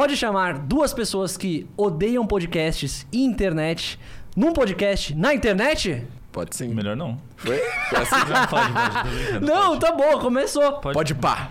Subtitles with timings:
[0.00, 4.00] pode chamar duas pessoas que odeiam podcasts e internet
[4.34, 6.06] num podcast na internet?
[6.32, 6.68] Pode sim.
[6.68, 7.20] Melhor não.
[7.36, 7.58] Foi?
[7.90, 8.14] Foi assim?
[8.16, 9.44] Não, pode, pode.
[9.44, 10.72] Não, tá bom, começou.
[10.80, 11.50] Pode, Pode pá.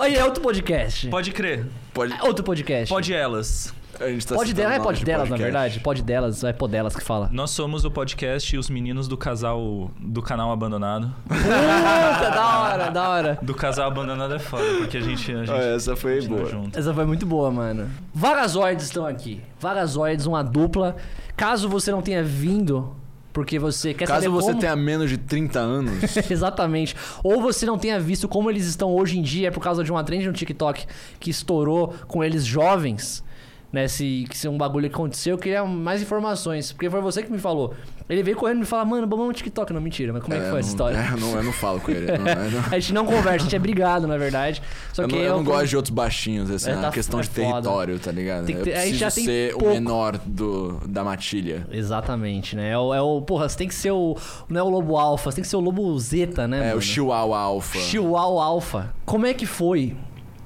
[0.00, 1.08] Aí é outro podcast.
[1.08, 1.64] pode crer.
[1.94, 2.12] Pode.
[2.12, 2.90] É Outro podcast.
[2.90, 3.72] Pode elas.
[4.00, 5.52] A gente tá Pode delas, é pode de delas, na podcast.
[5.52, 5.80] verdade.
[5.80, 7.28] Pode delas, é pode delas que fala.
[7.32, 11.12] Nós somos o podcast e os meninos do casal do canal abandonado.
[11.26, 13.38] Puta, da hora, da hora.
[13.42, 16.46] Do casal abandonado é foda, porque a gente, a gente Ah, essa foi boa.
[16.46, 16.78] junto.
[16.78, 17.88] Essa foi muito boa, mano.
[18.14, 19.40] Vagazoides estão aqui.
[19.60, 20.94] Vagazoides, uma dupla.
[21.36, 22.94] Caso você não tenha vindo,
[23.32, 24.60] porque você quer Caso saber você como...
[24.60, 26.94] tenha menos de 30 anos, Exatamente.
[27.22, 29.90] Ou você não tenha visto como eles estão hoje em dia, é por causa de
[29.90, 30.86] uma trend no TikTok
[31.18, 33.26] que estourou com eles jovens.
[33.70, 36.72] Né, se, que se um bagulho que aconteceu, eu queria mais informações.
[36.72, 37.74] Porque foi você que me falou.
[38.08, 39.74] Ele veio correndo e me falar, mano, vamos no TikTok.
[39.74, 40.96] Não, mentira, mas como é, que É, foi essa não- história?
[40.96, 42.06] é, não, eu não falo com ele.
[42.06, 44.62] Não, não- A gente não conversa, a gente é brigado, na verdade.
[44.94, 46.82] Só eu que não, eu eu não gosto de outros baixinhos, assim, É, é uma
[46.84, 47.42] tá- questão é de foda.
[47.52, 48.46] território, tá ligado?
[48.46, 49.66] Tem que eu ter- a gente preciso já tem ser pouco.
[49.66, 51.66] o menor do, da matilha.
[51.70, 52.70] Exatamente, né?
[52.70, 54.16] É o, é o- Porra, você tem que ser o.
[54.48, 56.58] Não é o lobo alfa, você tem que ser o lobo zeta, né?
[56.60, 56.78] É, mano?
[56.78, 57.78] o Chihuahua Alpha.
[57.78, 58.94] Chihuahua alfa.
[59.04, 59.94] Como é que foi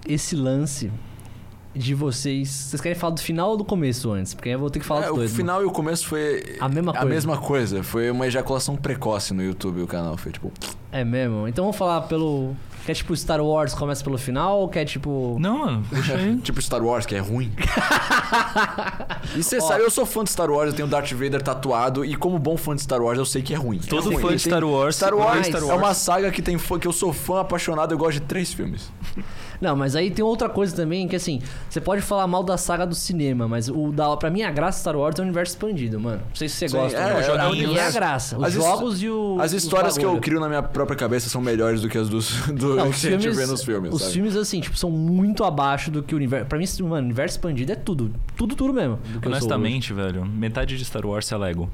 [0.08, 0.91] esse lance
[1.74, 2.48] de vocês.
[2.48, 4.34] Vocês querem falar do final ou do começo antes?
[4.34, 5.34] Porque aí eu vou ter que falar É, dos o dois.
[5.34, 7.08] final e o começo foi A mesma a coisa.
[7.14, 7.82] mesma coisa.
[7.82, 10.16] Foi uma ejaculação precoce no YouTube, o canal.
[10.16, 10.52] Foi tipo.
[10.90, 11.48] É mesmo?
[11.48, 12.54] Então vamos falar pelo.
[12.84, 15.36] Quer tipo Star Wars começa pelo final ou quer tipo.
[15.40, 16.36] Não, mano, puxa aí.
[16.42, 17.52] Tipo Star Wars, que é ruim.
[19.36, 22.16] e você sabe, eu sou fã de Star Wars, eu tenho Darth Vader tatuado, e
[22.16, 23.78] como bom fã de Star Wars, eu sei que é ruim.
[23.78, 24.22] Todo é ruim.
[24.22, 24.96] fã de Star Wars.
[24.96, 27.98] Star Wars, Star é uma saga que tem fã, que eu sou fã apaixonado, eu
[27.98, 28.90] gosto de três filmes.
[29.62, 32.84] Não, mas aí tem outra coisa também, que assim, você pode falar mal da saga
[32.84, 35.52] do cinema, mas o da, pra mim a graça de Star Wars é o universo
[35.52, 36.20] expandido, mano.
[36.28, 36.98] Não sei se você Sim, gosta.
[36.98, 37.06] é, né?
[37.06, 38.36] é, Pra é é a graça.
[38.36, 39.36] Os As jogos e o.
[39.40, 42.40] As histórias que eu crio na minha própria cabeça são melhores do que as dos,
[42.52, 43.94] do Não, que os a gente filmes, vê nos filmes.
[43.94, 44.12] os sabe?
[44.14, 46.46] filmes, assim, tipo, são muito abaixo do que o universo.
[46.46, 48.10] Pra mim, mano, o universo expandido é tudo.
[48.36, 48.98] Tudo, tudo mesmo.
[49.24, 51.70] Honestamente, velho, metade de Star Wars é Lego.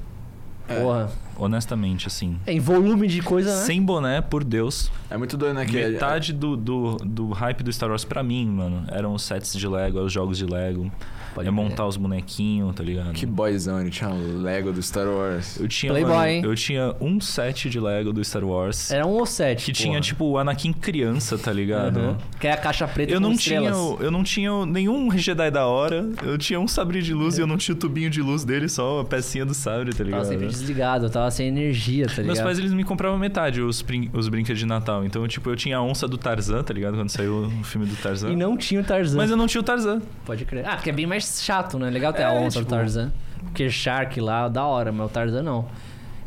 [0.69, 0.79] hoje.
[0.79, 1.09] Porra.
[1.39, 2.37] Honestamente, assim.
[2.45, 3.65] É, em volume de coisa, né?
[3.65, 4.91] Sem boné, por Deus.
[5.09, 5.65] É muito doido, né?
[5.65, 9.23] Que é- Metade do, do, do hype do Star Wars pra mim, mano, eram os
[9.23, 10.91] sets de Lego, eram os jogos de Lego.
[11.33, 13.13] Pode é montar os bonequinhos, tá ligado?
[13.13, 15.59] Que boyzão, ele tinha um Lego do Star Wars.
[15.59, 16.41] Eu tinha, Playboy, mano, hein?
[16.43, 18.91] eu tinha um set de Lego do Star Wars.
[18.91, 19.65] Era um ou sete.
[19.65, 19.83] Que porra.
[19.83, 21.99] tinha, tipo, o Anakin criança, tá ligado?
[21.99, 22.17] Uhum.
[22.39, 23.77] Que é a caixa preta Eu com não, estrelas.
[23.77, 26.09] tinha, eu não tinha nenhum Jedi da hora.
[26.23, 28.67] Eu tinha um sabre de luz e eu não tinha o tubinho de luz dele,
[28.67, 30.21] só a pecinha do sabre, tá ligado?
[30.21, 32.25] Tava sempre desligado, eu tava sem energia, tá ligado?
[32.27, 35.03] Meus pais, eles me compravam metade os, brin os brinquedos de Natal.
[35.05, 36.95] Então, tipo, eu tinha a onça do Tarzan, tá ligado?
[36.95, 38.31] Quando saiu o filme do Tarzan.
[38.31, 39.17] E não tinha o Tarzan.
[39.17, 40.01] Mas eu não tinha o Tarzan.
[40.25, 40.65] Pode crer.
[40.67, 41.89] Ah, porque é bem mais chato, né?
[41.89, 43.11] Legal ter É, a onça do tipo- Tarzan.
[43.43, 45.65] Porque Shark lá, da hora, mas o Tarzan não.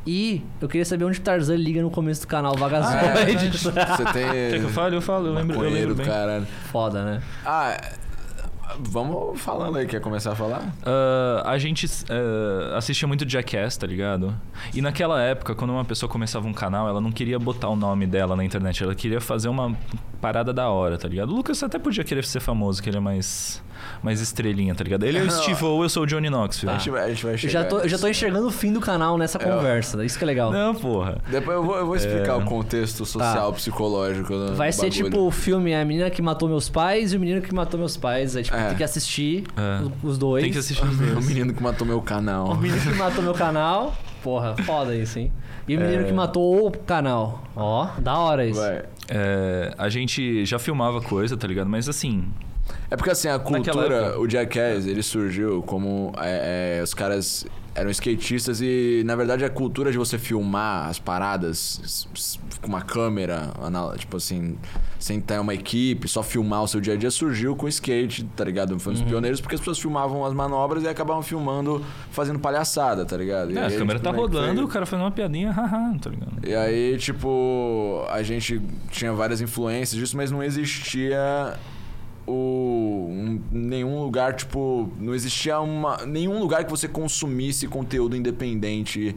[0.05, 3.49] E eu queria saber onde o Tarzan liga no começo do canal Ah, é, Vagazoide.
[3.57, 3.71] Você
[4.13, 4.29] tem.
[4.31, 4.97] Quer que eu fale?
[4.97, 6.07] Eu falo, eu lembro, eu lembro do bem.
[6.07, 6.47] caralho.
[6.73, 7.23] Foda, né?
[7.47, 7.81] Ah,
[8.81, 9.87] vamos falando aí.
[9.87, 10.73] Quer começar a falar?
[10.85, 14.35] Ah, a gente ah, assistia muito Jackass, tá ligado?
[14.75, 18.07] E naquela época, quando uma pessoa começava um canal, ela não queria botar o nome
[18.07, 19.77] dela na internet, ela queria fazer uma
[20.21, 21.31] parada da hora, tá ligado?
[21.31, 23.63] O Lucas até podia querer ser famoso, que ele é mais,
[24.03, 25.05] mais estrelinha, tá ligado?
[25.05, 25.31] Ele é o.
[25.43, 26.71] Steve ou eu sou o Johnny Knoxville.
[26.73, 27.53] A, gente vai, a gente vai Eu chegar.
[27.63, 30.05] já, tô, eu já tô enxergando o fim do canal nessa É, conversa.
[30.05, 30.51] Isso que é legal.
[30.53, 31.19] Não, porra.
[31.29, 32.37] Depois eu vou, eu vou explicar É.
[32.37, 34.33] o contexto social, psicológico.
[34.33, 35.05] do Vai ser bagulho.
[35.05, 37.97] tipo o filme A Menina que Matou Meus Pais e o Menino que Matou Meus
[37.97, 38.37] Pais.
[38.37, 38.69] Aí, tipo, É.
[38.69, 39.83] tem que assistir É.
[40.03, 40.43] os- dois.
[40.45, 41.27] Tem que assistir os O dois.
[41.27, 42.49] menino que matou meu canal.
[42.53, 43.95] O menino que matou meu canal.
[44.23, 45.33] Porra, foda isso, hein?
[45.67, 46.05] E o menino É.
[46.07, 47.43] que matou o canal.
[47.57, 48.61] Ó, da hora isso.
[49.09, 51.69] É, a gente já filmava coisa, tá ligado?
[51.69, 52.25] Mas assim,
[52.93, 57.89] É porque assim, a cultura, o Jackass, ele surgiu como é, é, os caras eram
[57.91, 62.07] skatistas e na verdade a cultura de você filmar as paradas
[62.61, 63.51] com uma câmera,
[63.97, 64.59] tipo assim,
[64.99, 68.25] sem ter uma equipe, só filmar o seu dia a dia surgiu com o skate,
[68.37, 68.79] tá ligado?
[68.79, 69.03] Foi um Uhum.
[69.03, 73.57] dos pioneiros porque as pessoas filmavam as manobras e acabavam filmando, fazendo palhaçada, tá ligado?
[73.57, 75.95] É, a câmera tipo, tá meio que foi- rodando, o cara fazendo uma piadinha, haha,
[75.99, 76.47] tá ligado?
[76.47, 78.61] e aí, tipo, a gente
[78.91, 81.55] tinha várias influências disso, mas não existia
[82.33, 89.15] o um- nenhum lugar, tipo, não existia uma nenhum lugar que você consumisse conteúdo independente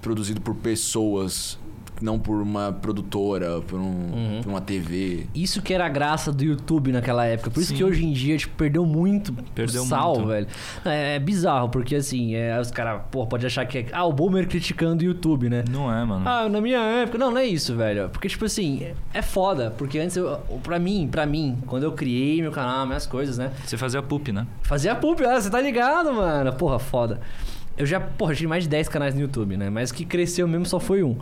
[0.00, 1.58] produzido por pessoas,
[2.00, 4.40] não por uma produtora, por, um, Uhum.
[4.42, 5.26] por uma TV.
[5.34, 7.50] Isso que era a graça do YouTube naquela época.
[7.50, 7.76] Por isso Sim.
[7.76, 10.28] que hoje em dia, tipo, perdeu muito Perdeu sal, muito.
[10.28, 10.46] velho.
[10.84, 13.86] É, é bizarro, porque assim, é, os caras, pô, pode achar que é.
[13.92, 15.64] Ah, o Boomer criticando o YouTube, né?
[15.70, 16.28] Não é, mano.
[16.28, 17.18] Ah, na minha época.
[17.18, 18.08] Não, não é isso, velho.
[18.10, 19.72] Porque, tipo assim, é foda.
[19.76, 23.50] Porque antes, eu, pra mim, pra mim, quando eu criei meu canal, minhas coisas, né?
[23.64, 24.46] Você fazia poop, né?
[24.62, 26.52] Fazia pub, ah, você tá ligado, mano?
[26.52, 27.20] Porra, foda.
[27.76, 29.70] Eu já, porra, tive mais de 10 canais no YouTube, né?
[29.70, 31.16] Mas que cresceu mesmo só foi um.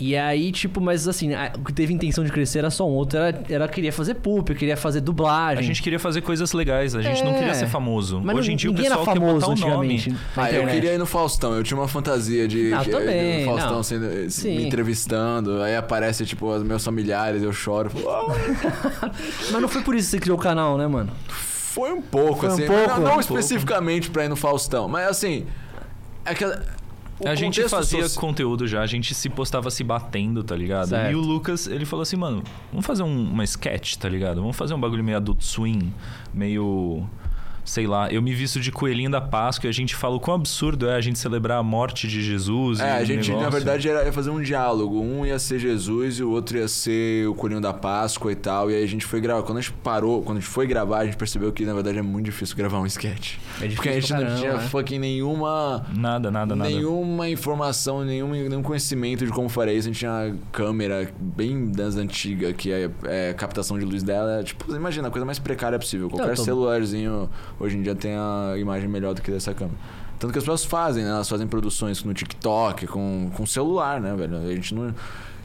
[0.00, 2.92] E aí, tipo, mas assim, a- o que teve intenção de crescer era só um.
[2.92, 5.62] Outro era, era queria fazer pulp, queria fazer dublagem.
[5.62, 7.38] A gente queria fazer coisas legais, a gente não É.
[7.38, 8.20] queria ser famoso.
[8.20, 10.16] Mas Hoje não- em dia o ninguém pessoal era quer famoso botar o nome.
[10.36, 11.54] Ah, eu queria ir no Faustão.
[11.54, 13.82] Eu tinha uma fantasia de, Ah, que- também, de Faustão não.
[13.84, 14.56] sendo, Sim.
[14.56, 15.62] me entrevistando.
[15.62, 17.90] Aí aparece, tipo, os meus familiares, eu choro.
[19.52, 21.12] Mas não foi por isso que você criou o canal, né, mano?
[21.28, 22.66] Foi um pouco, Foi um assim.
[22.66, 22.88] pouco?
[23.00, 24.88] não não Um especificamente pra ir no Faustão.
[24.88, 25.46] Mas assim.
[26.24, 26.44] É que.
[27.24, 30.88] O A gente fazia soci- conteúdo já, a gente se postava se batendo, tá ligado?
[30.88, 31.12] Certo.
[31.12, 34.40] E o Lucas, ele falou assim, mano, vamos fazer um, uma sketch, tá ligado?
[34.40, 35.92] Vamos fazer um bagulho meio adult swing,
[36.34, 37.06] meio.
[37.64, 40.34] Sei lá, eu me visto de coelhinho da Páscoa e a gente fala o quão
[40.34, 42.80] absurdo é a gente celebrar a morte de Jesus.
[42.80, 43.52] É, e a gente, na negócio.
[43.52, 45.00] verdade, era, ia fazer um diálogo.
[45.00, 48.68] Um ia ser Jesus e o outro ia ser o Coelhinho da Páscoa e tal.
[48.68, 49.42] E aí a gente foi gravar.
[49.44, 51.98] Quando a gente parou, quando a gente foi gravar, a gente percebeu que, na verdade,
[51.98, 53.36] é muito difícil gravar um sketch.
[53.60, 54.68] É difícil Porque a gente pra não caramba, tinha né?
[54.68, 55.86] fucking nenhuma.
[55.96, 56.68] Nada, nada, nada.
[56.68, 59.88] Nenhuma informação, nenhum, nenhum conhecimento de como faria isso.
[59.88, 64.40] A gente tinha câmera bem das antigas, que é, é captação de luz dela.
[64.40, 66.10] é, Tipo, imagina, a coisa mais precária possível.
[66.10, 67.30] Qualquer tô- celularzinho
[67.62, 69.78] hoje em dia tem a imagem melhor do que dessa câmera.
[70.18, 71.10] Tanto que as pessoas fazem, né?
[71.10, 74.36] Elas fazem produções no TikTok, com, com celular, né, velho?
[74.36, 74.94] A gente não.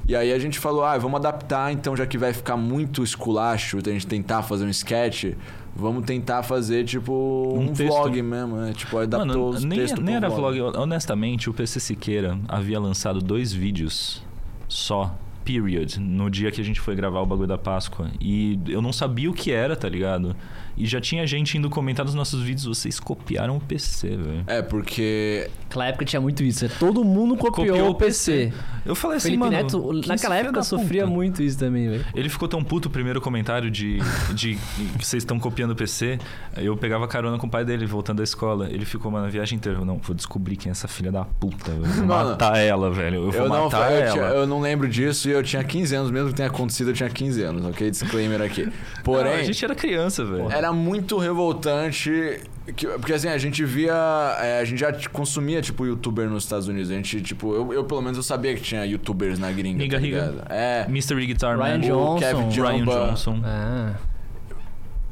[0.08, 3.78] E aí a gente falou, ah, vamos adaptar, então, já que vai ficar muito esculacho,
[3.78, 5.34] a gente tentar fazer um sketch,
[5.76, 7.12] vamos tentar fazer, tipo,
[7.58, 8.72] Um um, vlog mesmo, né?
[8.74, 10.62] Tipo, adaptou Mano, os nem, nem era vlog.
[10.62, 14.24] Honestamente, o PC Siqueira havia lançado dois vídeos
[14.68, 15.14] só,
[15.48, 18.12] period, no dia que a gente foi gravar o bagulho da Páscoa.
[18.20, 20.36] E eu não sabia o que era, tá ligado?
[20.76, 24.44] E já tinha gente indo comentar nos nossos vídeos, vocês copiaram o PC, velho.
[24.46, 26.66] É, porque Naquela época tinha muito isso.
[26.66, 28.54] é, Todo mundo copiou, Copiou o PC.
[28.86, 29.52] Eu falei assim, Felipe mano.
[29.54, 31.14] Neto, naquela época, sofria puta.
[31.16, 32.06] muito isso também, velho.
[32.14, 33.98] Ele ficou tão puto o primeiro comentário de,
[34.36, 34.56] de
[34.98, 36.20] que vocês estão copiando o PC.
[36.58, 38.70] Eu pegava carona com o pai dele voltando da escola.
[38.70, 39.84] Ele ficou, mano, a viagem inteira.
[39.84, 41.86] Não, vou descobrir quem é essa filha da puta, velho.
[41.86, 43.16] Vou Mano, matar ela, velho.
[43.16, 44.12] Eu vou eu não, matar eu, ela.
[44.12, 46.94] tinha- eu não lembro disso e eu tinha 15 anos, mesmo que tenha acontecido, eu
[46.94, 47.90] tinha 15 anos, ok?
[47.90, 48.68] Disclaimer aqui.
[49.04, 50.52] Porém, Não, a gente era criança, velho.
[50.52, 52.42] era muito revoltante.
[52.76, 53.94] que- porque assim, a gente via.
[54.42, 56.92] é, a gente já consumia, tipo, youtuber nos Estados Unidos.
[56.92, 59.78] A gente, tipo, eu, eu pelo menos eu sabia que tinha youtubers na gringa.
[59.78, 60.54] Niga tá?
[60.54, 60.86] É.
[60.90, 61.80] Mystery Guitar Ryan Man.
[61.82, 62.16] Johnson.
[62.16, 62.20] O
[62.50, 62.86] Kevin Ryan.
[62.86, 63.42] Johnson.
[63.46, 63.94] Ah.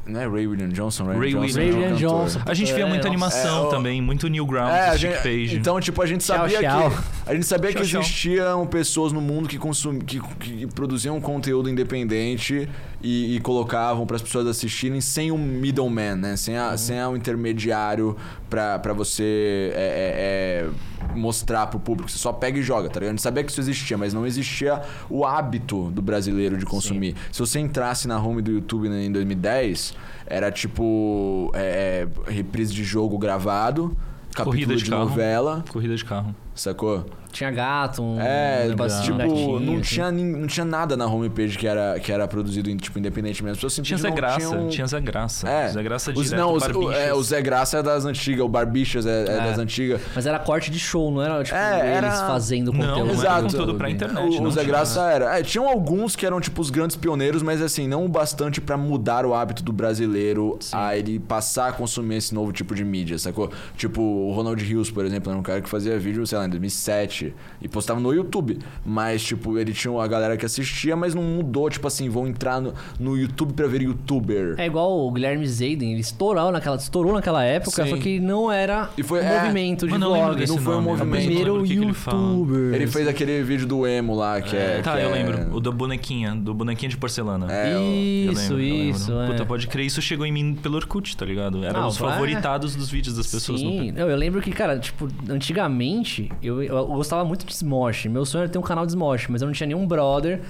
[0.06, 1.04] Não é Ray William Johnson?
[1.04, 1.98] Ryan Ray Johnson, William é Ray cantor.
[1.98, 2.40] Johnson.
[2.46, 5.56] A gente via É, muita animação É, também, muito Newgrounds, É, gente, Page.
[5.56, 6.90] então, tipo, a gente sabia tchau.
[6.90, 11.20] que a gente sabia Tchau, que existiam pessoas no mundo que, consum, que, que produziam
[11.20, 12.68] conteúdo independente
[13.02, 16.36] e, e colocavam para as pessoas assistirem sem um middleman, né?
[16.36, 18.16] Sem, a, sem a, um intermediário
[18.48, 22.10] pra pra você é, é, é, mostrar pro público.
[22.10, 23.10] Você só pega e joga, tá ligado?
[23.10, 27.14] A gente sabia que isso existia, mas não existia o hábito do brasileiro de consumir.
[27.30, 29.94] Se você entrasse na home do YouTube né, em 2010,
[30.26, 33.96] era tipo é, é, reprise de jogo gravado,
[34.30, 36.34] capítulo Corrida de de novela, Corrida de carro.
[36.56, 37.04] Sacou?
[37.32, 39.82] Tinha gato, um É, negocinho, tipo, um gatinho, não, assim.
[39.82, 43.52] tinha, não tinha nada na homepage que era, que era produzido em, tipo, independente mesmo.
[43.56, 45.46] As pessoas Tinha Zé Graça, tinha Zé Graça.
[45.46, 45.68] É.
[45.68, 49.04] Zé Graça Os, não, os, o, é, o Zé Graça é das antigas, o Barbichas
[49.04, 49.40] é, é É.
[49.50, 50.00] das antigas.
[50.14, 52.98] Mas era corte de show, não era tipo É, eles era- fazendo Não, conteúdo.
[53.00, 53.42] não era Exato.
[53.42, 54.38] conteúdo pra internet.
[54.38, 54.72] O, não o Zé tinha.
[54.72, 55.38] Graça era.
[55.38, 58.78] É, tinham alguns que eram, tipo, os grandes pioneiros, mas assim, não o bastante pra
[58.78, 63.18] mudar o hábito do brasileiro a ele passar a consumir esse novo tipo de mídia,
[63.18, 63.50] sacou?
[63.76, 66.50] Tipo, o Ronald Rios, por exemplo, era um cara que fazia vídeo, sei lá, em
[66.50, 68.58] 2007 e postava no YouTube.
[68.84, 72.60] Mas, tipo, ele tinha a galera que assistia, mas não mudou, tipo assim, vão entrar
[72.60, 74.54] no, no YouTube pra ver youtuber.
[74.58, 77.90] É igual o Guilherme Zayden, ele estourou naquela, estourou naquela época, Sim.
[77.90, 80.36] só que não era E foi- um é, movimento de eu vlog.
[80.36, 81.14] desse não foi um nome, movimento.
[81.14, 82.74] eu não Primeiro que que ele youtuber.
[82.74, 84.80] Ele fez aquele vídeo do emo lá, que é.
[84.82, 85.54] Tá, que eu é- lembro.
[85.56, 87.46] O da bonequinha, do bonequinha de porcelana.
[87.52, 88.76] É, eu- Eu Isso, eu lembro.
[88.96, 89.12] isso.
[89.20, 89.26] é.
[89.28, 91.64] Puta, pode crer, isso chegou em mim pelo Orkut, tá ligado?
[91.64, 93.60] Eram Não, os favoritados dos vídeos das pessoas.
[93.60, 94.00] Sim, No...
[94.00, 98.06] não, eu lembro que, cara, tipo, antigamente eu, eu gostava muito de Smosh.
[98.06, 100.40] Meu sonho era ter um canal de Smosh, mas eu não tinha nenhum brother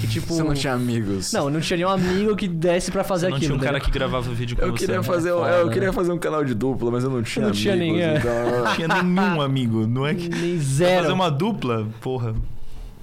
[0.00, 0.32] que, tipo.
[0.34, 1.32] Você não tinha amigos.
[1.32, 3.52] Não, eu não tinha nenhum amigo que desse pra fazer Você não aquilo.
[3.58, 4.86] tinha um cara que gravava vídeo com Eu você.
[4.86, 5.72] queria, fazer, um- foda, eu né?
[5.72, 7.96] queria fazer um canal de dupla, mas eu não tinha Não tinha amigos.
[7.98, 8.16] ninguém.
[8.16, 10.28] Então, Não tinha nenhum amigo, não é que...
[10.28, 11.14] Nem Fazer zero.
[11.14, 12.34] uma dupla, porra,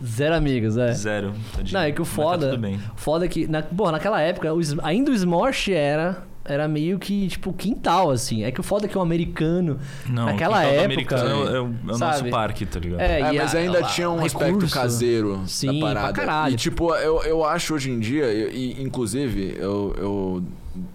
[0.03, 0.91] Zero amigos, é.
[0.93, 1.31] zero.
[1.55, 1.73] tadinho.
[1.79, 2.49] Não, é que o Mas tá foda.
[2.49, 2.79] tudo bem.
[2.95, 3.45] Foda que.
[3.45, 6.23] Na, porra, naquela época, o, ainda o Smosh era.
[6.43, 8.43] Era meio que, tipo, quintal, assim.
[8.43, 9.79] É que o foda é que o americano.
[10.09, 10.85] Não, naquela época.
[10.85, 12.29] americano é, o- é o, é o nosso sabe?
[12.31, 12.99] parque, tá ligado?
[12.99, 14.73] É, É, e mas a- ainda a- tinha um a aspecto recurso.
[14.73, 16.13] caseiro Sim, da pra parada.
[16.13, 16.53] caralho.
[16.53, 20.43] E tipo, eu, eu acho hoje em dia, e, e, inclusive, eu, eu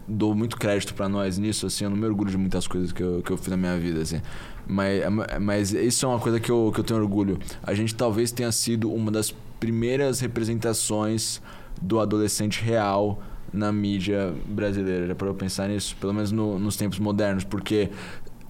[0.09, 3.03] dou muito crédito pra nós nisso, assim, eu não me orgulho de muitas coisas que
[3.03, 4.21] eu, que eu fiz na minha vida, assim.
[4.67, 5.01] Mas,
[5.41, 7.39] mas isso é uma coisa que eu, que eu tenho orgulho.
[7.63, 11.41] A gente talvez tenha sido uma das primeiras representações
[11.81, 13.23] do adolescente real
[13.57, 15.07] na mídia brasileira.
[15.07, 15.97] Já parou pra pensar nisso?
[16.01, 17.91] Pelo menos no- nos tempos modernos, porque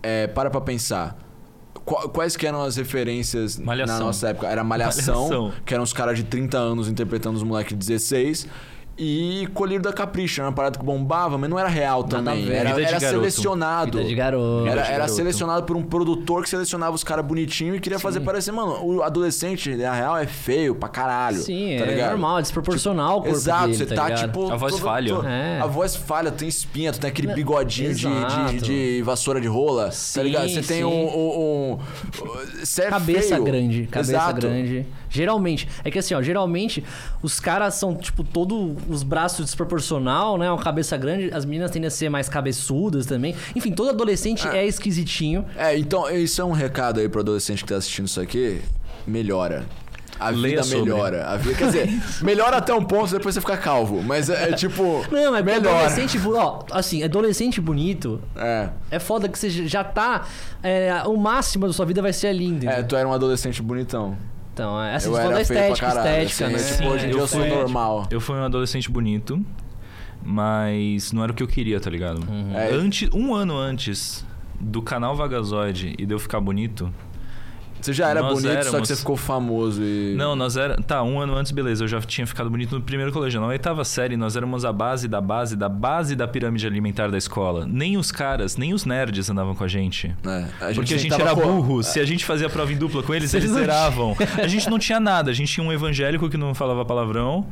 [0.02, 1.16] é, para pra pensar.
[1.84, 3.98] Qu- Quais que eram as referências Malhação.
[3.98, 4.48] na nossa época?
[4.48, 5.52] Era Malhação, Malhação.
[5.64, 8.48] que eram os caras de 30 anos interpretando os moleques de 16.
[8.98, 12.18] E Colírio da Capricha, era uma parada que bombava, mas não era real Nada a
[12.22, 12.46] também.
[12.46, 12.54] ver.
[12.54, 13.98] Era, era selecionado.
[13.98, 14.66] Vida de garoto.
[14.66, 15.12] Era, de era garoto.
[15.12, 19.02] selecionado por um produtor que selecionava os caras bonitinhos e queria fazer parecer, mano, o
[19.02, 21.36] adolescente, na real, é feio pra caralho.
[21.38, 22.10] Sim, tá é ligado?
[22.10, 24.50] normal, é desproporcional o corpo Exato, dele, você tá, tá, tipo.
[24.50, 25.12] A voz falha.
[25.26, 25.60] É.
[25.60, 29.90] A voz falha, tem espinha, tu tem aquele bigodinho de, de, de vassoura de rola,
[29.92, 30.48] Sim, tá ligado?
[30.48, 30.84] Você tem sim.
[30.84, 31.06] um.
[31.06, 31.78] um, um
[32.64, 33.44] você é Cabeça feio.
[33.44, 34.40] grande, cabeça Exato.
[34.40, 34.86] grande.
[35.16, 36.84] Geralmente, é que assim, ó, geralmente
[37.22, 40.50] os caras são, tipo, todo os braços desproporcional, né?
[40.50, 43.34] Uma cabeça grande, as meninas tendem a ser mais cabeçudas também.
[43.54, 45.44] Enfim, todo adolescente é, esquisitinho.
[45.56, 48.60] É, então, isso é um recado aí pro adolescente que tá assistindo isso aqui.
[49.06, 49.64] Melhora.
[50.18, 50.90] A Leia vida sobre.
[50.90, 51.26] melhora.
[51.26, 54.02] A vida, quer dizer, melhora até um ponto, depois você fica calvo.
[54.02, 55.04] Mas é, é tipo.
[55.10, 55.86] Não, é porque melhora.
[55.86, 58.70] adolescente, ó, assim, adolescente bonito É.
[58.92, 60.26] é foda que você já tá.
[60.62, 62.70] é, o máximo da sua vida vai ser ali, entendeu?
[62.70, 64.16] É, tu era um adolescente bonitão.
[64.56, 66.24] Então, é assim, era da estética, caralho.
[66.24, 66.76] estética, assim, né?
[66.78, 68.06] Tipo, hoje em dia eu eu sou fui- normal.
[68.10, 69.44] Eu fui um adolescente bonito,
[70.24, 72.20] mas não era o que eu queria, tá ligado?
[72.54, 72.72] É.
[72.72, 74.24] Antes, um ano antes
[74.58, 76.90] do canal Vagazoide e de eu ficar bonito.
[77.80, 80.14] Você já era Nós bonito, só que éramos- você ficou famoso e.
[80.16, 80.76] Não, nós era.
[80.76, 81.84] Tá, um ano antes, beleza.
[81.84, 83.40] Eu já tinha ficado bonito no primeiro colégio.
[83.40, 87.18] Na oitava série, nós éramos a base da base da base da pirâmide alimentar da
[87.18, 87.66] escola.
[87.66, 90.14] Nem os caras, nem os nerds andavam com a gente.
[90.26, 91.82] É, a Porque a gente era burro.
[91.82, 94.16] Se a gente fazia prova em dupla com eles, eles zeravam.
[94.42, 95.30] A gente não tinha nada.
[95.30, 97.46] A gente tinha um evangélico que não falava palavrão.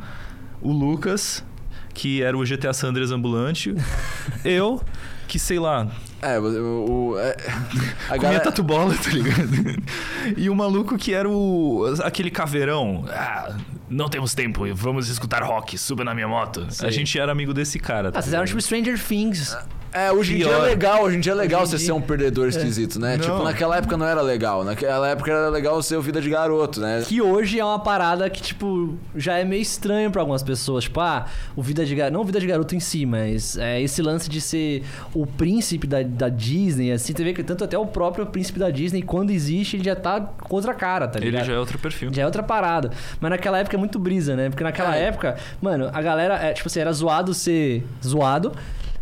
[0.61, 1.45] O Lucas,
[1.93, 3.75] que era o GTA Sanders ambulante.
[4.45, 4.83] Eu,
[5.29, 5.89] que sei lá,
[6.25, 7.11] É, o.
[7.13, 7.37] o- é-
[8.11, 8.43] a galera.
[8.45, 9.83] tatu bola, tá ligado?
[10.37, 11.85] E o maluco que era o.
[12.03, 13.05] aquele caveirão.
[13.11, 13.55] Ah,
[13.89, 16.67] não temos tempo, vamos escutar rock, suba na minha moto.
[16.71, 16.89] Sei.
[16.89, 18.11] A gente era amigo desse cara.
[18.11, 18.61] tá Ah, vocês eram tipo?
[18.61, 19.57] Stranger Things.
[19.97, 20.63] É, hoje em dia é Pior.
[20.63, 23.17] legal, hoje em dia é legal Hoje você dia- ser um perdedor esquisito, né?
[23.17, 23.23] Não.
[23.25, 24.65] Tipo, naquela época não era legal.
[24.65, 27.05] Naquela época era legal ser o vida de garoto, né?
[27.07, 30.83] Que hoje é uma parada que, tipo, já é meio estranho pra algumas pessoas.
[30.83, 32.13] Tipo, ah, o Vida de Garoto.
[32.13, 34.83] Não o Vida de Garoto em si, mas é esse lance de ser
[35.15, 37.13] o príncipe da, da Disney, assim.
[37.17, 40.21] Você vê que tanto até o próprio príncipe da Disney, quando existe, ele já tá
[40.21, 41.45] com outra cara, tá Ele ligado?
[41.47, 42.11] já é outro perfil.
[42.13, 42.91] Já é outra parada.
[43.21, 44.49] Mas naquela época é muito brisa, né?
[44.51, 45.05] Porque naquela É.
[45.05, 48.53] época, mano, a galera, é, tipo assim, era zoado ser zoado.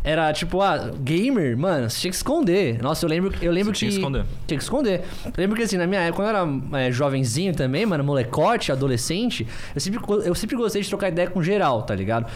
[0.04, 2.82] Era tipo, ah, gamer, mano, você tinha que esconder.
[2.82, 3.78] Nossa, eu lembro, eu lembro Você que.
[3.78, 4.24] tinha que esconder.
[4.48, 5.00] Tinha que esconder.
[5.24, 8.72] Eu lembro que assim, na minha época, quando eu era é, jovenzinho também, mano, molecote,
[8.72, 12.26] adolescente, eu sempre, eu sempre gostei de trocar ideia com geral, tá ligado?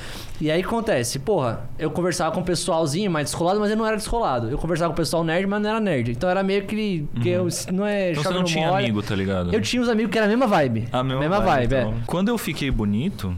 [0.40, 3.96] E aí acontece, porra, eu conversava com o pessoalzinho mais descolado, mas eu não era
[3.96, 4.48] descolado.
[4.48, 6.12] Eu conversava com o pessoal nerd, mas não era nerd.
[6.12, 7.04] Então era meio que.
[7.20, 9.52] que eu, não é Então você não tinha amigo, tá ligado?
[9.52, 10.86] Eu tinha uns amigos que era a mesma vibe.
[10.92, 11.90] A mesma, vibe, então.
[11.90, 11.94] é.
[12.06, 13.34] Quando eu fiquei bonito,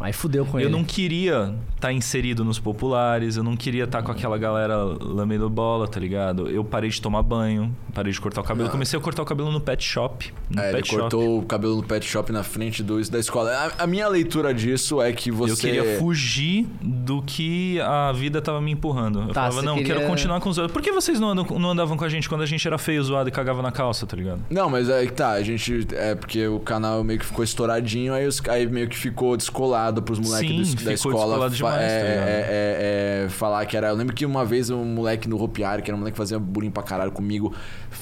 [0.00, 0.72] Aí fudeu com eu ele.
[0.72, 1.54] não queria
[1.84, 6.48] estar inserido nos populares, eu não queria estar com aquela galera lambendo bola, tá ligado?
[6.48, 8.68] Eu parei de tomar banho, parei de cortar o cabelo.
[8.68, 8.72] Ah.
[8.72, 10.32] Comecei a cortar o cabelo no pet shop.
[10.48, 11.00] No É, ele pet shop.
[11.02, 13.50] cortou o cabelo no pet shop na frente do, da escola.
[13.78, 15.52] A, a minha leitura disso é que você.
[15.52, 19.20] Eu queria fugir do que a vida tava me empurrando.
[19.20, 20.72] Eu Tá, falava, não, queria- quero continuar com os outros.
[20.72, 23.02] Por que vocês não, andam- não andavam com a gente quando a gente era feio,
[23.04, 24.40] zoado e cagava na calça, tá ligado?
[24.48, 25.86] Não, mas aí que tá, a gente.
[25.92, 30.00] É porque o canal meio que ficou estouradinho, aí, os, aí meio que ficou descolado
[30.02, 31.14] pros moleques da ficou escola.
[31.26, 33.88] descolado demais, é, tá é, é, é, falar que era.
[33.88, 36.18] Eu lembro que uma vez um moleque no Hopi Hari, que era um moleque que
[36.18, 37.54] fazia bullying pra caralho comigo,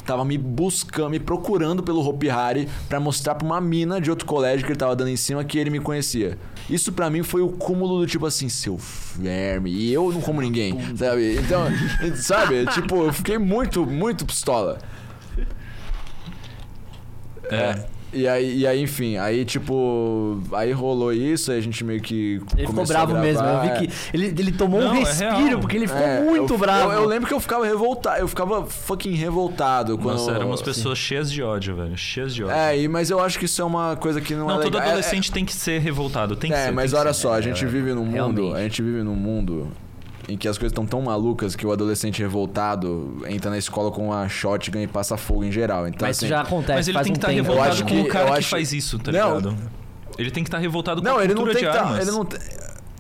[0.07, 4.27] tava me buscando, me procurando pelo Hopi Hari pra mostrar pra uma mina de outro
[4.27, 6.39] colégio que ele tava dando em cima que ele me conhecia.
[6.71, 9.71] Isso pra mim foi o cúmulo do tipo assim, seu verme.
[9.71, 11.39] E eu não como ninguém, sabe?
[11.39, 11.67] Então,
[12.17, 12.67] sabe?
[12.67, 14.79] Tipo, eu fiquei muito, muito pistola.
[17.51, 17.92] É.
[18.13, 20.39] E aí, e aí, enfim, aí tipo.
[20.53, 22.41] Aí rolou isso, aí a gente meio que.
[22.57, 23.43] Ele ficou bravo mesmo.
[23.43, 23.75] Eu vi é.
[23.79, 25.61] que ele, ele tomou um Não, é respiro, real.
[25.61, 26.93] porque ele ficou É, muito eu, bravo.
[26.93, 30.17] Eu, eu lembro que eu ficava revoltado, eu ficava fucking revoltado quando.
[30.19, 31.97] Nossa, éramos pessoas cheias de ódio, velho.
[31.97, 32.55] Cheias de ódio.
[32.55, 34.75] É, e, mas eu acho que isso é uma coisa que não, não, é todo
[34.75, 34.83] legal.
[34.83, 36.37] É- adolescente tem que ser revoltado.
[36.37, 36.71] Tem que É, ser.
[36.73, 37.21] mas tem que olha ser.
[37.23, 38.55] só, a É, gente é, vive num mundo, realmente.
[38.57, 39.69] a gente vive num mundo
[40.29, 44.07] em que as coisas estão tão malucas que o adolescente revoltado entra na escola com
[44.09, 45.89] uma shotgun e passa fogo em geral.
[45.89, 47.39] Então, Mas isso assim, já acontece Mas ele faz tem um que estar tempo.
[47.41, 49.39] Eu revoltado acho com que- o cara eu que acho- faz isso, tá Não.
[49.39, 49.57] ligado?
[50.19, 51.85] Ele tem que estar revoltado com Não, a ele não cultura tem de que tá,
[51.87, 52.03] armas.
[52.07, 52.39] ele não tem-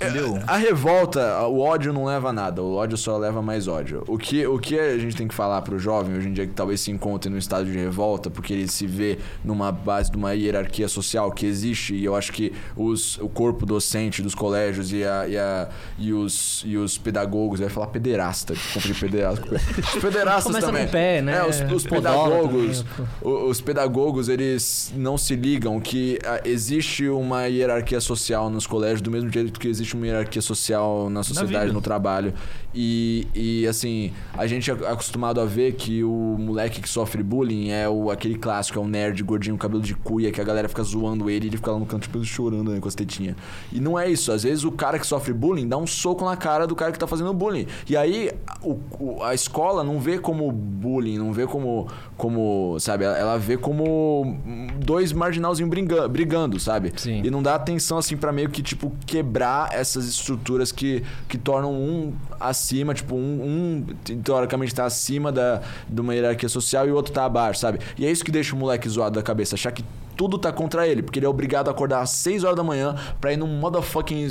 [0.03, 0.39] Entendeu?
[0.47, 4.05] A revolta, o ódio não leva a nada, o ódio só leva mais ódio.
[4.07, 6.55] O que, o que a gente tem que falar pro jovem hoje em dia que
[6.55, 10.33] talvez se encontre num estado de revolta, porque ele se vê numa base de uma
[10.33, 15.05] hierarquia social que existe, e eu acho que os, o corpo docente dos colégios e,
[15.05, 15.69] a, e, a,
[15.99, 19.61] e, os, e os pedagogos, eu ia falar pederasta, de pederasta.
[19.79, 20.87] Os pederastas Começa também.
[20.87, 21.37] com pé, né?
[21.39, 22.85] É, os, os pedagogos,
[23.21, 29.11] os pedagogos, eles não se ligam que ah, existe uma hierarquia social nos colégios do
[29.11, 32.33] mesmo jeito que existe existe uma hierarquia social na sociedade, no trabalho.
[32.75, 37.69] E, e assim, a gente é acostumado a ver que o moleque que sofre bullying
[37.71, 40.83] é o, aquele clássico, é o nerd gordinho, cabelo de cuia, que a galera fica
[40.83, 43.37] zoando ele e ele fica lá no canto, tipo, chorando né, com as tetinhas.
[43.71, 44.33] E não é isso.
[44.33, 46.99] Às vezes o cara que sofre bullying dá um soco na cara do cara que
[46.99, 47.67] tá fazendo bullying.
[47.89, 48.31] E aí
[48.63, 53.05] o- o- a escola não vê como bullying, não vê como, como sabe?
[53.05, 54.39] Ela, vê como
[54.79, 56.93] dois marginalzinhos brigando, brigando, sabe?
[56.97, 57.21] Sim.
[57.25, 61.73] E não dá atenção assim pra meio que tipo quebrar essas estruturas que, que tornam
[61.73, 66.95] um acima, tipo um, um teoricamente tá acima da de uma hierarquia social e o
[66.95, 67.79] outro tá abaixo, sabe?
[67.99, 69.85] E é isso que deixa o moleque zoado da cabeça, achar que
[70.23, 72.95] tudo tá contra ele, porque ele é obrigado a acordar às 6 horas da manhã
[73.21, 74.29] pra ir num motherfucking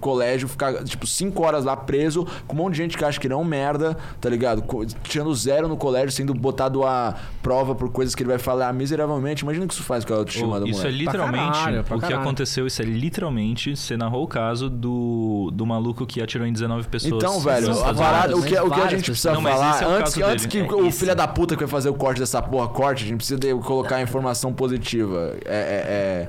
[0.00, 3.26] colégio, ficar tipo 5 horas lá preso, com um monte de gente que acha que
[3.26, 4.64] ele é um merda, tá ligado?
[5.02, 9.42] Tirando zero no colégio, sendo botado a prova por coisas que ele vai falar miseravelmente.
[9.42, 11.96] Imagina o que isso faz com a autoestima Ô, do isso é literalmente caralho, pra
[11.98, 12.66] o que aconteceu.
[12.66, 13.76] Isso é literalmente.
[13.76, 17.12] Você narrou o caso do, do maluco que atirou em 19 pessoas.
[17.12, 20.16] Então, velho, a parada, o que, o que a gente precisa Não, falar, é antes,
[20.16, 23.04] antes que É o filho da puta que vai fazer o corte dessa porra corte,
[23.04, 25.17] a gente precisa de- colocar a informação positiva.
[25.44, 26.28] É, é-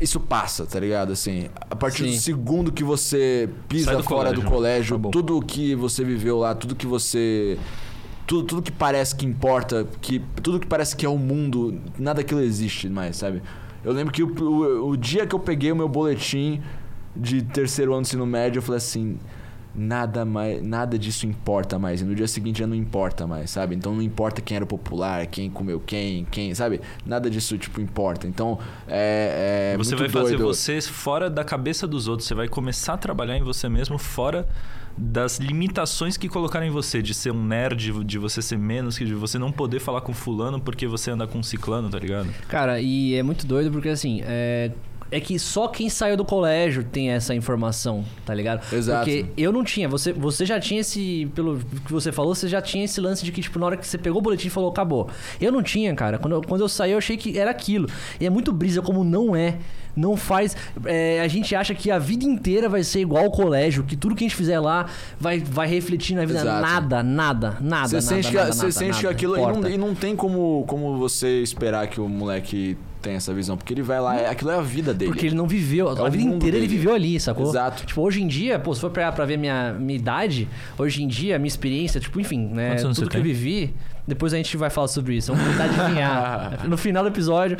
[0.00, 1.12] Isso passa, tá ligado?
[1.12, 2.18] Assim, a partir do Sim.
[2.18, 4.50] segundo que você pisa do fora do colégio.
[4.50, 5.10] colégio, Acabou.
[5.10, 7.58] tudo que você viveu lá, tudo que você.
[8.26, 12.18] Tudo, tudo que parece que importa, que, tudo que parece que é o mundo, nada
[12.22, 13.42] daquilo existe mais, sabe?
[13.84, 16.62] Eu lembro que o, o, o dia que eu peguei o meu boletim
[17.14, 19.18] de terceiro ano do ensino médio, eu falei assim.
[19.82, 22.02] Nada mais, nada disso importa mais.
[22.02, 23.74] E no dia seguinte já não importa mais, sabe?
[23.74, 26.82] Então não importa quem era o popular, quem comeu quem, quem, sabe?
[27.06, 28.26] Nada disso, tipo, importa.
[28.26, 29.72] Então, é.
[29.72, 30.54] é Você vai fazer doido.
[30.54, 32.28] você fora da cabeça dos outros.
[32.28, 34.46] Você vai começar a trabalhar em você mesmo fora
[34.98, 37.00] das limitações que colocaram em você.
[37.00, 40.12] De ser um nerd, de você ser menos, que de você não poder falar com
[40.12, 42.28] fulano porque você anda com um ciclano, tá ligado?
[42.48, 44.72] Cara, e é muito doido porque assim, é.
[45.10, 48.62] É que só quem saiu do colégio tem essa informação, tá ligado?
[48.72, 49.04] Exato.
[49.04, 49.88] Porque eu não tinha.
[49.88, 51.30] Você, você já tinha esse.
[51.34, 53.86] Pelo que você falou, você já tinha esse lance de que, tipo, na hora que
[53.86, 55.08] você pegou o boletim e falou, acabou.
[55.40, 56.18] Eu não tinha, cara.
[56.18, 57.88] Quando eu, quando eu saí, eu achei que era aquilo.
[58.20, 59.58] E é muito brisa como não é.
[59.96, 60.56] Não faz.
[60.84, 64.14] é, a gente acha que a vida inteira vai ser igual ao colégio, que tudo
[64.14, 64.86] que a gente fizer lá
[65.18, 66.40] vai, vai refletir na vida.
[66.40, 66.62] Exato.
[66.62, 67.88] Nada, nada, nada.
[67.88, 69.14] Você nada, sente, que, nada, você nada, sente que nada.
[69.14, 69.36] aquilo.
[69.36, 73.56] E não, e não tem como, como você esperar que o moleque tenha essa visão.
[73.56, 75.10] Porque ele vai lá, é- aquilo é a vida dele.
[75.12, 76.78] Porque ele não viveu, É a vida inteira ele dele.
[76.78, 77.48] viveu ali, sacou?
[77.48, 77.84] Exato.
[77.86, 81.08] Tipo, hoje em dia, pô, se for pra, pra ver minha, minha idade, hoje em
[81.08, 82.76] dia, minha experiência, tipo, enfim, né?
[82.76, 83.22] Tudo que eu tem?
[83.22, 83.74] vivi,
[84.06, 85.32] depois a gente vai falar sobre isso.
[85.34, 87.56] Vamos tentar adivinhar no final do episódio.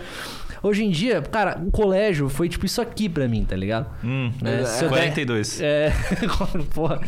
[0.62, 3.86] Hoje em dia, cara, o colégio foi tipo isso aqui pra mim, tá ligado?
[4.04, 4.56] Hum, Né?
[4.60, 5.58] É, eu der- 42.
[5.62, 5.90] é,
[6.74, 7.00] porra.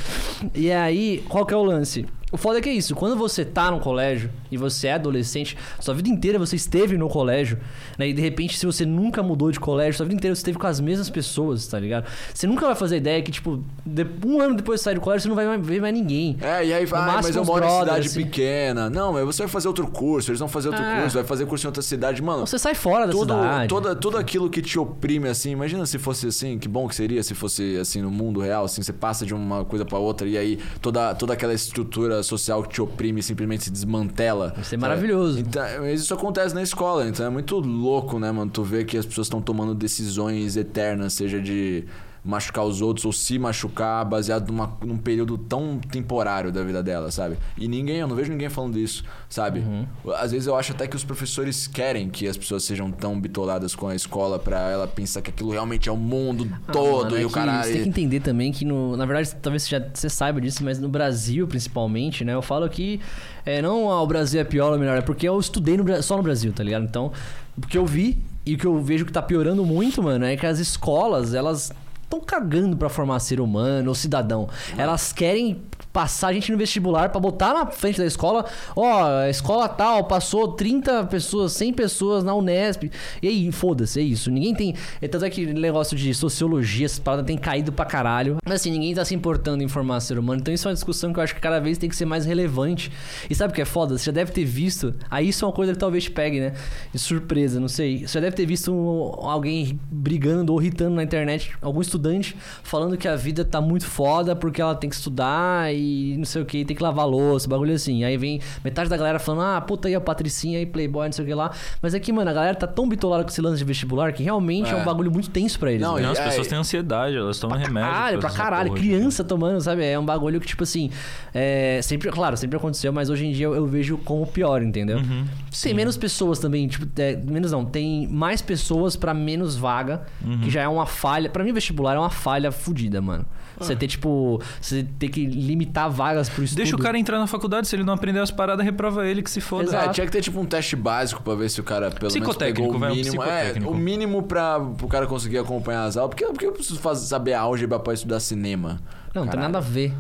[0.55, 2.07] E aí, qual que é o lance?
[2.33, 5.55] O foda é que é isso, quando você tá no colégio e você é adolescente,
[5.79, 7.59] sua vida inteira você esteve no colégio,
[7.99, 8.09] né?
[8.09, 10.67] E de repente, se você nunca mudou de colégio, sua vida inteira você esteve com
[10.67, 12.07] as mesmas pessoas, tá ligado?
[12.33, 15.23] Você nunca vai fazer ideia que, tipo, de- um ano depois de sair do colégio,
[15.25, 16.39] você não vai ver mais ninguém.
[16.41, 18.23] É, e aí vai, máximo mas eu moro em brothers, cidade assim.
[18.25, 18.89] pequena.
[18.89, 21.01] Não, mas você vai fazer outro curso, eles vão fazer outro É.
[21.03, 22.23] curso, vai fazer curso em outra cidade.
[22.23, 23.69] Mano, Você sai fora da tudo, cidade.
[23.69, 27.23] toda, tudo aquilo que te oprime, assim, imagina se fosse assim, que bom que seria
[27.23, 30.39] se fosse assim no mundo real, assim, você passa de uma coisa pra outra e
[30.39, 34.55] aí toda, toda aquela estrutura social que te oprime simplesmente se desmantela.
[34.57, 34.77] Ser sabe?
[34.79, 35.39] maravilhoso.
[35.39, 38.51] Então, mas isso acontece na escola, então é muito louco, né, mano?
[38.51, 41.85] Tu vê que as pessoas estão tomando decisões eternas, seja de
[42.25, 47.11] machucar os outros ou se machucar baseado numa, num período tão temporário da vida dela,
[47.11, 47.37] sabe?
[47.59, 49.59] E ninguém, eu não vejo ninguém falando isso, sabe?
[49.61, 49.87] Uhum.
[50.15, 53.75] Às vezes eu acho até que os professores querem que as pessoas sejam tão bitoladas
[53.75, 57.17] com a escola pra ela pensar que aquilo realmente é o mundo Ah, todo mano,
[57.17, 57.65] é e o que caralho.
[57.65, 60.63] Você tem que entender também que, no, na verdade, talvez você, já, você saiba disso,
[60.65, 62.35] mas no Brasil, principalmente, né?
[62.35, 63.01] Eu falo que
[63.45, 66.17] é, não ah, o Brasil é pior ou melhor, é porque eu estudei no só
[66.17, 66.85] no Brasil, tá ligado?
[66.85, 67.11] Então,
[67.57, 70.37] o que eu vi e o que eu vejo que tá piorando muito, mano, é
[70.37, 71.73] que as escolas, elas
[72.13, 74.49] estão cagando pra formar ser humano ou cidadão.
[74.77, 79.31] Elas querem passar a gente no vestibular pra botar na frente da escola, ó, a
[79.31, 82.91] escola tal passou 30 pessoas, 100 pessoas na Unesp.
[83.23, 84.31] E aí, foda-se, é isso.
[84.31, 88.39] Ninguém tem, é tanto é que negócio de sociologia, essas paradas tem caído pra caralho.
[88.45, 90.41] Mas assim, ninguém tá se importando em formar ser humano.
[90.41, 92.25] Então isso é uma discussão que eu acho que cada vez tem que ser mais
[92.25, 92.91] relevante.
[93.29, 93.99] E sabe o que é foda?
[93.99, 96.53] Você já deve ter visto, aí isso é uma coisa que talvez te pegue, né?
[96.93, 98.07] De surpresa, não sei.
[98.07, 98.73] Você já deve ter visto
[99.19, 104.35] alguém brigando ou irritando na internet, algum estudante falando que a vida tá muito foda
[104.35, 107.49] porque ela tem que estudar e e não sei o que, tem que lavar louça,
[107.49, 108.05] bagulho assim.
[108.05, 111.25] Aí vem metade da galera falando, ah, puta aí a Patricinha aí, Playboy, não sei
[111.25, 111.51] o que lá.
[111.81, 114.69] Mas aqui, mano, a galera tá tão bitolada com esse lance de vestibular que realmente
[114.71, 114.77] é, É.
[114.77, 115.83] um bagulho muito tenso pra eles.
[115.83, 116.07] Não, velho.
[116.07, 117.91] Não, as é, pessoas é- têm ansiedade, elas tomam remédio.
[117.91, 119.85] Caralho, pra caralho, porra, criança tomando, sabe?
[119.85, 120.91] É um bagulho que, tipo assim,
[121.35, 124.99] é, sempre, claro, sempre aconteceu, mas hoje em dia eu, eu vejo como pior, entendeu?
[124.99, 125.25] Uhum,
[125.63, 130.41] Tem menos pessoas também, tipo, é, menos não, tem mais pessoas pra menos vaga, Uhum.
[130.41, 131.29] que já é uma falha.
[131.29, 133.25] Pra mim, vestibular é uma falha fodida, mano.
[133.63, 136.59] Você ter, tipo, você ter que limitar vagas pro estudo.
[136.59, 139.31] Deixa o cara entrar na faculdade, se ele não aprender as paradas, reprova ele que
[139.31, 139.65] se foda.
[139.65, 139.91] Exato.
[139.91, 142.15] É, tinha que ter tipo um teste básico pra ver se o cara pelo menos
[142.15, 143.23] Psicotécnico, pegou o vai, um mínimo.
[143.23, 143.73] é, psicotécnico.
[143.73, 146.11] o mínimo pra o cara conseguir acompanhar as aulas.
[146.11, 148.81] Porque, porque eu preciso fazer, saber álgebra pra estudar cinema.
[149.15, 149.93] Não, não tem nada a ver.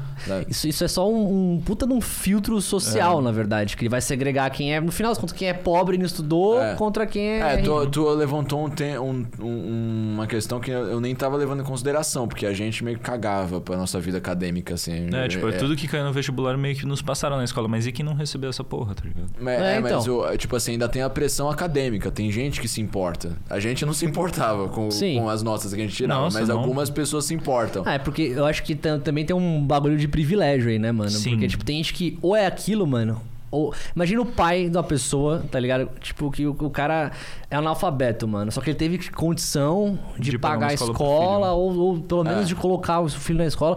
[0.48, 3.22] Isso, isso é só um, um puta de um filtro social, É.
[3.22, 3.76] na verdade.
[3.76, 6.06] Que ele vai segregar quem é, no final das contas, quem é pobre e não
[6.06, 6.74] estudou É.
[6.74, 7.54] contra quem é.
[7.54, 11.36] É, tu, tu levantou um te- um- um- uma questão que eu eu nem tava
[11.36, 15.08] levando em consideração, porque a gente meio que cagava pra nossa vida acadêmica, assim.
[15.14, 17.86] É, tipo, é tudo que caiu no vestibular meio que nos passaram na escola, mas
[17.86, 19.30] e quem não recebeu essa porra, tá ligado?
[19.48, 20.18] É, É, é, mas então.
[20.18, 23.36] o- tipo assim, ainda tem a pressão acadêmica, tem gente que se importa.
[23.50, 26.48] A gente não se importava com, com as notas que a gente tirava, Nossa, mas
[26.48, 26.58] não.
[26.60, 27.82] algumas pessoas se importam.
[27.86, 30.92] Ah, é porque eu acho que tam- também tem um bagulho de privilégio aí, né,
[30.92, 31.10] mano?
[31.10, 31.32] Sim.
[31.32, 33.20] Porque, tipo, tem gente que ou é aquilo, mano.
[33.50, 35.90] Ou, imagina o pai da pessoa, tá ligado?
[36.00, 37.12] Tipo, que o, o cara
[37.52, 38.50] é analfabeto, mano.
[38.50, 41.56] Só que ele teve condição de, De pagar a escola filho.
[41.58, 42.44] ou, ou pelo menos É.
[42.46, 43.76] de colocar o filho na escola.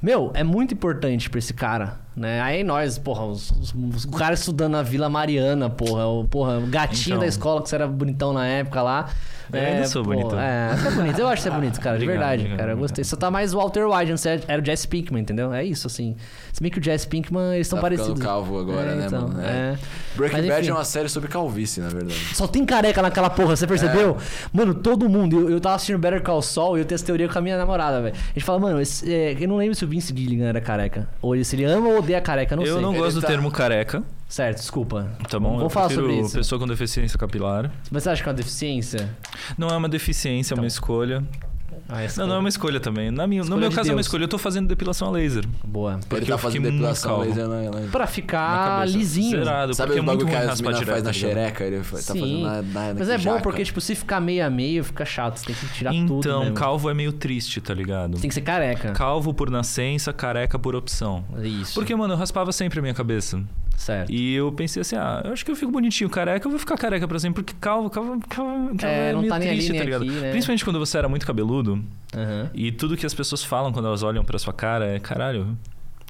[0.00, 2.40] Meu, é muito importante pra esse cara, né?
[2.42, 6.58] Aí nós, porra, os, os, os- o cara estudando na Vila Mariana, porra, o, porra,
[6.58, 7.20] o gatinho Então.
[7.20, 9.08] da escola, que você era bonitão na época lá.
[9.52, 10.38] Eu ainda sou pô, bonitão.
[10.40, 11.18] É, você é bonito.
[11.20, 12.72] Eu acho que você é bonito, cara, de verdade, obrigado, cara.
[12.72, 13.04] Eu gostei.
[13.04, 15.54] Você tá mais Walter White, não você era o Jesse Pinkman, entendeu?
[15.54, 16.16] É isso, assim.
[16.52, 18.20] Se bem que o Jesse Pinkman, eles são Tá parecidos.
[18.20, 19.40] calvo agora, É, né, então, mano?
[19.40, 19.46] É.
[19.46, 19.78] É.
[20.16, 22.18] Breaking Mas, Bad é uma série sobre calvície, na verdade.
[22.34, 24.18] Só tem careca naquela porra, você percebeu?
[24.20, 24.46] É.
[24.52, 25.40] Mano, todo mundo.
[25.40, 27.56] Eu, eu tava assistindo Better Call Saul e eu tenho essa teoria com a minha
[27.56, 28.14] namorada, velho.
[28.14, 31.08] A gente fala, mano, esse- é, eu não lembro se o Vince Gilligan era careca.
[31.22, 32.82] Ou ele- se ele ama ou odeia careca, não eu sei.
[32.82, 35.08] não Ele gosto do tá- termo careca, Certo, desculpa.
[35.28, 35.48] tá bom?
[35.50, 36.36] Vamos eu falar sobre isso.
[36.36, 37.70] pessoa com deficiência capilar.
[37.90, 39.08] Mas você acha que é uma deficiência?
[39.56, 41.22] Não é uma deficiência, é uma escolha.
[41.88, 43.10] Ah, Não, não é uma escolha também.
[43.10, 44.06] Na minha, no Escolha meu de caso é uma Deus.
[44.06, 44.24] escolha.
[44.24, 45.44] Eu tô fazendo depilação a laser.
[45.64, 45.98] Boa.
[46.08, 47.28] Porque ele tá fazendo depilação calvo.
[47.28, 47.86] laser na, na...
[47.90, 48.96] Pra Na ficar cabeça.
[48.98, 49.30] lisinho.
[49.38, 51.14] Zerado, Sabe o é bagulho que as meninas faz na tá ligado?
[51.14, 51.64] xereca?
[51.64, 52.06] Ele tá Sim.
[52.20, 55.04] fazendo na, na, Mas na é bom porque, tipo, se ficar meio a meio, fica
[55.04, 55.36] chato.
[55.38, 56.18] Você tem que tirar tudo.
[56.18, 58.18] Então, calvo é meio triste, tá ligado?
[58.18, 58.92] Tem que ser careca.
[58.92, 61.24] Calvo por nascença, careca por opção.
[61.42, 61.74] Isso.
[61.74, 63.40] Porque, mano, eu raspava sempre a minha cabeça.
[63.76, 64.10] Certo.
[64.10, 66.76] E eu pensei assim, ah, eu acho que eu fico bonitinho careca, eu vou ficar
[66.76, 69.78] careca pra sempre, porque calvo, calvo, calvo, calvo É, é, não meio tá triste, nem
[69.80, 70.02] tá ligado?
[70.02, 70.30] aqui, né?
[70.30, 71.84] Principalmente quando você era muito cabeludo
[72.14, 72.50] Aham.
[72.54, 75.56] e tudo que as pessoas falam quando elas olham pra sua cara é, caralho,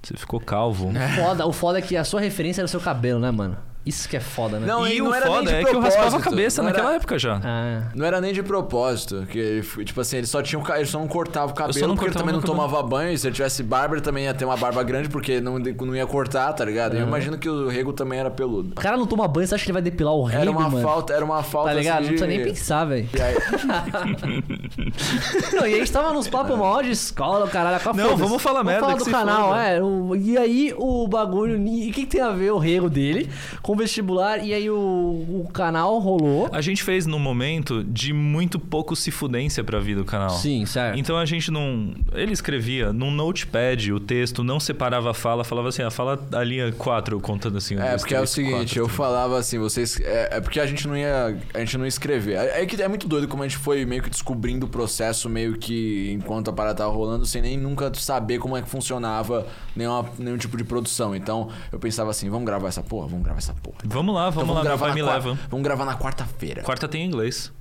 [0.02, 0.92] você ficou calvo.
[1.16, 3.56] Foda, o foda é que a sua referência era o seu cabelo, né, mano?
[3.86, 4.66] Isso que é foda, né?
[4.66, 6.30] Não, e e o não era nem foda de é que eu raspava a propósito,
[6.30, 7.40] cabeça não naquela era- época já.
[7.44, 7.82] Ah.
[7.94, 10.86] Não era nem de propósito, que ele, tipo assim, ele só tinha o ca- ele
[10.86, 12.58] só não cortava o cabelo não porque ele também não cabelo.
[12.58, 15.40] tomava banho, e se ele tivesse barba, ele também ia ter uma barba grande porque
[15.40, 16.96] não, não ia cortar, tá ligado?
[16.96, 18.70] Eu imagino que o rego também era peludo.
[18.72, 20.68] O cara não toma banho, você acha que ele vai depilar o rego, Era uma
[20.68, 20.82] mano?
[20.82, 22.00] falta, era uma falta Tá ligado?
[22.00, 23.08] assim, Não precisa de- nem pensar, velho.
[23.14, 23.36] E aí,
[25.54, 27.80] Não, e a gente tava nos papos maior de escola, caralho.
[27.82, 29.80] qual Não, vamos falar merda falar do canal, é.
[29.82, 31.56] o- e aí o bagulho.
[31.56, 33.30] E o que, que tem a ver o rego dele
[33.62, 34.44] com vestibular?
[34.44, 36.48] E aí o, o canal rolou.
[36.52, 40.30] A gente fez num momento de muito pouco se fudência pra vida do canal.
[40.30, 40.98] Sim, certo.
[40.98, 41.94] Então a gente não.
[42.12, 46.42] Ele escrevia num notepad o texto, não separava a fala, falava assim, a fala a
[46.42, 47.78] linha 4, contando assim.
[47.78, 50.00] É, porque é o seguinte, quatro, eu falava assim, vocês.
[50.00, 51.38] É, é porque a gente não ia.
[51.54, 52.36] A gente não ia escrever.
[52.36, 55.28] É, é que é muito doido como a gente foi meio que descobrindo o processo,
[55.28, 59.46] meio que enquanto a parada tava rolando, sem nem nunca saber como é que funcionava
[59.74, 61.14] nenhuma, nenhum tipo de produção.
[61.14, 63.65] Então eu pensava assim, vamos gravar essa porra, vamos gravar essa porra.
[63.84, 65.38] Vamos lá, Então vamos lá, na me quarta- leva.
[65.50, 66.62] Vamos gravar na quarta-feira.
[66.62, 67.52] Quarta tem inglês.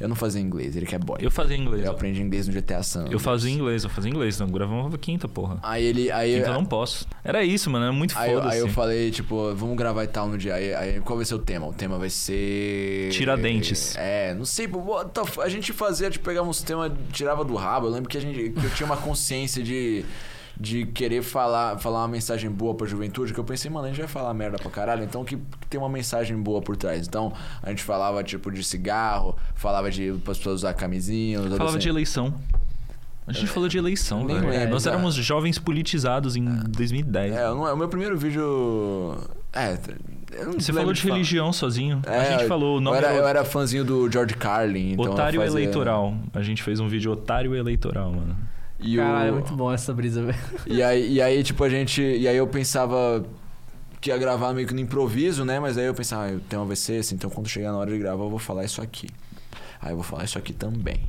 [0.00, 1.18] Eu não fazia inglês, ele que é boy.
[1.20, 1.84] Eu fazia inglês.
[1.84, 3.06] Eu aprendi inglês no GTA San.
[3.12, 4.40] Eu fazia inglês, eu fazia inglês.
[4.40, 5.58] Não, gravava quinta, porra.
[5.62, 6.10] Aí ele.
[6.10, 7.06] Aí, Quinta eu não posso.
[7.22, 7.84] Era isso, mano.
[7.84, 10.54] Era muito Aí, eu- aí eu falei, tipo, vamos gravar e tal no dia.
[10.56, 11.66] Aí, aí qual vai ser o tema?
[11.68, 13.10] O tema vai ser.
[13.12, 13.94] Tiradentes.
[13.96, 14.68] É, não sei,
[15.42, 17.86] a gente fazia, tipo, pegava uns temas, tirava do rabo.
[17.86, 20.04] Eu lembro que, a gente, que eu tinha uma consciência de.
[20.58, 23.98] De querer falar, falar uma mensagem boa pra juventude, que eu pensei, mano, a gente
[23.98, 25.36] vai falar merda pra caralho, então que
[25.68, 27.06] tem uma mensagem boa por trás.
[27.08, 31.38] Então, a gente falava, tipo, de cigarro, falava de as pessoas usar camisinha.
[31.38, 32.34] Falava de adolescentes- eleição.
[33.26, 34.48] A gente falou de eleição, Nem velho.
[34.50, 34.90] lembro, Nós tá.
[34.90, 37.34] éramos jovens politizados em 2010.
[37.34, 39.16] É, não- o meu primeiro vídeo.
[39.52, 39.78] É,
[40.58, 41.14] Você falou de falar.
[41.14, 42.02] religião sozinho.
[42.06, 44.92] É, a gente falou eu era, eu era fãzinho do George Carlin.
[44.92, 46.14] Então Otário fazia- Eleitoral.
[46.34, 48.36] A gente fez um vídeo Otário Eleitoral, mano.
[48.84, 49.34] E, Caralho, é o...
[49.34, 50.38] muito bom essa brisa, velho.
[50.66, 52.02] e, aí, e aí, tipo, a gente.
[52.02, 53.24] E aí eu pensava
[53.98, 55.58] que ia gravar meio que no improviso, né?
[55.58, 57.90] Mas aí eu pensava, ah, o tema vai ser esse, então quando chegar na hora
[57.90, 59.08] de gravar eu vou falar isso aqui.
[59.80, 61.00] Aí eu vou falar isso aqui também.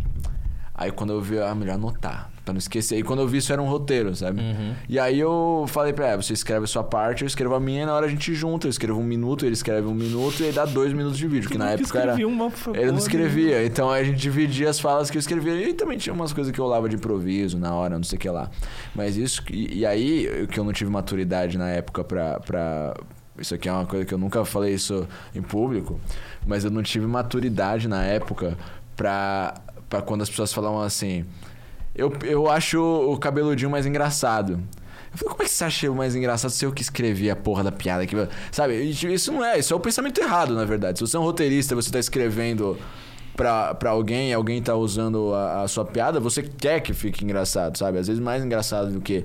[0.78, 2.98] Aí quando eu vi, ah, melhor anotar, pra não esquecer.
[2.98, 4.42] E quando eu vi isso era um roteiro, sabe?
[4.90, 7.84] E aí eu falei pra ela, você escreve a sua parte, eu escrevo a minha,
[7.84, 8.68] e na hora a gente junta.
[8.68, 11.50] Eu escrevo um minuto, ele escreve um minuto, e aí dá dois minutos de vídeo,
[11.50, 12.28] que na época era...
[12.28, 15.54] uma porra Ele não escrevia, então a gente dividia as falas que eu escrevia.
[15.70, 18.20] E também tinha umas coisas que eu lava de improviso na hora, não sei o
[18.20, 18.50] que lá.
[18.94, 19.42] Mas isso.
[19.50, 22.94] E, e aí, que eu não tive maturidade na época pra, pra.
[23.40, 26.00] Isso aqui é uma coisa que eu nunca falei isso em público,
[26.46, 28.58] mas eu não tive maturidade na época
[28.96, 29.54] pra,
[29.96, 31.26] pra quando as pessoas falavam assim.
[31.96, 34.60] Eu, eu acho o cabeludinho mais engraçado.
[35.12, 37.64] Eu falei, como é que você acha mais engraçado se eu que escrevi a porra
[37.64, 38.16] da piada aqui?
[38.52, 41.00] Sabe, tipo, isso não é, isso é o pensamento errado, na verdade.
[41.00, 42.78] Se você é um roteirista, você tá escrevendo
[43.36, 47.78] pra, pra alguém alguém tá usando a, a sua piada, você quer que fique engraçado,
[47.78, 47.98] sabe?
[47.98, 49.24] Às vezes mais engraçado do que.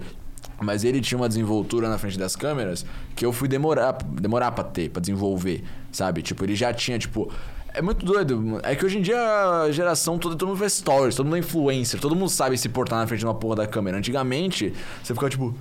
[0.60, 2.84] Mas ele tinha uma desenvoltura na frente das câmeras
[3.16, 6.22] que eu fui demorar, demorar pra ter, pra desenvolver, sabe?
[6.22, 7.32] Tipo, ele já tinha, tipo.
[7.72, 8.60] É muito doido.
[8.62, 9.18] É que hoje em dia
[9.64, 12.68] a geração toda, todo mundo faz stories, todo mundo é influencer, todo mundo sabe se
[12.68, 13.98] portar na frente de uma porra da câmera.
[13.98, 15.54] Antigamente, você ficava tipo.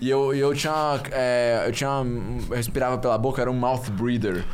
[0.00, 1.00] E eu, e eu tinha.
[1.12, 1.90] é, eu tinha.
[1.90, 4.44] Eu respirava pela boca, era um mouth breather.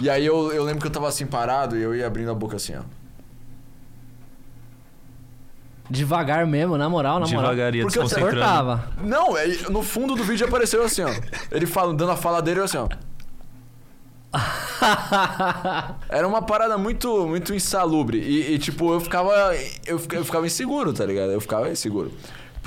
[0.00, 2.34] E aí eu, eu lembro que eu tava assim parado e eu ia abrindo a
[2.34, 2.82] boca assim, ó.
[5.88, 7.42] Devagar mesmo, na moral, na moral.
[7.42, 8.08] Devagar ia Porque eu.
[8.08, 8.88] Cortava.
[9.02, 11.10] Não, é, no fundo do vídeo apareceu assim, ó.
[11.50, 12.88] Ele falando, dando a fala dele, eu assim, ó.
[16.08, 18.18] Era uma parada muito, muito insalubre.
[18.18, 19.32] E, e, tipo, eu ficava.
[19.86, 21.32] Eu, eu ficava inseguro, tá ligado?
[21.32, 22.12] Eu ficava inseguro.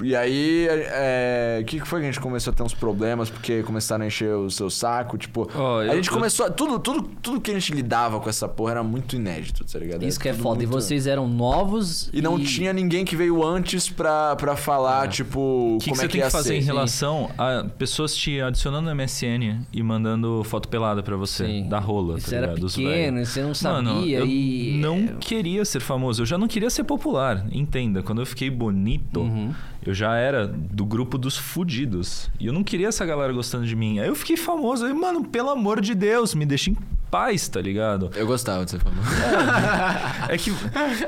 [0.03, 3.29] E aí, é, o que que foi que a gente começou a ter uns problemas
[3.29, 5.17] porque começaram a encher o seu saco?
[5.17, 6.45] Tipo, Ó, a gente eu- começou.
[6.45, 9.79] a- Tudo, tudo, tudo que a gente lidava com essa porra era muito inédito, tá
[9.79, 10.03] ligado?
[10.03, 10.63] Isso Era que é foda.
[10.63, 12.09] E muito- vocês eram novos.
[12.13, 15.95] E não tinha ninguém que veio antes pra, pra falar, tipo, O que, que como
[15.97, 16.57] você é que tem que fazer ser.
[16.59, 21.69] em relação a pessoas te adicionando no MSN e mandando foto pelada pra você, Sim.
[21.69, 22.61] da rola, Você tá era ligado?
[22.61, 24.79] Dos pequeno, você não Mano, sabia eu e.
[24.81, 28.01] não queria ser famoso, eu já não queria ser popular, entenda.
[28.03, 29.53] Quando eu fiquei bonito, Uhum.
[29.87, 32.29] Eu já era do grupo dos fudidos.
[32.37, 33.99] E eu não queria essa galera gostando de mim.
[33.99, 36.77] Aí eu fiquei famoso, aí, mano, pelo amor de Deus, me deixa em
[37.09, 38.09] paz, tá ligado?
[38.15, 39.07] Eu gostava de ser famoso.
[40.29, 40.51] É que,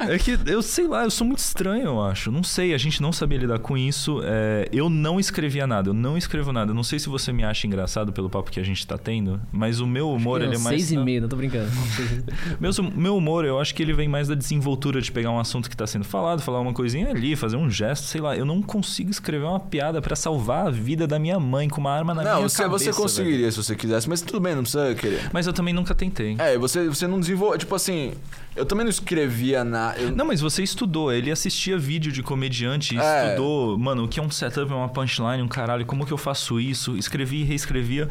[0.10, 2.32] é que eu sei lá, eu sou muito estranho, eu acho.
[2.32, 4.22] Não sei, a gente não sabia lidar com isso.
[4.24, 6.72] É, eu não escrevia nada, eu não escrevo nada.
[6.72, 9.42] Eu não sei se você me acha engraçado pelo papo que a gente tá tendo,
[9.52, 10.82] mas o meu humor, ele é mais.
[10.82, 11.70] Seis e meio, não tô brincando.
[12.60, 15.70] Meu, meu humor, eu acho que ele vem mais da desenvoltura de pegar um assunto
[15.70, 18.36] que tá sendo falado, falar uma coisinha ali, fazer um gesto, sei lá.
[18.36, 21.92] Eu não consigo escrever uma piada pra salvar a vida da minha mãe com uma
[21.92, 22.78] arma na não, minha você, cabeça.
[22.78, 22.96] você velho.
[22.98, 25.30] conseguiria se você quisesse, mas tudo bem, não precisa querer.
[25.32, 26.36] Mas eu também nunca tentei.
[26.40, 27.58] É, você, você não desenvolve.
[27.58, 28.14] Tipo assim,
[28.56, 29.94] eu também não escrevia na.
[29.98, 31.12] eu- Não, mas você estudou.
[31.12, 33.26] Ele assistia vídeo de comediante, É.
[33.28, 36.60] estudou, mano, o que é um setup, uma punchline, um caralho, como que eu faço
[36.60, 36.98] isso?
[36.98, 38.08] Escrevia e reescrevia.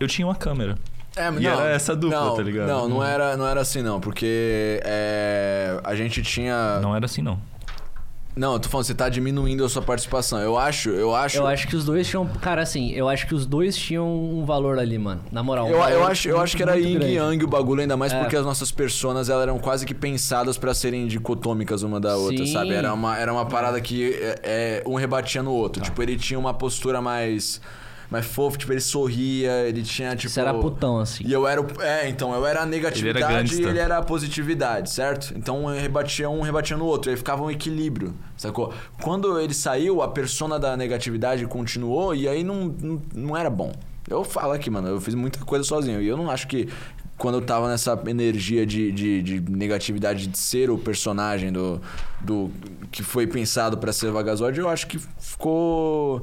[0.00, 0.76] Eu tinha uma câmera.
[1.14, 2.66] É, E era essa dupla, não, tá ligado?
[2.68, 6.80] Não, não era, não era assim, não, porque é, a gente tinha.
[6.80, 7.38] Não era assim, não.
[8.34, 10.38] Não, eu tô falando, você tá diminuindo a sua participação.
[10.38, 11.36] Eu acho, eu acho.
[11.36, 12.26] Eu acho que os dois tinham.
[12.26, 15.20] Cara, assim, eu acho que os dois tinham um valor ali, mano.
[15.30, 15.66] Na moral.
[15.66, 17.96] um Eu, eu acho, eu muito, acho que era yin e yang o bagulho, ainda
[17.96, 18.18] mais É.
[18.18, 22.46] porque as nossas personas elas eram quase que pensadas pra serem dicotômicas uma da outra,
[22.46, 22.52] Sim.
[22.52, 22.72] sabe?
[22.72, 25.82] Era uma, era uma parada que é, é, um rebatia no outro.
[25.82, 27.60] Tipo, ele tinha uma postura mais.
[28.12, 30.30] Mais fofa, tipo, ele sorria, ele tinha, tipo.
[30.30, 31.24] Você era putão, assim.
[31.26, 31.66] E eu era o.
[31.80, 33.62] É, então, eu era a negatividade e gangsta.
[33.70, 35.32] ele era a positividade, certo?
[35.34, 37.10] Então eu rebatia um, rebatia no outro.
[37.10, 38.70] Aí ficava um equilíbrio, sacou?
[39.00, 43.72] Quando ele saiu, a persona da negatividade continuou e aí não, não, não era bom.
[44.06, 46.02] Eu falo aqui, mano, eu fiz muita coisa sozinho.
[46.02, 46.68] E eu não acho que
[47.16, 51.80] quando eu tava nessa energia de, de, de negatividade de ser o personagem do.
[52.20, 52.50] do
[52.90, 56.20] que foi pensado pra ser Vagazord, eu acho que ficou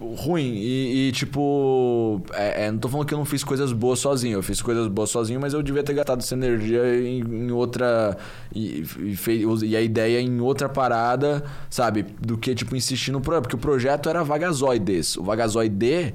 [0.00, 0.54] ruim.
[0.54, 4.38] E, e, tipo, é, é, não tô falando que eu não fiz coisas boas sozinho.
[4.38, 8.16] Eu fiz coisas boas sozinho, mas eu devia ter gastado essa energia em, em outra.
[8.54, 12.04] E, e, e a ideia em outra parada, sabe?
[12.20, 13.42] Do que, tipo, insistir no projeto.
[13.42, 15.16] Porque o projeto era Vagazoides.
[15.16, 16.14] O Vagazoide,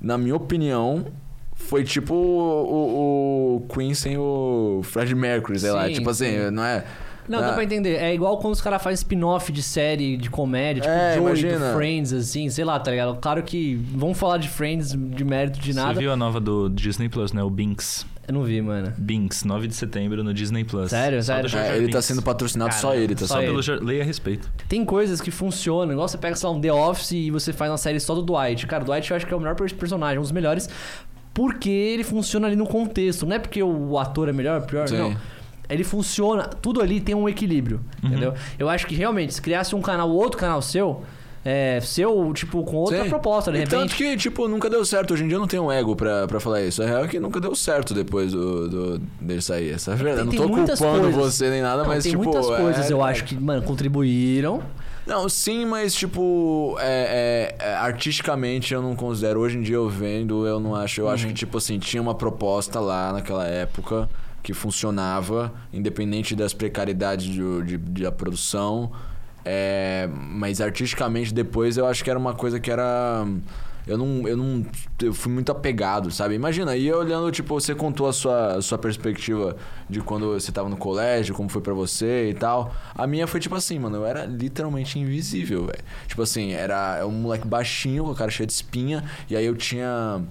[0.00, 1.06] na minha opinião.
[1.54, 5.86] Foi tipo o, o Queen sem o Fred Mercury, sei lá.
[5.86, 6.50] Sim, Tipo assim, sim.
[6.50, 6.84] não é.
[7.28, 7.96] Não, dá é- pra entender.
[7.96, 11.70] É igual quando os caras fazem spin-off de série de comédia, tipo É, Joey imagina.
[11.70, 13.16] do Friends, assim, sei lá, tá ligado?
[13.20, 15.94] Claro que vamos falar de Friends de mérito de nada.
[15.94, 17.42] Você viu a nova do Disney Plus, né?
[17.42, 18.04] O Binks.
[18.28, 18.92] Eu não vi, mano.
[18.96, 20.90] Binks, 9 de setembro no Disney Plus.
[20.90, 21.20] Sério?
[21.22, 21.58] Só Sério?
[21.58, 23.48] É, ele tá sendo patrocinado só ele, tá só Só ele.
[23.48, 24.48] pelo Jar- Leia a respeito.
[24.68, 27.70] Tem coisas que funcionam, igual você pega, sei lá, um The Office e você faz
[27.70, 28.64] uma série só do Dwight.
[28.68, 30.68] Cara, o Dwight eu acho que é o melhor per- personagem, um dos melhores,
[31.34, 33.26] porque ele funciona ali no contexto.
[33.26, 34.98] Não é porque o ator é melhor, pior, Sim.
[34.98, 35.16] não.
[35.72, 38.08] Ele funciona, tudo ali tem um equilíbrio, Uhum.
[38.10, 38.34] entendeu?
[38.58, 41.02] Eu acho que realmente, se criasse um canal, outro canal seu,
[41.44, 43.08] é, seu, tipo, com outra Sim.
[43.08, 43.76] proposta, de E repente.
[43.78, 45.12] Tanto que, tipo, nunca deu certo.
[45.12, 46.80] Hoje em dia eu não tenho ego pra, pra falar isso.
[46.82, 49.70] A real é que nunca deu certo depois do, do, dele sair.
[49.72, 50.16] Essa é a verdade.
[50.16, 51.34] Tem- não tem tô culpando coisas.
[51.34, 52.22] você nem nada, Não, mas, tem tipo.
[52.22, 54.62] muitas coisas, é- eu acho, que, mano, contribuíram.
[55.04, 59.40] Não, sim, mas, tipo, é, é, é, artisticamente eu não considero.
[59.40, 61.00] Hoje em dia eu vendo, eu não acho.
[61.00, 61.30] Eu acho Uhum.
[61.32, 64.08] que, tipo assim, tinha uma proposta lá naquela época
[64.42, 68.90] que funcionava, independente das precariedades de, de, de a produção.
[69.44, 73.26] É, mas artisticamente depois eu acho que era uma coisa que era.
[73.84, 74.64] Eu não, eu não.
[75.00, 76.34] Eu fui muito apegado, sabe?
[76.34, 79.56] Imagina, aí olhando, tipo, você contou a sua, a sua perspectiva
[79.90, 82.72] de quando você tava no colégio, como foi pra você e tal.
[82.94, 85.82] A minha foi tipo assim, mano, eu era literalmente invisível, velho.
[86.06, 89.56] Tipo assim, era um moleque baixinho, com a cara cheia de espinha, e aí eu
[89.56, 90.22] tinha.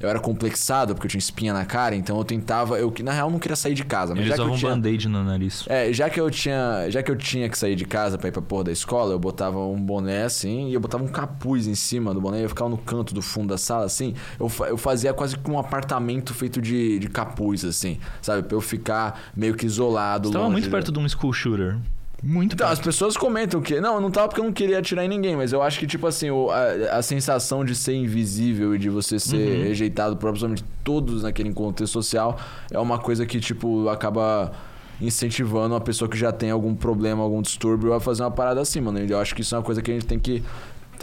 [0.00, 2.78] Eu era complexado porque eu tinha espinha na cara, então eu tentava.
[2.78, 4.70] Eu, na real, não queria sair de casa, mas Eles já que eu tinha.
[4.70, 5.64] band-aid no nariz.
[5.68, 8.32] É, já que eu tinha, já que eu tinha que sair de casa pra ir
[8.32, 11.74] pra porra da escola, eu botava um boné assim e eu botava um capuz em
[11.74, 14.14] cima do boné, eu ficava no canto do fundo da sala assim.
[14.38, 18.42] Eu, eu fazia quase que um apartamento feito de, de capuz assim, sabe?
[18.42, 20.28] Pra eu ficar meio que isolado.
[20.28, 21.76] Você tava muito perto de um school shooter.
[22.22, 23.80] Muito Então, as pessoas comentam que.
[23.80, 26.06] Não, não tava porque eu não queria atirar em ninguém, mas eu acho que, tipo
[26.06, 30.64] assim, o- a, a sensação de ser invisível e de você ser rejeitado por absolutamente
[30.84, 32.38] todos naquele contexto social
[32.70, 34.52] é uma coisa que, tipo, acaba
[35.00, 38.80] incentivando uma pessoa que já tem algum problema, algum distúrbio a fazer uma parada assim,
[38.82, 38.98] mano.
[38.98, 40.42] Eu acho que isso é uma coisa que a gente tem que.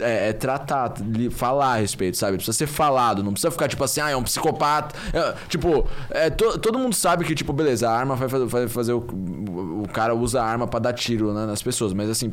[0.00, 0.94] É, é tratar,
[1.32, 2.36] falar a respeito, sabe?
[2.36, 4.94] Precisa ser falado, não precisa ficar tipo assim, ah, é um psicopata.
[5.12, 8.68] É, tipo, é, to- todo mundo sabe que, tipo, beleza, a arma vai fazer, vai
[8.68, 8.98] fazer o,
[9.84, 12.32] o cara usa a arma pra dar tiro né, nas pessoas, mas assim,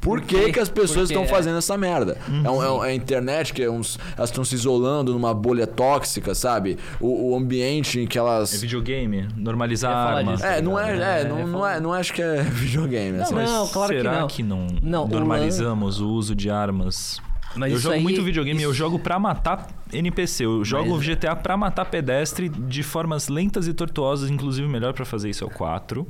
[0.00, 1.26] por que, que as pessoas estão é.
[1.26, 2.16] fazendo essa merda?
[2.44, 5.34] É, um- é um- é a internet que é uns, elas estão se isolando numa
[5.34, 6.78] bolha tóxica, sabe?
[7.00, 8.60] O, o ambiente em que É elas.
[8.60, 10.32] videogame, normalizar Eu a arma.
[10.34, 10.46] disso.
[10.46, 13.20] É, não é, É, é, não, é não é, não acho que é videogame.
[13.20, 13.34] assim.
[13.34, 14.26] Não, claro que será não.
[14.28, 17.20] que não, Não, o normalizamos o uso de armas?
[17.56, 20.44] Mas eu jogo aí- muito videogame, eu isso- jogo pra matar NPC.
[20.44, 24.30] Eu jogo Mas- GTA pra matar pedestre de formas lentas e tortuosas.
[24.30, 26.06] Inclusive, o melhor pra fazer isso é o 4.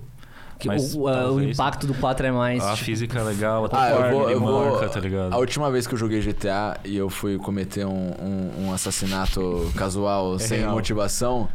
[0.58, 2.62] Que mas o, a- o impacto do 4 é mais.
[2.64, 4.70] A tipo, física é legal, até Ah, eu vou, eu vou.
[4.72, 5.32] marca, tá ligado?
[5.32, 7.90] A última vez que eu joguei GTA e eu fui cometer um,
[8.20, 10.72] um, um assassinato casual sem real.
[10.72, 11.48] motivação.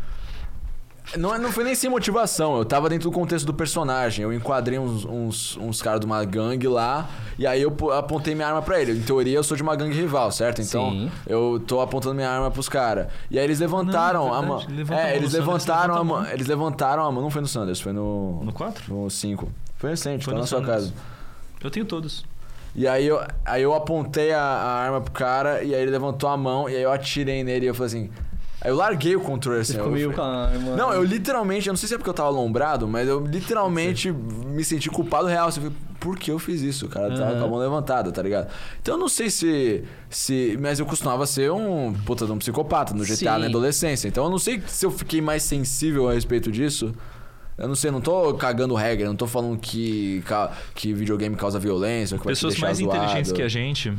[1.18, 4.24] Não, é- não foi nem sem motivação, eu tava dentro do contexto do personagem.
[4.24, 8.34] Eu enquadrei uns, uns, uns caras de uma gangue lá, e aí eu po- apontei
[8.34, 8.94] minha arma pra ele.
[8.94, 10.62] Em teoria, eu sou de uma gangue rival, certo?
[10.62, 11.12] Então, Sim.
[11.28, 13.08] eu tô apontando minha arma pros caras.
[13.30, 14.66] E aí eles levantaram Não, é a mão.
[14.70, 16.26] levanta É, eles levantaram a mão.
[16.26, 17.22] Eles levantaram a mão.
[17.22, 18.42] Não foi no Sanders, foi no.
[18.44, 18.94] No 4?
[18.94, 19.50] No 5.
[19.78, 20.94] Foi recente, Foi tá na sua casa.
[21.62, 22.26] Eu tenho todos.
[22.76, 26.28] E aí eu, aí eu apontei a, a arma pro cara, e aí ele levantou
[26.30, 28.10] a mão, e aí eu atirei nele e eu falei assim.
[28.64, 29.74] Aí eu larguei o controle assim.
[29.74, 30.76] Você ficou meio falei- com a arma.
[30.78, 34.12] Não, eu literalmente, eu não sei se é porque eu tava alombrado, mas eu literalmente
[34.12, 35.50] me senti culpado real.
[35.50, 36.86] Assim, por que eu fiz isso?
[36.86, 37.40] O cara tava Aham.
[37.40, 38.48] com a mão levantada, tá ligado?
[38.82, 39.84] Então eu não sei se.
[40.10, 43.26] se mas eu costumava ser um puta de um psicopata no GTA Sim.
[43.26, 44.08] na adolescência.
[44.08, 46.94] Então eu não sei se eu fiquei mais sensível a respeito disso.
[47.58, 50.24] Eu não sei, não tô cagando regra, não tô falando que,
[50.74, 52.98] que videogame causa violência, que vai te Pessoas mais zoado.
[52.98, 53.94] inteligentes que a gente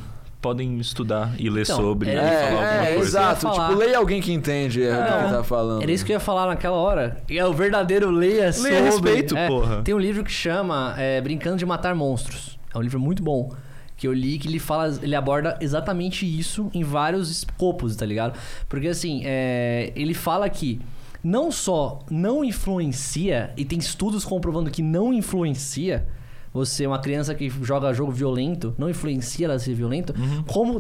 [0.45, 3.09] podem estudar e ler Então, sobre é- e É, falar alguma é, coisa.
[3.09, 3.51] exato.
[3.51, 5.83] Tipo, leia alguém que entende é, o que ele tá falando.
[5.83, 7.17] Era isso que eu ia falar naquela hora.
[7.31, 8.71] E é o verdadeiro leia sobre...
[8.73, 9.81] Leia a respeito, É, porra.
[9.83, 12.59] Tem um livro que chama é, Brincando de Matar Monstros.
[12.75, 13.51] É um livro muito bom.
[13.97, 18.39] Que eu li que ele fala, ele aborda exatamente isso em vários escopos, tá ligado?
[18.69, 20.79] Porque assim, é, ele fala que
[21.23, 26.07] não só não influencia, e tem estudos comprovando que não influencia,
[26.55, 30.15] você, uma criança que joga jogo violento, não influencia ela a ser violento,
[30.47, 30.79] como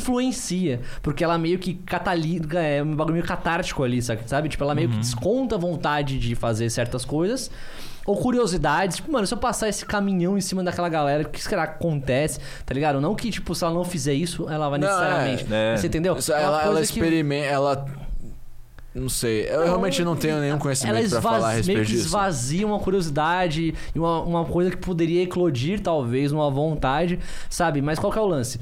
[0.00, 0.80] desinfluencia.
[1.02, 4.22] Porque ela meio que catalisa, é um bagulho meio catártico ali, sabe?
[4.26, 4.48] sabe?
[4.48, 7.50] Tipo, ela meio que desconta a vontade de fazer certas coisas.
[8.06, 11.40] Ou curiosidades, tipo, mano, se eu passar esse caminhão em cima daquela galera, o que
[11.40, 12.40] será que acontece?
[12.64, 12.98] Tá ligado?
[13.00, 15.46] Não que, tipo, se ela não fizer isso, ela vai Não, necessariamente.
[15.52, 15.76] é.
[15.76, 16.16] Você entendeu?
[16.16, 17.46] Isso, É uma ela, ela coisa que- experimenta.
[17.46, 17.84] Ela.
[18.94, 19.46] Não sei.
[19.48, 22.06] Eu realmente não tenho nenhum conhecimento esvaz- falar a meio respeito que disso.
[22.06, 27.80] esvazia uma curiosidade e uma, uma coisa que poderia eclodir, talvez, uma vontade, sabe?
[27.80, 28.58] Mas qual que é o lance?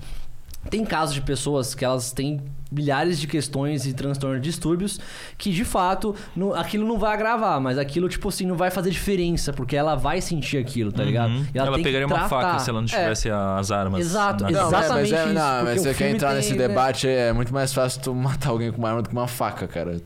[0.69, 5.01] Tem casos de pessoas que elas têm milhares de questões e transtornos, distúrbios,
[5.37, 8.91] que de fato não- aquilo não vai agravar, mas aquilo, tipo assim, não vai fazer
[8.91, 11.31] diferença, porque ela vai sentir aquilo, tá ligado?
[11.31, 11.47] Uhum.
[11.55, 14.01] E Ela, tem que pegaria uma faca se ela não É, tivesse as armas.
[14.01, 16.53] Exato, na Não, é, mas exatamente é, isso, não, mas você quer entrar tem, nesse
[16.55, 16.69] né?
[16.69, 19.67] debate, é muito mais fácil tu matar alguém com uma arma do que uma faca,
[19.67, 20.01] cara.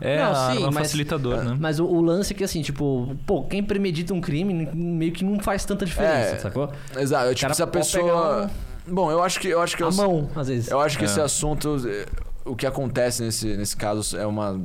[0.00, 1.56] É Não, a sim, arma mas- facilitador, né?
[1.60, 5.24] Mas o, o lance é que, assim, tipo, pô, quem premedita um crime meio que
[5.24, 6.38] não faz tanta diferença, É.
[6.38, 6.70] sacou?
[6.96, 7.34] Exato.
[7.34, 8.50] Tipo, se a pessoa.
[8.86, 9.48] Bom, eu acho que.
[9.48, 10.68] Eu acho que A eu, mão, às vezes.
[10.70, 11.06] eu acho que É.
[11.06, 11.76] esse assunto.
[11.86, 12.06] eh,
[12.44, 14.58] O que acontece nesse, nesse caso é uma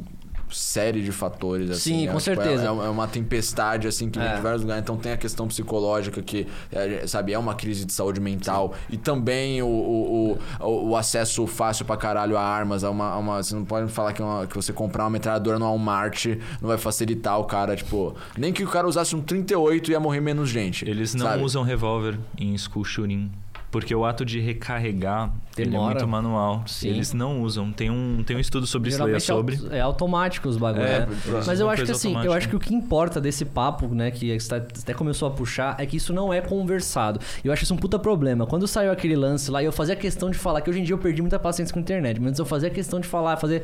[0.50, 1.80] série de fatores, assim.
[1.92, 2.64] Sim, é, com tipo, é- certeza.
[2.64, 4.36] É, é uma tempestade, assim, que vem É.
[4.36, 4.82] de vários lugares.
[4.82, 8.74] Então tem a questão psicológica, que, é, sabe, é uma crise de saúde mental.
[8.90, 12.84] E também o, o, o, o acesso fácil pra caralho a armas.
[12.86, 15.60] A uma, a uma, você não pode falar que, uma- que você comprar uma metralhadora
[15.60, 16.26] no Walmart
[16.62, 18.16] não vai facilitar o cara, tipo...
[18.38, 20.88] Nem que o cara usasse um 38 ia morrer menos gente.
[20.90, 21.44] Eles não sabe?
[21.44, 23.30] usam revólver em school shooting.
[23.76, 25.94] Porque o ato de recarregar ele é Demora.
[25.96, 26.64] muito manual.
[26.68, 26.90] Sim.
[26.90, 27.72] Eles não usam.
[27.72, 29.76] Tem um, tem um estudo sobre isso, leia Geralmente sobre.
[29.76, 30.90] é, au- é automático os bagulhos.
[30.90, 33.88] É, por- Mas eu acho que assim, eu acho que o que importa desse papo,
[33.88, 37.20] né, que está- até começou a puxar, é que isso não é conversado.
[37.44, 38.46] Eu acho isso um puta problema.
[38.46, 41.00] Quando saiu aquele lance lá, eu fazia questão de falar, que hoje em dia eu
[41.00, 43.64] perdi muita paciência com a internet, mas eu fazia questão de falar, fazer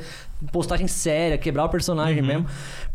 [0.52, 2.28] postagem séria, quebrar o personagem Uhum.
[2.28, 2.46] mesmo.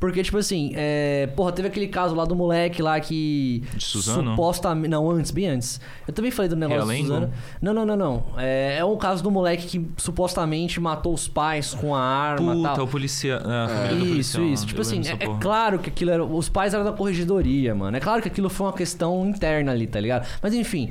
[0.01, 1.27] Porque, tipo assim, é...
[1.37, 3.63] porra, teve aquele caso lá do moleque lá que.
[3.75, 4.31] De Suzano?
[4.31, 4.89] Supostamente.
[4.89, 5.81] Não, antes, bem antes.
[6.07, 7.03] Eu também falei do negócio Realengo?
[7.03, 7.33] de Suzano.
[7.61, 8.25] Não, não, não, não.
[8.39, 12.75] É, é um caso do moleque que supostamente matou os pais com a arma Puta,
[12.75, 12.85] tal.
[12.85, 13.41] o policial.
[13.41, 14.09] família do Isso,
[14.39, 14.67] policial, isso.
[14.67, 16.25] Tipo eu assim, é, é claro que aquilo era.
[16.25, 17.97] Os pais eram da corregedoria, mano.
[17.97, 20.27] É claro que aquilo foi uma questão interna ali, tá ligado?
[20.43, 20.91] Mas enfim,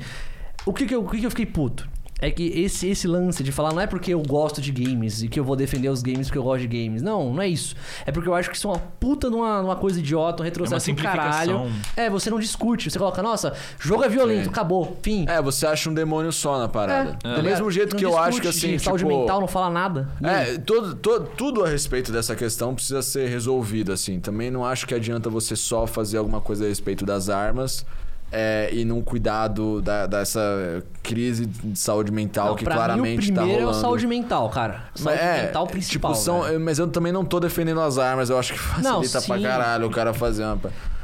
[0.64, 1.88] o que que eu, o que que eu fiquei puto?
[2.18, 5.28] É que esse, esse lance de falar não é porque eu gosto de games e
[5.28, 7.02] que eu vou defender os games porque eu gosto de games.
[7.02, 7.76] Não, não é isso.
[8.06, 10.90] É porque eu acho que isso é uma puta numa, numa coisa idiota, um retrocesso
[10.90, 11.52] do caralho.
[11.52, 11.92] simplificação.
[11.94, 12.90] É, você não discute.
[12.90, 14.50] Você coloca, nossa, jogo é violento, Sim.
[14.50, 15.26] acabou, fim.
[15.28, 17.18] É, você acha um demônio só na parada.
[17.22, 19.48] É, Do mesmo jeito Não que eu acho que assim, de saúde tipo, mental não
[19.48, 20.08] fala nada.
[20.22, 24.20] É, todo, todo, tudo a respeito dessa questão precisa ser resolvido, assim.
[24.20, 27.84] Também não acho que adianta você só fazer alguma coisa a respeito das armas
[28.32, 33.26] é, e não cuidar do- da, dessa crise de saúde mental Não, que pra claramente
[33.26, 33.76] mim, o tá primeiro rolando.
[33.76, 34.72] é o saúde mental, cara.
[34.94, 36.12] Saúde Mas é, mental principal.
[36.12, 36.60] tipo, são, velho.
[36.60, 39.42] mas eu também não tô defendendo as armas, eu acho que Não, facilita pra sim.
[39.42, 40.58] caralho o cara fazer uma...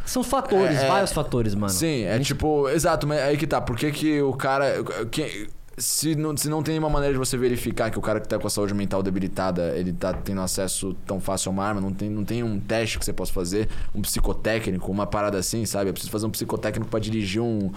[0.05, 1.73] São fatores, É, é- vários fatores, mano.
[1.73, 4.83] Sim, é gente- tipo, exato, mas aí que tá, por que, que o cara.
[5.11, 8.29] que- se, não, se não tem nenhuma maneira de você verificar que o cara que
[8.29, 11.81] tá com a saúde mental debilitada, ele tá tendo acesso tão fácil a uma arma,
[11.81, 15.65] não tem, não tem um teste que você possa fazer, um psicotécnico, uma parada assim,
[15.65, 15.89] sabe?
[15.91, 17.71] Eu preciso fazer um psicotécnico pra dirigir um.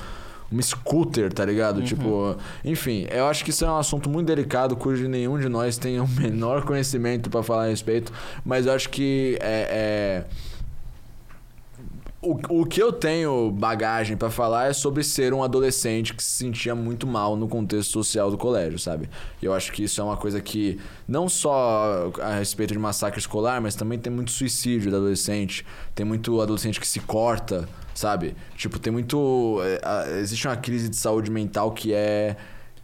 [0.52, 1.82] Um scooter, tá ligado?
[1.82, 5.76] Tipo, enfim, eu acho que isso é um assunto muito delicado, cujo nenhum de nós
[5.76, 8.14] tem o menor conhecimento pra falar a respeito,
[8.46, 10.26] mas eu acho que é- é
[12.26, 16.32] o, o que eu tenho bagagem pra falar é sobre ser um adolescente que se
[16.32, 19.10] sentia muito mal no contexto social do colégio, sabe?
[19.42, 23.20] E eu acho que isso é uma coisa que, não só a respeito de massacre
[23.20, 28.36] escolar, mas também tem muito suicídio de adolescente, tem muito adolescente que se corta, sabe?
[28.56, 29.60] Tipo, tem muito.
[29.64, 32.36] é, existe uma crise de saúde mental que é.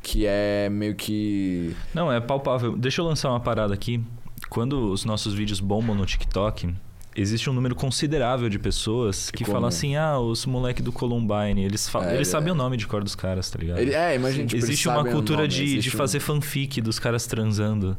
[0.04, 1.76] que é meio que.
[1.94, 2.78] Não, é palpável.
[2.78, 4.04] Deixa eu lançar uma parada aqui.
[4.50, 6.74] Quando os nossos vídeos bombam no TikTok,
[7.16, 9.54] existe um número considerável de pessoas que Como?
[9.56, 11.64] falam assim: ah, os moleque do Columbine.
[11.64, 12.32] Eles, falam, É, eles é.
[12.32, 13.80] sabem o nome de cor dos caras, tá ligado?
[13.80, 17.00] Ele, é, imagina, tipo, existe uma cultura nome, de, existe de um- fazer fanfic dos
[17.00, 17.98] caras transando.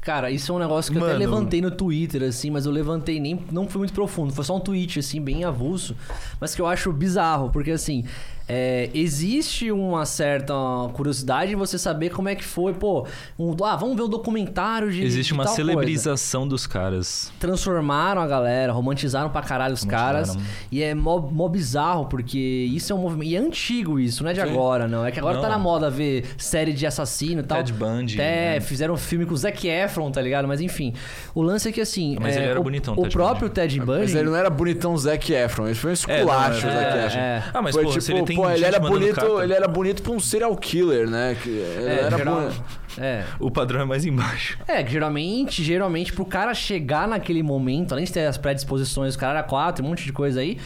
[0.00, 1.24] Cara, isso é um negócio que eu até Mano.
[1.26, 3.38] levantei no Twitter, assim, mas eu levantei nem.
[3.52, 5.94] Não foi muito profundo, foi só um tweet, assim, bem avulso,
[6.40, 8.04] mas que eu acho bizarro, porque assim.
[8.52, 10.52] É, existe uma certa
[10.92, 13.06] curiosidade em você saber como é que foi, pô.
[13.38, 15.02] um- ah, vamos ver o documentário de.
[15.04, 15.70] Existe de uma tal coisa.
[15.70, 17.32] celebrização dos caras.
[17.38, 20.36] transformaram a galera, romantizaram pra caralho os caras.
[20.72, 23.28] E é mó, mó bizarro, porque isso é um movimento.
[23.30, 24.48] E é antigo isso, não é de Sim.
[24.48, 25.04] agora, não.
[25.06, 25.42] É que agora Não.
[25.42, 27.58] tá na moda ver série de assassino e tal.
[27.58, 28.60] Ted Bundy, É, né?
[28.60, 30.48] fizeram um filme com o Zac Efron, tá ligado?
[30.48, 30.92] Mas enfim.
[31.34, 32.16] O lance é que assim.
[32.20, 34.00] Mas é, ele era o, bonitão, O Ted próprio Ted Bundy.
[34.00, 36.98] Mas ele não era bonitão Zac Efron, ele foi um esculacho, É, não, o Zac
[36.98, 37.18] é, Efron.
[37.20, 37.44] é.
[37.54, 39.42] Ah, mas Foi pô, se tipo, ele tem pô, ele era bonito, carta.
[39.44, 41.36] ele era bonito pra um serial killer, né?
[41.42, 42.50] Que É, era geral-
[42.98, 43.24] é.
[43.38, 44.58] O padrão é mais embaixo.
[44.66, 49.18] É, que geralmente, geralmente, pro cara chegar naquele momento, além de ter as predisposições, o
[49.18, 50.58] cara era quatro, um monte de coisa aí,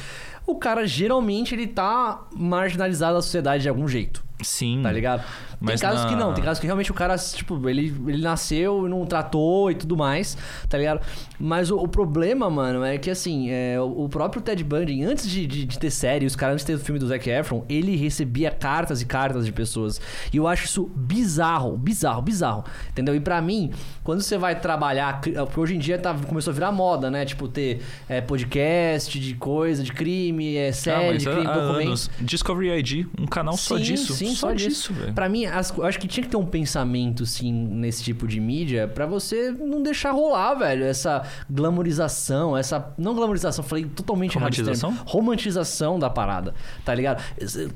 [0.47, 4.23] o cara geralmente ele tá marginalizado da sociedade de algum jeito.
[4.43, 4.81] Sim.
[4.83, 5.23] Tá ligado?
[5.61, 8.21] Mas tem casos na- que não, tem casos que realmente o cara, tipo, ele, ele
[8.23, 10.37] nasceu e não tratou e tudo mais,
[10.69, 11.01] tá ligado?
[11.39, 15.29] Mas o, o problema, mano, é que assim, é, o, o próprio Ted Bundy, antes
[15.31, 17.65] de, de, de ter série, os caras antes de ter o filme do Zac Efron,
[17.69, 20.01] ele recebia cartas e cartas de pessoas.
[20.33, 22.65] E eu acho isso bizarro, bizarro, bizarro.
[22.91, 23.15] Entendeu?
[23.15, 23.71] E pra mim,
[24.03, 27.25] quando você vai trabalhar, cri- porque hoje em dia tá, começou a virar moda, né?
[27.25, 31.53] Tipo, ter é, podcast de coisa, de crime, é, Ah, série mas de crime, há
[31.59, 31.87] documento.
[31.87, 32.11] anos.
[32.21, 34.13] Discovery ID, um canal só Sim, disso.
[34.13, 34.93] Sim, só, disso.
[34.93, 35.13] velho.
[35.15, 38.87] Pra mim, as- acho que tinha que ter um pensamento, sim, nesse tipo de mídia,
[38.89, 42.93] pra você não deixar rolar, velho, essa glamorização, essa.
[42.97, 44.45] Não glamorização, falei totalmente termo.
[44.45, 44.97] Romantização?
[45.07, 46.55] Romantização da parada,
[46.85, 47.23] tá ligado?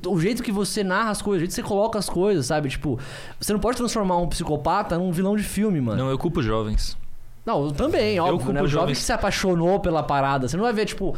[0.06, 2.68] O jeito que você narra as coisas, o jeito que você coloca as coisas, sabe?
[2.68, 2.98] Tipo,
[3.40, 6.04] você não pode transformar um psicopata num vilão de filme, mano.
[6.04, 6.96] Não, eu culpo jovens.
[7.48, 8.60] Não, também, óbvio, culpo né?
[8.62, 10.46] O jovem que se apaixonou pela parada.
[10.46, 11.16] Você não vai ver, tipo.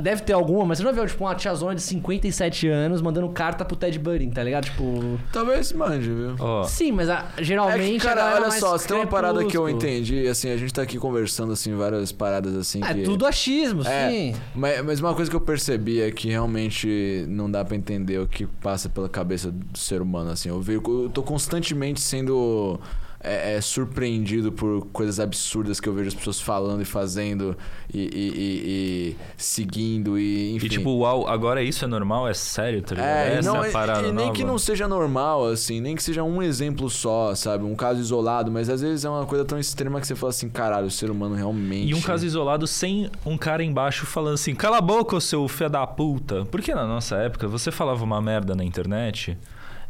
[0.00, 3.28] Deve ter alguma, mas você não vai ver, tipo, uma tiazona de 57 anos mandando
[3.28, 4.64] carta pro Ted Bundy, tá ligado?
[4.64, 5.18] Tipo.
[5.32, 6.34] Talvez mande, viu?
[6.40, 8.00] Ó, Sim, mas a- É geralmente.
[8.00, 10.56] que, a cara, olha mais só, se tem uma parada que eu entendi, assim, a
[10.56, 13.02] gente tá aqui conversando, assim, várias paradas, assim, É que...
[13.02, 14.34] tudo achismo, É, sim.
[14.54, 18.26] mas, mas uma coisa que eu percebi é que realmente não dá pra entender o
[18.26, 20.48] que passa pela cabeça do ser humano, assim.
[20.48, 22.80] Eu, vejo, eu tô constantemente sendo
[23.22, 27.54] é, é, surpreendido por coisas absurdas que eu vejo as pessoas falando e fazendo
[27.92, 30.66] e, e- e- e seguindo e enfim.
[30.66, 32.26] e tipo, uau, agora isso é normal?
[32.26, 32.94] É sério, tá?
[32.98, 34.32] É, Essa não, é a parada e, nem nova.
[34.32, 37.64] que não seja normal, assim, nem que seja um exemplo só, sabe?
[37.64, 40.48] Um caso isolado, mas às vezes é uma coisa tão extrema que você fala assim,
[40.48, 41.90] caralho, o ser humano realmente.
[41.90, 45.68] E um caso isolado sem um cara embaixo falando assim: cala a boca, seu fé
[45.68, 46.46] da puta.
[46.46, 49.36] Porque na nossa época você falava uma merda na internet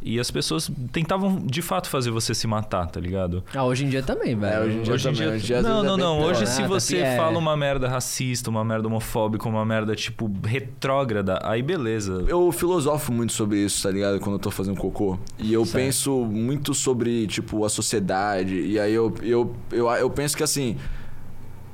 [0.01, 3.43] e as pessoas tentavam de fato fazer você se matar, tá ligado?
[3.53, 4.53] Ah, hoje em dia também, velho.
[4.53, 5.35] É, hoje em dia Hoje em também, dia.
[5.35, 6.17] hoje em dia às não, é não, não.
[6.17, 6.31] pior.
[6.31, 7.15] Hoje, Ah, se você é.
[7.17, 12.25] fala uma merda racista, uma merda homofóbica, uma merda, tipo, retrógrada, aí beleza.
[12.27, 14.19] Eu filosofo muito sobre isso, tá ligado?
[14.19, 15.17] Quando eu tô fazendo cocô.
[15.37, 15.75] E eu Certo.
[15.83, 18.55] penso muito sobre, tipo, a sociedade.
[18.55, 20.75] E aí eu, eu, eu, eu penso que assim.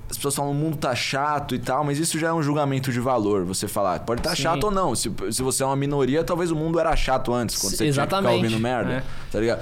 [0.10, 2.91] As pessoas falam o mundo tá chato e tal, mas isso já é um julgamento
[2.93, 3.43] de valor.
[3.45, 4.43] Você falar, pode estar tá Sim.
[4.43, 4.95] chato ou não.
[4.95, 7.88] Se, se você é uma minoria, talvez o mundo era chato antes, quando você tinha
[7.89, 8.91] que ficar exatamente, ouvindo merda.
[8.93, 9.03] é.
[9.32, 9.62] Tá ligado?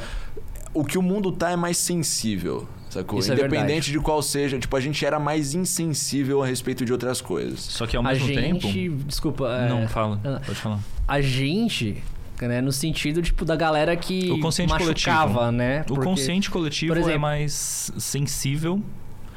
[0.74, 2.68] O que o mundo tá é mais sensível.
[2.92, 3.20] Sacou?
[3.20, 3.92] Isso é Independente verdade.
[3.94, 7.60] de qual seja, tipo, a gente era mais insensível a respeito de outras coisas.
[7.62, 8.42] Só que ao a mesmo gente.
[8.72, 9.04] tempo.
[9.06, 9.48] Desculpa.
[9.50, 10.20] é, Não, fala.
[10.24, 10.80] ah, Pode falar.
[11.08, 12.04] A gente.
[12.42, 15.52] Né, no sentido, tipo, da galera que O consciente machucava, coletivo.
[15.54, 15.82] né?
[15.82, 18.82] O Porque- consciente coletivo é exemplo- mais sensível,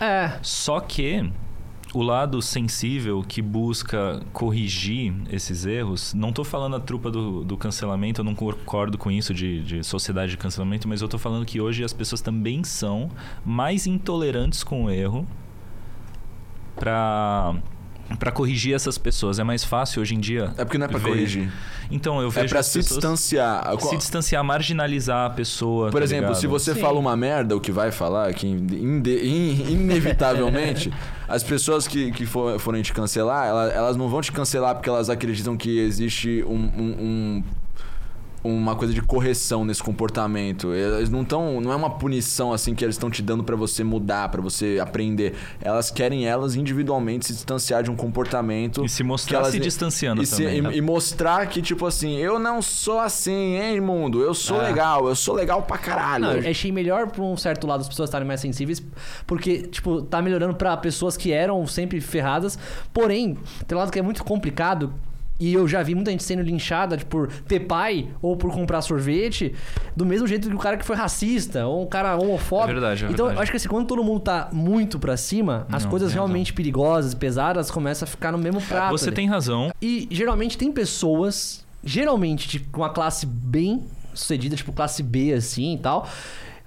[0.01, 1.31] É, só que
[1.95, 7.57] o lado sensível que busca corrigir esses erros, não tô falando a trupa do, do
[7.57, 11.47] cancelamento, eu não concordo com isso de, de sociedade de cancelamento, mas eu tô falando
[11.47, 13.11] que hoje as pessoas também são
[13.45, 15.27] mais intolerantes com o erro
[16.77, 17.57] pra,
[18.17, 19.39] pra corrigir essas pessoas.
[19.39, 20.53] É mais fácil hoje em dia.
[20.57, 21.51] É porque não é pra ver- corrigir.
[21.91, 23.65] Então, eu É vejo pra as se distanciar.
[23.81, 25.91] se distanciar, marginalizar a pessoa.
[25.91, 26.41] Por tá exemplo, ligado?
[26.41, 26.81] se você Sim.
[26.81, 28.77] fala uma merda, o que vai falar, que inde-
[29.27, 30.93] in- inevitavelmente,
[31.29, 34.89] as pessoas que, que for- forem te cancelar, elas, elas não vão te cancelar porque
[34.89, 37.45] elas acreditam que existe um- um- um
[38.49, 40.73] uma coisa de correção nesse comportamento.
[40.75, 43.85] Eles não estão, não é uma punição assim que eles estão te dando pra você
[43.85, 45.35] mudar, pra você aprender.
[45.61, 49.59] Elas querem elas individualmente se distanciar de um comportamento E se que mostrar elas- se
[49.61, 50.63] distanciando e, se- também.
[50.63, 50.71] né?
[50.75, 54.21] e- e mostrar que tipo assim, eu não sou assim, hein, mundo.
[54.23, 54.69] Eu sou É.
[54.69, 56.25] legal, eu sou legal pra caralho.
[56.25, 58.83] Não, eu achei melhor pra um certo lado as pessoas estarem mais sensíveis,
[59.27, 62.59] porque, tipo, tá melhorando pra pessoas que eram sempre ferradas.
[62.93, 63.37] Porém,
[63.67, 64.93] tem um lado que é muito complicado.
[65.41, 68.83] E eu já vi muita gente sendo linchada tipo, por ter pai ou por comprar
[68.83, 69.55] sorvete,
[69.97, 72.71] do mesmo jeito que o cara que foi racista ou um cara homofóbico.
[72.71, 73.37] É verdade, é então, verdade.
[73.39, 76.53] eu acho que assim, quando todo mundo tá muito pra cima, as Não, coisas realmente
[76.53, 78.91] perigosas, pesadas, começam a ficar no mesmo prato.
[78.91, 79.17] Você ali.
[79.17, 79.71] tem razão.
[79.81, 85.79] E geralmente tem pessoas, geralmente de uma classe bem sucedida, tipo classe B assim e
[85.79, 86.09] tal,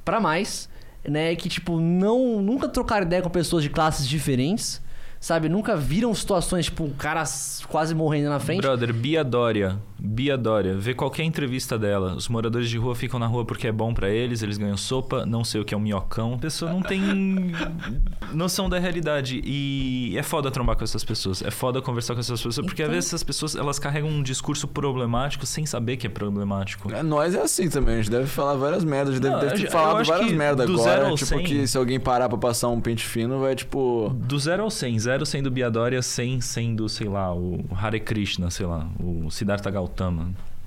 [0.05, 0.69] pra mais,
[1.05, 4.81] né, que tipo não nunca trocaram ideia com pessoas de classes diferentes,
[5.21, 5.47] sabe?
[5.47, 7.23] Nunca viram situações tipo um cara
[7.69, 8.61] quase morrendo na frente.
[8.61, 9.79] Brother, Bia Dória.
[10.03, 10.75] Bia Dória.
[10.77, 12.15] Vê qualquer entrevista dela.
[12.15, 15.25] Os moradores de rua ficam na rua porque é bom pra eles, eles ganham sopa,
[15.27, 16.33] não sei o que é um minhocão.
[16.33, 16.99] A pessoa não tem
[18.33, 19.41] noção da realidade.
[19.43, 21.41] E é foda trombar com essas pessoas.
[21.41, 24.23] É foda conversar com essas pessoas, porque às Então- vezes essas pessoas elas carregam um
[24.23, 26.91] discurso problemático sem saber que é problemático.
[26.93, 29.61] É, nós é assim também, a gente deve falar várias merdas, a gente Não, deve,
[29.63, 31.15] ter falado várias merdas zero agora.
[31.15, 31.43] Tipo, 100.
[31.43, 34.09] que se alguém parar pra passar um pente fino, vai tipo.
[34.15, 34.97] Do 0 ao 100.
[34.99, 39.69] 0 sendo Bia Dória, 100 sendo, sei lá, o Hare Krishna, sei lá, o Siddhartha
[39.69, 39.90] Gautama.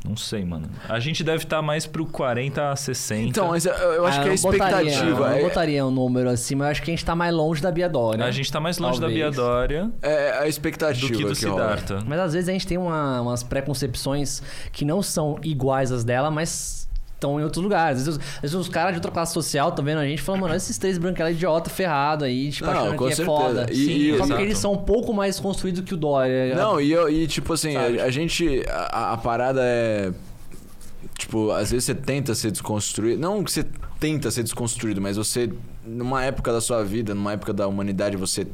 [0.07, 0.69] Não sei, mano.
[0.87, 3.23] A gente deve estar mais pro 40 a 60.
[3.27, 5.25] Então, mas eu, eu acho Ah, que a eu botaria- expectativa.
[5.31, 7.63] eu é- botaria um número assim, mas eu acho que a gente tá mais longe
[7.63, 8.23] da Bia Dória.
[8.23, 9.19] A gente tá mais longe da Talvez.
[9.19, 11.35] Bia Dória É, a do expectativa que do.
[11.35, 12.01] Siddhartha.
[12.07, 16.31] Mas às vezes a gente tem uma- umas preconcepções que não são iguais às dela,
[16.31, 16.84] mas
[17.25, 18.01] estão em outros lugares.
[18.01, 20.23] Às vezes, às vezes os caras de outra classe social estão vendo a gente e
[20.23, 23.25] falam, mano, esses três branquelos idiota ferrado aí, tipo, Não, achando que é certeza.
[23.25, 23.67] foda.
[23.71, 26.55] E- Sim, e- só porque eles são um pouco mais construídos que o Dória.
[26.55, 28.63] Não, e, eu- e tipo assim, a, a gente.
[28.69, 30.13] A, a parada é.
[31.19, 33.21] Tipo, às vezes você tenta ser desconstruído.
[33.21, 33.65] Não que você
[34.01, 35.51] tenta ser desconstruído, mas você,
[35.87, 38.47] numa época da sua vida, numa época da humanidade, você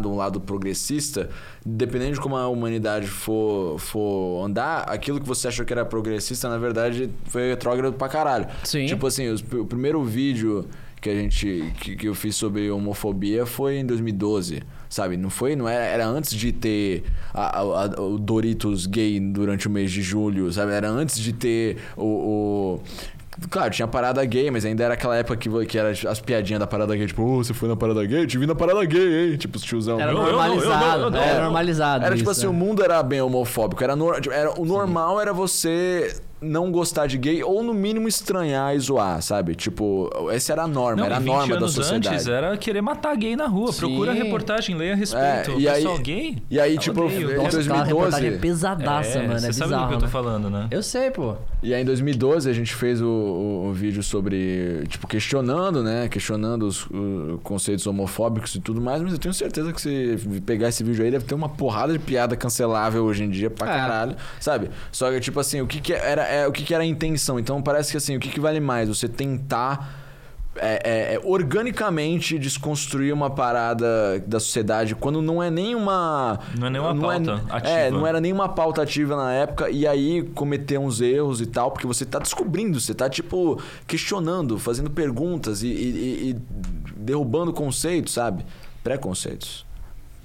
[0.00, 1.28] de um lado progressista,
[1.64, 6.48] dependendo de como a humanidade for, for andar, aquilo que você achou que era progressista,
[6.48, 8.46] na verdade, foi retrógrado pra caralho.
[8.64, 8.86] Sim.
[8.86, 10.66] Tipo assim, os- o primeiro vídeo
[11.00, 15.16] que a gente que, que eu fiz sobre homofobia foi em 2012, sabe?
[15.16, 17.02] Não foi, não era, era antes de ter
[17.34, 20.70] a- a- a- o Doritos gay durante o mês de julho, sabe?
[20.72, 22.80] Era antes de ter o, o-
[23.50, 26.66] Claro, tinha parada gay, mas ainda era aquela época que, que era as piadinhas da
[26.66, 28.22] parada gay, tipo, ô, você foi na parada gay?
[28.22, 29.36] Eu te vi na parada gay, hein?
[29.38, 29.98] Tipo, os tiozão.
[29.98, 31.02] Era normalizado.
[31.04, 32.04] eu- eu- eu- Era normalizado.
[32.04, 32.58] Era tipo isso, assim, o né?
[32.58, 33.82] mundo era bem homofóbico.
[33.82, 38.06] Era, nor- tipo, era o normal era você não gostar de gay ou no mínimo
[38.08, 39.54] estranhar e zoar, sabe?
[39.54, 42.08] Tipo, essa era a norma, Não, era a 20 norma da sociedade.
[42.08, 43.72] antes era querer matar gay na rua.
[43.72, 43.78] Sim.
[43.80, 45.52] Procura a reportagem, leia a respeito.
[45.52, 46.42] É, o e aí- pessoal gay.
[46.50, 47.30] E aí, tipo, odeio.
[47.32, 47.88] em Nossa, aquela 2012.
[47.88, 49.34] reportagem é pesadaça, É, mano.
[49.34, 50.10] É Você bizarro, sabe do que eu tô né?
[50.12, 50.66] falando, né?
[50.70, 51.36] Eu sei, pô.
[51.62, 56.08] E aí em 2012 a gente fez o, o- o vídeo sobre, tipo, questionando, né?
[56.08, 60.68] Questionando os, o- conceitos homofóbicos e tudo mais, mas eu tenho certeza que se pegar
[60.70, 63.76] esse vídeo aí deve ter uma porrada de piada cancelável hoje em dia pra É.
[63.78, 64.70] caralho, sabe?
[64.90, 67.38] Só que, tipo assim, o que, que era, é, o que, que era a intenção?
[67.38, 68.88] Então parece que assim, o que, que vale mais?
[68.88, 70.01] Você tentar.
[70.56, 76.38] É, é, é, organicamente desconstruir uma parada da sociedade quando não é nem uma.
[76.58, 76.94] Não é nem uma
[77.34, 77.68] pauta ativa.
[77.78, 81.70] É, não era nenhuma pauta ativa na época e aí cometer uns erros e tal,
[81.70, 86.36] porque você tá descobrindo, você tá, tipo, questionando, fazendo perguntas e, e- e-
[86.96, 88.44] derrubando conceitos, sabe?
[88.84, 89.64] Pré-conceitos.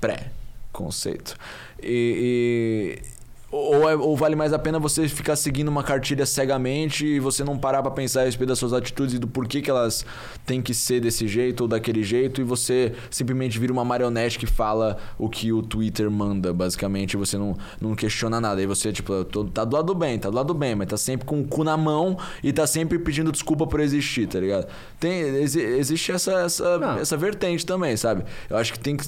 [0.01, 1.35] Pré-conceito.
[1.81, 2.99] E.
[3.13, 3.16] e-
[3.49, 7.43] ou, é- ou vale mais a pena você ficar seguindo uma cartilha cegamente e você
[7.43, 10.05] não parar pra pensar a respeito das suas atitudes e do porquê que elas
[10.45, 14.45] têm que ser desse jeito ou daquele jeito e você simplesmente vira uma marionete que
[14.45, 18.59] fala o que o Twitter manda, basicamente, e você não, não questiona nada.
[18.59, 19.23] Aí você, tipo,
[19.53, 21.45] tá do lado do bem, tá do lado do bem, mas tá sempre com o
[21.47, 24.67] cu na mão e tá sempre pedindo desculpa por existir, tá ligado?
[24.99, 26.97] Tem, exi- existe essa, essa, Não.
[26.99, 28.23] essa vertente também, sabe?
[28.49, 29.05] Eu acho que tem que.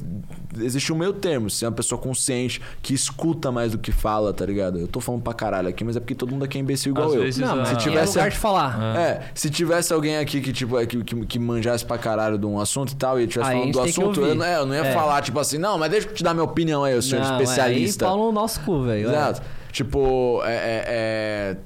[0.62, 4.46] Existe um meio termo, ser uma pessoa consciente, que escuta mais do que fala, tá
[4.46, 4.80] ligado?
[4.80, 7.08] Eu tô falando pra caralho aqui, mas é porque todo mundo aqui é imbecil igual
[7.10, 7.22] Às eu.
[7.22, 8.96] vezes Não, mas Se é tivesse- lugar de falar.
[8.98, 12.46] É, se tivesse alguém aqui que, tipo, é, que, que, que manjasse pra caralho de
[12.46, 14.86] um assunto e tal, e Aí a falando do assunto, eu, é, eu não ia
[14.86, 14.94] É.
[14.94, 17.32] falar, tipo assim, não, mas deixa eu te dar minha opinião aí, eu sou Não,
[17.40, 18.06] especialista.
[18.06, 19.08] Aí pau no nosso cu, velho.
[19.08, 19.12] é.
[19.12, 19.42] Exato.
[19.72, 21.58] Tipo, é, é- é-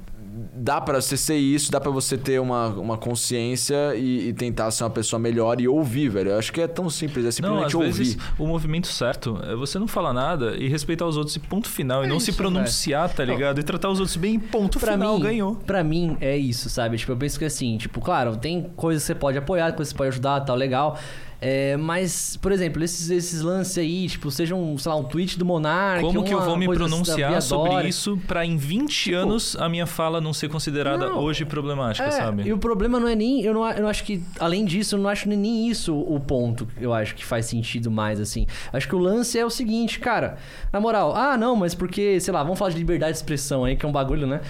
[0.56, 4.70] dá pra você ser isso, dá pra você ter uma, uma consciência e, e tentar
[4.70, 6.30] ser uma pessoa melhor e ouvir, velho.
[6.30, 7.92] Eu acho que é tão simples, é Não, simplesmente às ouvir.
[7.92, 11.68] vezes o movimento certo é você não falar nada e respeitar os outros e ponto
[11.68, 12.02] final.
[12.02, 13.58] É e não isso, se pronunciar, tá ligado?
[13.60, 15.54] E tratar os outros bem, ponto Pra final, mim, ganhou.
[15.56, 16.96] pra mim é isso, sabe?
[16.96, 19.96] Tipo, eu penso que assim, tipo, claro, tem coisas que você pode apoiar, coisas que
[19.96, 20.98] você pode ajudar, tal, legal.
[21.46, 25.44] É, mas, por exemplo, esses, esses lances aí, tipo, sejam, sei lá, um tweet do
[25.44, 26.02] Monark.
[26.02, 29.86] Como que eu vou me da pronunciar sobre isso pra em 20 anos a minha
[29.86, 31.18] fala não ser considerada Não.
[31.18, 32.44] hoje problemática, É, sabe?
[32.44, 33.42] E o problema não é nem.
[33.42, 34.22] Eu não, eu não acho que.
[34.40, 38.20] Além disso, eu não acho nem isso o ponto eu acho que faz sentido mais,
[38.20, 38.46] assim.
[38.72, 40.36] Acho que o lance é o seguinte, cara.
[40.72, 43.76] Na moral, ah, não, mas porque, sei lá, vamos falar de liberdade de expressão aí,
[43.76, 44.40] que é um bagulho, né?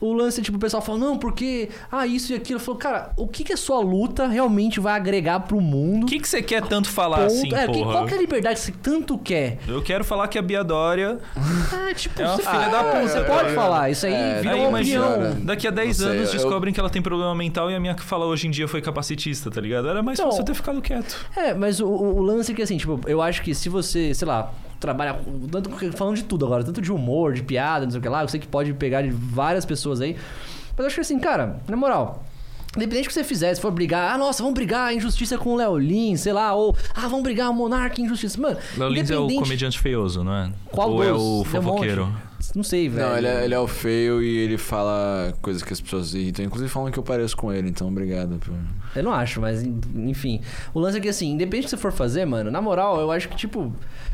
[0.00, 1.68] O lance é tipo, o pessoal fala, não, porque.
[1.90, 2.58] Ah, isso e aquilo.
[2.58, 6.04] Eu falo, cara, o que, que a sua luta realmente vai agregar pro mundo?
[6.04, 7.26] O que, que você quer tanto falar Ponto.
[7.26, 7.92] assim, é, que- porra?
[7.92, 9.58] qual que é a liberdade que você tanto quer?
[9.66, 11.18] Eu quero falar que a Bia Dória.
[11.36, 13.54] Ah, tipo, É uma você, filha da puta, você pode ligado?
[13.54, 13.90] falar.
[13.90, 15.44] Isso aí É, vira Aí uma imagina, opinião.
[15.44, 17.80] daqui a 10 Não sei, anos eu- descobrem que ela tem problema mental e a
[17.80, 19.88] minha fala hoje em dia foi capacitista, tá ligado?
[19.88, 21.16] Era mais Então- fácil eu ter ficado quieto.
[21.36, 24.12] É, mas o, o- o lance é que assim, tipo, eu acho que se você,
[24.14, 27.90] sei lá, trabalha com- tanto falando de tudo agora, tanto de humor, de piada, não
[27.90, 30.16] sei o que lá, eu sei que pode pegar de várias pessoas aí.
[30.70, 32.24] Mas eu acho que assim, cara, na moral,
[32.76, 35.56] Independente do que você fizer, se for brigar, ah, nossa, vamos brigar injustiça com o
[35.56, 38.40] Léo Lins, sei lá, ou ah, vamos brigar Monark injustiça.
[38.40, 40.52] Mano, Léo Lins é o comediante feioso, não é?
[40.70, 41.48] Qual Ou é o um monte.
[41.48, 42.12] fofoqueiro?
[42.54, 43.08] Não sei, velho.
[43.08, 46.44] Não, ele é, ele é o feio e ele fala coisas que as pessoas irritam.
[46.44, 48.38] Inclusive falam que eu pareço com ele, então obrigado.
[48.38, 48.54] Por...
[48.96, 50.40] Eu não acho, mas en- enfim.
[50.72, 53.10] O lance é que assim, independente do que você for fazer, mano, na moral, eu
[53.12, 53.72] acho que, tipo,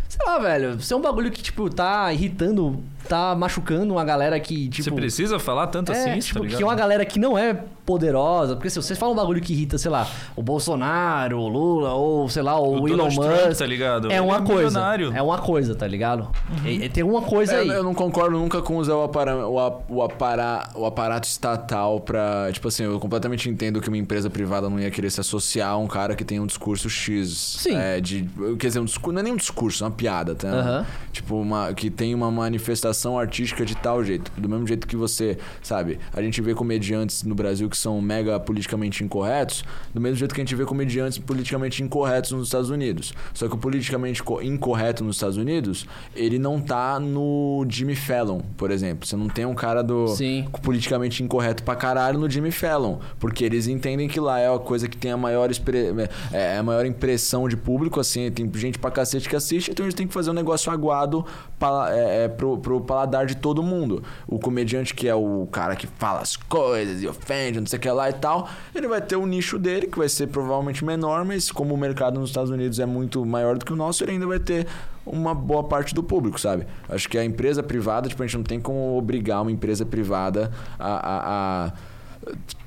[0.08, 4.38] sei lá, velho, se é um bagulho que, tipo, tá irritando, tá machucando uma galera
[4.40, 4.84] que, tipo.
[4.84, 6.56] Você precisa falar tanto é, assim, tipo, tá ligado?
[6.58, 7.54] que é uma galera que não é
[7.86, 11.94] poderosa, porque se você fala um bagulho que irrita, sei lá, o Bolsonaro, o Lula,
[11.94, 13.58] ou sei lá, o, O Elon Donald Trump, Musk.
[13.58, 14.10] tá ligado?
[14.10, 14.54] É Ele uma é coisa.
[14.78, 15.12] milionário.
[15.14, 16.28] É uma coisa, tá ligado?
[16.64, 17.68] E- e tem uma coisa É, aí.
[17.68, 22.50] eu não concordo nunca com usar o, apara, o, o, apara, o aparato estatal pra.
[22.52, 25.76] Tipo assim, eu completamente entendo que uma empresa privada não ia querer se associar a
[25.76, 27.56] um cara que tem um discurso X.
[27.60, 27.76] Sim.
[27.76, 28.28] É, de,
[28.58, 30.48] quer dizer, um discurso, não é nem um discurso, é uma piada, tá?
[30.48, 30.86] Aham.
[31.12, 34.30] Tipo, uma, que tem uma manifestação artística de tal jeito.
[34.36, 38.38] Do mesmo jeito que você, sabe, a gente vê comediantes no Brasil que são mega
[38.38, 43.14] politicamente incorretos, do mesmo jeito que a gente vê comediantes politicamente incorretos nos Estados Unidos.
[43.32, 48.40] Só que o politicamente co- incorreto nos Estados Unidos, ele não tá no Jimmy Fallon,
[48.56, 49.06] por exemplo.
[49.06, 50.46] Você não tem um cara do Sim.
[50.62, 54.86] politicamente incorreto pra caralho no Jimmy Fallon, porque eles entendem que lá é a coisa
[54.88, 55.92] que tem a maior, expre-
[56.32, 59.94] é, a maior impressão de público, assim, tem gente pra cacete que assiste, então eles
[59.94, 61.24] têm que fazer um negócio aguado
[61.58, 64.02] pa- é, é, pro, pro paladar de todo mundo.
[64.26, 67.82] O comediante que é o cara que fala as coisas e ofende, não sei o
[67.82, 71.24] que lá e tal, ele vai ter o nicho dele, que vai ser provavelmente menor,
[71.24, 74.12] mas como o mercado nos Estados Unidos é muito maior do que o nosso, ele
[74.12, 74.66] ainda vai ter
[75.04, 76.66] uma boa parte do público, sabe?
[76.88, 80.50] Acho que a empresa privada, tipo, a gente não tem como obrigar uma empresa privada
[80.78, 80.88] a.
[80.94, 81.72] a- a-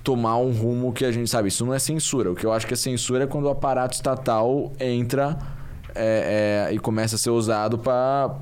[0.03, 1.49] tomar um rumo que a gente sabe.
[1.49, 2.31] Isso não é censura.
[2.31, 5.37] O que eu acho que é censura é quando o aparato estatal entra
[5.99, 8.33] é, é, e começa a ser usado para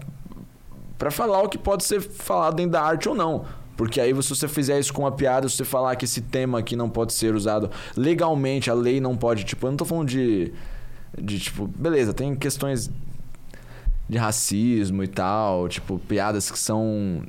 [1.12, 3.45] falar o que pode ser falado dentro da arte ou não.
[3.76, 6.58] Porque aí, se você fizer isso com uma piada, se você falar que esse tema
[6.60, 9.43] aqui não pode ser usado legalmente, a lei não pode.
[9.43, 10.51] Tipo, eu não tô falando de.
[11.18, 12.91] De tipo, beleza, tem questões
[14.10, 17.22] de racismo e tal, tipo, piadas que são.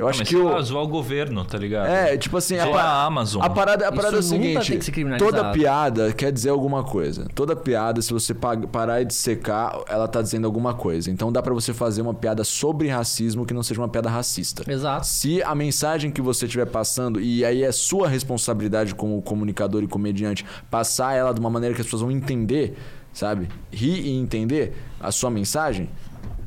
[0.00, 0.62] Eu Não, acho mas que o.
[0.62, 1.86] zoar o governo, tá ligado?
[1.88, 3.42] É, tipo assim, a, Zoar pa- a Amazon.
[3.42, 5.30] a parada, a parada é o nunca seguinte: tem que ser criminalizado.
[5.36, 7.26] toda piada quer dizer alguma coisa.
[7.34, 11.10] Toda piada, se você pa- parar de secar, ela tá dizendo alguma coisa.
[11.10, 14.64] Então dá pra você fazer uma piada sobre racismo que não seja uma piada racista.
[14.72, 15.06] Exato.
[15.06, 19.86] Se a mensagem que você estiver passando, e aí é sua responsabilidade como comunicador e
[19.86, 22.74] comediante, passar ela de uma maneira que as pessoas vão entender,
[23.12, 23.48] sabe?
[23.70, 25.90] Rir e entender a sua mensagem.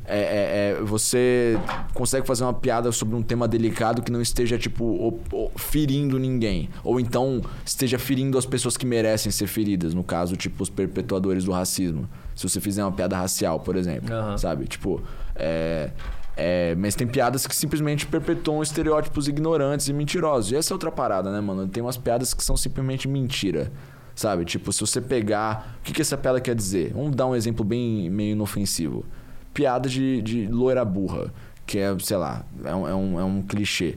[0.06, 1.58] É, é- é- você
[1.94, 6.18] consegue fazer uma piada sobre um tema delicado que não esteja, tipo, o- o- ferindo
[6.18, 6.68] ninguém.
[6.82, 9.94] Ou então esteja ferindo as pessoas que merecem ser feridas.
[9.94, 12.08] No caso, tipo, os perpetuadores do racismo.
[12.34, 14.12] Se você fizer uma piada racial, por exemplo.
[14.14, 14.36] Aham.
[14.36, 14.66] Sabe?
[14.66, 15.00] Tipo,
[15.34, 15.90] é.
[16.36, 20.50] É, mas tem piadas que simplesmente perpetuam estereótipos ignorantes e mentirosos.
[20.50, 21.68] E essa é outra parada, né, mano?
[21.68, 23.70] Tem umas piadas que são simplesmente mentira.
[24.16, 24.44] Sabe?
[24.44, 25.76] Tipo, se você pegar.
[25.80, 26.92] O que, que essa piada quer dizer?
[26.92, 29.04] Vamos dar um exemplo bem meio inofensivo.
[29.54, 31.32] Piada de, de loira burra.
[31.64, 33.96] Que é, sei lá, é um, é um, é um clichê.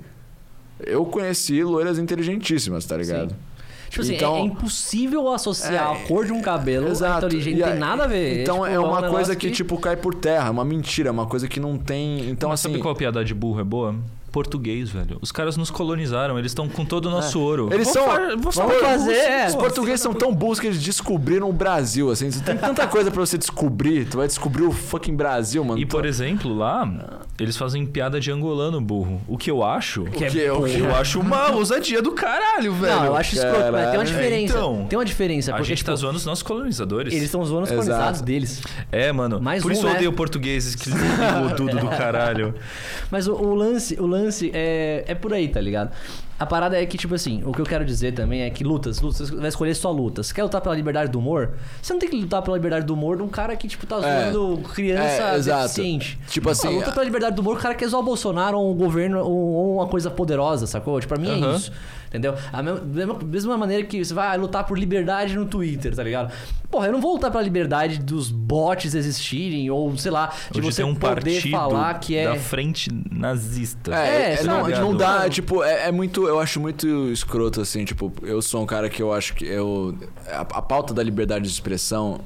[0.80, 3.36] Eu conheci loiras inteligentíssimas, tá ligado?
[3.90, 7.56] Tipo assim, Então- é, é impossível associar É, a cor de um cabelo à inteligente,
[7.58, 8.42] E não tem nada a ver.
[8.42, 11.26] Então Tipo, é um uma negócio coisa que, tipo, cai por terra, uma mentira, uma
[11.26, 12.30] coisa que não tem.
[12.30, 12.70] Então, Mas assim.
[12.70, 13.96] sabe qual piada de burro é boa?
[14.32, 15.18] Português, velho.
[15.22, 17.70] Os caras nos colonizaram, eles estão com todo o nosso ouro.
[17.72, 17.76] É.
[17.76, 18.06] Eles Vou são.
[18.38, 19.48] vamos fazer, é.
[19.48, 22.30] Os portugueses são tão burros que eles descobriram o Brasil, assim.
[22.30, 24.08] Você tem tanta coisa pra você descobrir.
[24.08, 25.80] Tu vai descobrir o fucking Brasil, mano.
[25.80, 29.22] E por exemplo, lá, eles fazem piada de angolano burro.
[29.28, 30.04] O que eu acho.
[30.04, 32.96] O que é- o que- Eu acho uma ousadia do caralho, velho.
[32.96, 34.54] Não, eu acho escroto, mas tem uma diferença.
[34.54, 37.14] Então, tem uma diferença, A porque gente tipo, tá zoando os nossos colonizadores.
[37.14, 37.86] eles estão zoando os Exato.
[37.88, 38.62] colonizados deles.
[38.92, 39.40] É, mano.
[39.40, 39.96] Mais por um, isso eu né?
[39.96, 40.90] odeio portugueses que
[41.56, 42.56] tudo do caralho.
[43.12, 45.92] Mas o, o lance, o lance é, é por aí, tá ligado?
[46.40, 49.02] A parada é que, tipo assim, o que eu quero dizer também é que lutas,
[49.02, 50.32] lutas, você vai escolher só lutas.
[50.32, 51.54] Quer lutar pela liberdade do humor?
[51.82, 53.98] Você não tem que lutar pela liberdade do humor de um cara que, tipo, tá
[54.08, 54.32] É.
[54.32, 55.62] zoando criança É, exato.
[55.64, 56.20] deficiente.
[56.30, 58.58] Tipo assim, Não, luta a- pela liberdade do humor, o cara quer zoar o Bolsonaro
[58.60, 61.00] ou um governo ou, uma coisa poderosa, sacou?
[61.00, 61.56] Tipo, pra mim é Aham.
[61.56, 61.72] isso.
[62.18, 62.36] Entendeu?
[62.52, 66.34] A mesma, mesma- maneira que você vai lutar por liberdade no Twitter, tá ligado?
[66.70, 70.72] Porra, eu não vou lutar pela liberdade dos bots existirem ou, sei lá, de Hoje
[70.72, 72.26] você tem um poder partido falar que é.
[72.30, 73.94] da frente nazista.
[73.96, 74.82] É, É, é, não, ligado?
[74.82, 78.66] não dá, tipo, é, é muito, eu acho muito escroto, assim, tipo, eu sou um
[78.66, 79.96] cara que eu acho que eu,
[80.30, 82.20] a, a pauta da liberdade de expressão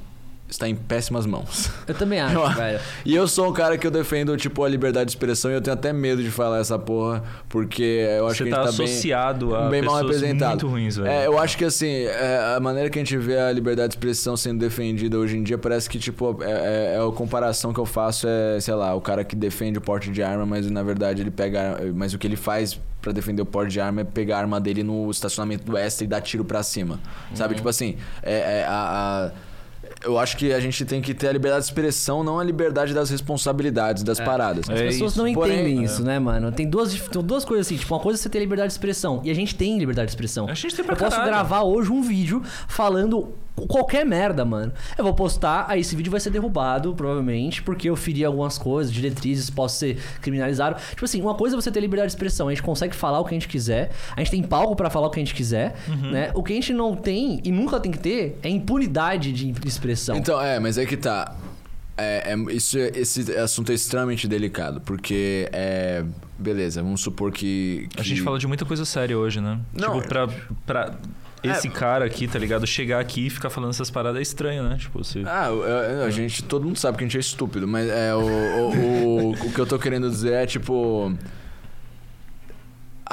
[0.52, 1.72] está em péssimas mãos.
[1.88, 2.80] Eu também acho, Eu- velho.
[3.06, 5.62] E eu sou um cara que eu defendo, tipo, a liberdade de expressão e eu
[5.62, 7.82] tenho até medo de falar essa porra, porque
[8.18, 8.86] eu acho Você que tá a gente tá bem...
[8.86, 10.52] associado a bem mal representado.
[10.52, 11.08] muito ruins, velho.
[11.10, 13.96] É, eu acho que assim, é, a maneira que a gente vê a liberdade de
[13.96, 17.80] expressão sendo defendida hoje em dia parece que, tipo, é, é- é a comparação que
[17.80, 20.84] eu faço é, sei lá, o cara que defende o porte de arma, mas na
[20.84, 21.80] verdade ele pega.
[21.96, 24.60] Mas o que ele faz pra defender o porte de arma é pegar a arma
[24.60, 27.00] dele no estacionamento do extra e dar tiro pra cima.
[27.34, 27.56] Sabe?
[27.56, 29.32] Tipo assim, é, é a- a
[30.04, 32.94] eu acho que a gente tem que ter a liberdade de expressão, não a liberdade
[32.94, 34.70] das responsabilidades das paradas.
[34.70, 35.24] As É pessoas isso.
[35.24, 35.84] não Porém, entendem é.
[35.84, 36.52] isso, né, mano?
[36.52, 37.78] Tem duas, tem duas coisas assim.
[37.78, 39.22] Tipo, uma coisa é você ter liberdade de expressão.
[39.24, 40.48] E a gente tem liberdade de expressão.
[40.50, 41.32] A gente tem pra Eu posso caralho.
[41.32, 44.72] gravar hoje um vídeo falando qualquer merda, mano.
[44.98, 48.92] Eu vou postar, aí esse vídeo vai ser derrubado, provavelmente, porque eu feri algumas coisas,
[48.92, 50.78] diretrizes, posso ser criminalizado.
[50.90, 52.48] Tipo assim, uma coisa é você ter liberdade de expressão.
[52.48, 53.92] A gente consegue falar o que a gente quiser.
[54.16, 56.12] A gente tem palco pra falar o que a gente quiser, Uhum.
[56.12, 56.32] né?
[56.34, 60.16] O que a gente não tem e nunca tem que ter é impunidade de expressão.
[60.16, 61.36] Então, é, mas é que tá.
[61.98, 66.04] É, é- isso, é- esse assunto é extremamente delicado, porque é.
[66.40, 67.88] Beleza, vamos supor que.
[67.96, 69.60] A que- gente fala de muita coisa séria hoje, né?
[69.74, 70.28] Não, tipo, pra,
[70.66, 70.94] pra
[71.44, 71.72] esse É.
[71.72, 72.66] cara aqui, tá ligado?
[72.68, 74.78] Chegar aqui e ficar falando essas paradas é estranho, né?
[74.80, 75.24] Tipo, você...
[75.26, 78.20] Ah, eu- a gente, todo mundo sabe que a gente é estúpido, mas é, o,
[78.20, 81.14] o, o, o que eu tô querendo dizer é tipo.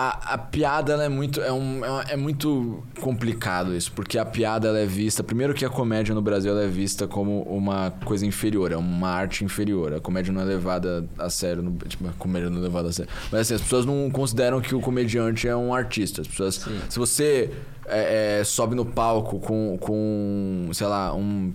[0.01, 4.69] A, a piada é muito é, um, é é muito complicado isso porque a piada
[4.69, 8.25] ela é vista primeiro que a comédia no Brasil ela é vista como uma coisa
[8.25, 9.95] inferior é uma arte inferior.
[9.95, 12.93] A comédia não é levada a sério no, tipo, a comédia não é levada a
[12.93, 13.11] sério.
[13.33, 16.21] Mas assim as pessoas não consideram que o comediante é um artista.
[16.21, 17.51] As pessoas se você
[17.87, 21.53] é, é, sobe no palco com com sei lá um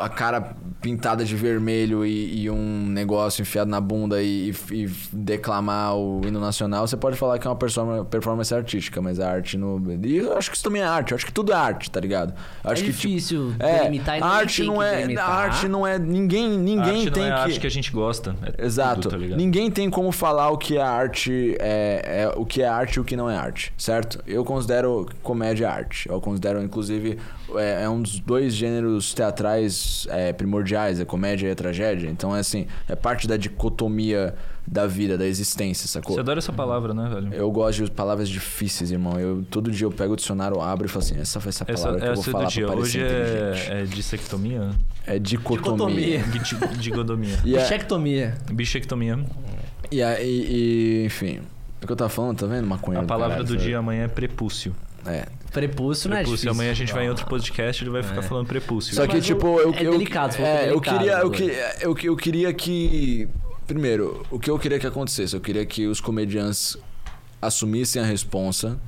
[0.00, 4.90] a cara pintada de vermelho e, e um negócio enfiado na bunda e, e- e
[5.12, 9.30] declamar o hino nacional, você pode falar que é uma performa- performance artística, mas a
[9.30, 9.80] arte no.
[10.04, 12.00] E eu acho que isso também é arte, eu acho que tudo é arte, tá
[12.00, 12.34] ligado?
[12.64, 14.96] Eu É acho que, tipo, difícil é, delimitar e arte não é.
[14.96, 15.28] delimitar.
[15.30, 15.98] A arte não é.
[15.98, 17.42] Ninguém, ninguém arte tem não é a que.
[17.42, 18.34] arte que a gente gosta.
[18.58, 19.08] é Exato.
[19.08, 19.36] tudo, tá?
[19.36, 23.00] Ninguém tem como falar o que é arte é, é- o que é arte e
[23.00, 24.18] o que não é arte, certo?
[24.26, 26.08] Eu considero comédia arte.
[26.08, 27.18] Eu considero, inclusive,
[27.56, 32.08] é, é um dos dois gêneros teatrais é, primordiais, a comédia e a tragédia.
[32.08, 34.34] Então, é assim, é parte da dicotomia
[34.66, 36.14] da vida, da existência, sacou?
[36.14, 37.34] Você adora essa palavra, né, velho?
[37.34, 39.18] Eu gosto de palavras difíceis, irmão.
[39.18, 41.82] Eu todo dia eu pego o dicionário, abro e falo assim, essa foi essa Essa,
[41.88, 42.66] palavra que eu vou essa é falar do dia.
[42.66, 44.70] pra Hoje é, é dissectomia?
[45.04, 46.18] É dicotomia.
[46.78, 47.36] Dicotomia.
[47.40, 48.34] É- Bichectomia.
[48.52, 49.18] Bichectomia.
[49.90, 51.40] e, e- e, enfim,
[51.82, 52.66] o que eu tava falando, tá vendo?
[52.66, 53.64] Maconha A palavra caralho, do sabe?
[53.64, 54.72] dia amanhã é prepúcio.
[55.06, 55.26] É.
[55.52, 56.50] Prepúcio não é Prepúcio.
[56.50, 58.94] Amanhã a gente vai em outro podcast ele vai ficar falando prepúcio.
[58.94, 61.36] Só que, Mas o- tipo, eu, é eu, delicado, for é, eu queria, eu, né?
[61.36, 61.52] que-
[61.84, 63.28] eu, eu queria que.
[63.66, 65.34] Primeiro, o que eu queria que acontecesse?
[65.34, 66.76] Eu queria que os comediantes
[67.40, 68.78] assumissem a responsa.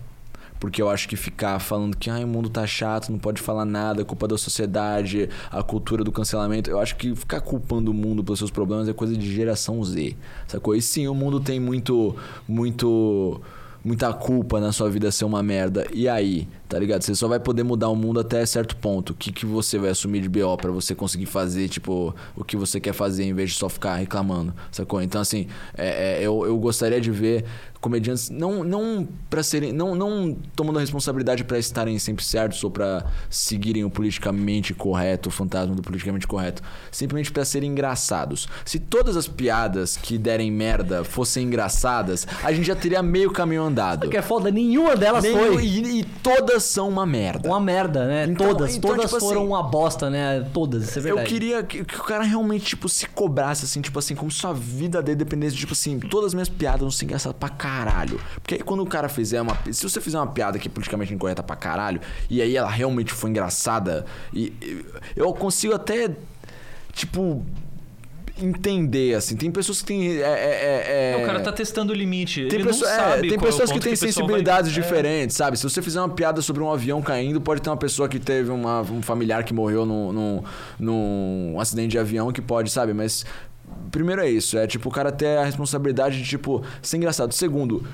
[0.61, 3.67] Porque eu acho que ficar falando que ai, o mundo tá chato, não pode falar
[3.67, 6.71] nada, é culpa da sociedade, a cultura do cancelamento.
[6.71, 10.17] Eu acho que ficar culpando o mundo pelos seus problemas é coisa de geração Z.
[10.47, 10.75] Sacou?
[10.75, 12.17] E sim, o mundo tem muito.
[12.49, 13.43] muito
[13.85, 15.87] muita culpa na sua vida ser uma merda.
[15.93, 17.03] E aí, tá ligado?
[17.03, 19.11] Você só vai poder mudar o mundo até certo ponto.
[19.11, 22.57] O que, que você vai assumir de BO pra você conseguir fazer, tipo, o que
[22.57, 25.03] você quer fazer em vez de só ficar reclamando, sacou?
[25.03, 27.45] Então, assim, é, é, eu, eu gostaria de ver
[27.85, 32.70] comediantes não não para serem não não tomando a responsabilidade pra estarem sempre certos ou
[32.70, 38.49] pra seguirem o politicamente correto, o fantasma do politicamente correto, simplesmente pra serem engraçados.
[38.64, 43.62] Se todas as piadas que derem merda fossem engraçadas, a gente já teria meio caminho
[43.64, 44.09] andado.
[44.09, 47.47] Que é foda, nenhuma delas Nenhum- foi e, e todas são uma merda.
[47.49, 48.24] uma merda, né?
[48.26, 50.41] Então- todas, então, todas tipo foram assim, uma bosta, né?
[50.55, 51.28] Todas, isso é Eu verdade.
[51.28, 54.53] queria que, que o cara realmente, tipo, se cobrasse, assim, tipo assim, como se a
[54.53, 57.74] vida dele dependesse, de, tipo assim, todas as minhas piadas vão ser engraçadas pra caralho.
[58.35, 59.57] Porque aí quando o cara fizer uma.
[59.72, 62.01] Se você fizer uma piada que é politicamente incorreta pra caralho,
[62.31, 64.85] e aí ela realmente foi engraçada, e, e
[65.16, 66.11] eu consigo até,
[66.93, 67.45] tipo.
[68.37, 69.37] Entender, assim.
[69.37, 70.16] Tem pessoas que têm.
[70.16, 72.49] É, é, é- O cara tá testando o limite.
[72.49, 74.83] tem, pessoa- é, tem é pessoas que têm sensibilidades vai- É.
[74.83, 75.57] diferentes, sabe?
[75.57, 78.51] Se você fizer uma piada sobre um avião caindo, pode ter uma pessoa que teve
[78.51, 80.43] uma- um familiar que morreu num, num,
[80.81, 82.93] num acidente de avião que pode, sabe?
[82.93, 83.25] Mas
[83.91, 87.33] primeiro é isso, é tipo o cara ter a responsabilidade de, tipo, ser engraçado.
[87.33, 87.85] Segundo,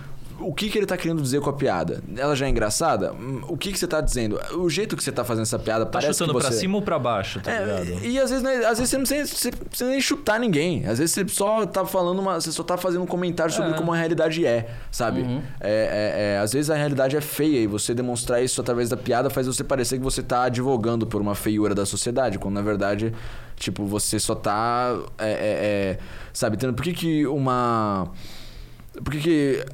[0.43, 2.03] o que, que ele tá querendo dizer com a piada?
[2.17, 3.13] Ela já é engraçada?
[3.13, 4.41] Hum, O que, que você tá dizendo?
[4.55, 6.59] O jeito que você tá fazendo essa piada Tá parece chutando que pra você...
[6.61, 8.07] cima ou pra baixo, tá É, ligado?
[8.07, 10.87] e às vezes, né, às vezes você não precisa, você nem chutar ninguém.
[10.87, 12.41] Às vezes você só tá falando uma.
[12.41, 13.75] Você só tá fazendo um comentário sobre É.
[13.75, 15.21] como a realidade é, sabe?
[15.61, 18.97] É, é, é, às vezes a realidade é feia e você demonstrar isso através da
[18.97, 22.63] piada faz você parecer que você tá advogando por uma feiura da sociedade, quando na
[22.63, 23.13] verdade,
[23.61, 24.99] tipo, você só tá.
[25.19, 25.99] É, é, é,
[26.33, 26.57] sabe?
[26.57, 28.11] Por que, que uma.
[29.05, 29.65] Por que, que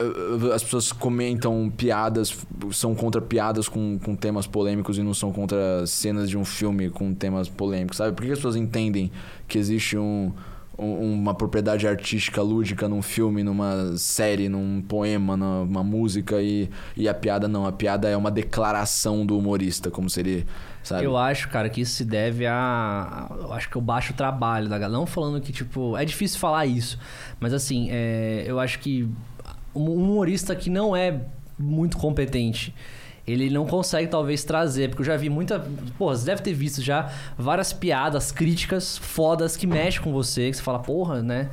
[0.00, 2.36] uh, as pessoas comentam piadas,
[2.72, 6.90] são contra piadas com, com temas polêmicos e não são contra cenas de um filme
[6.90, 8.14] com temas polêmicos, sabe?
[8.14, 9.10] Por que as pessoas entendem
[9.48, 10.30] que existe um-
[10.82, 17.14] uma propriedade artística lúdica num filme, numa série, num poema, numa música e, e a
[17.14, 17.66] piada não?
[17.66, 20.44] A piada é uma declaração do humorista, como seria,
[20.82, 21.04] sabe?
[21.04, 23.28] Eu acho, cara, que isso se deve a.
[23.30, 24.98] Eu acho que eu baixo trabalho da galera.
[24.98, 25.96] Não falando que, tipo.
[25.96, 26.98] É difícil falar isso.
[27.38, 29.08] Mas assim, é, eu acho que
[29.74, 31.20] um humorista que não é
[31.58, 32.74] muito competente.
[33.26, 34.88] Ele não consegue, talvez, trazer.
[34.88, 35.64] Porque eu já vi muita.
[35.96, 40.50] Pô, você deve ter visto já várias piadas, críticas fodas que mexem com você.
[40.50, 41.48] Que você fala, porra, né?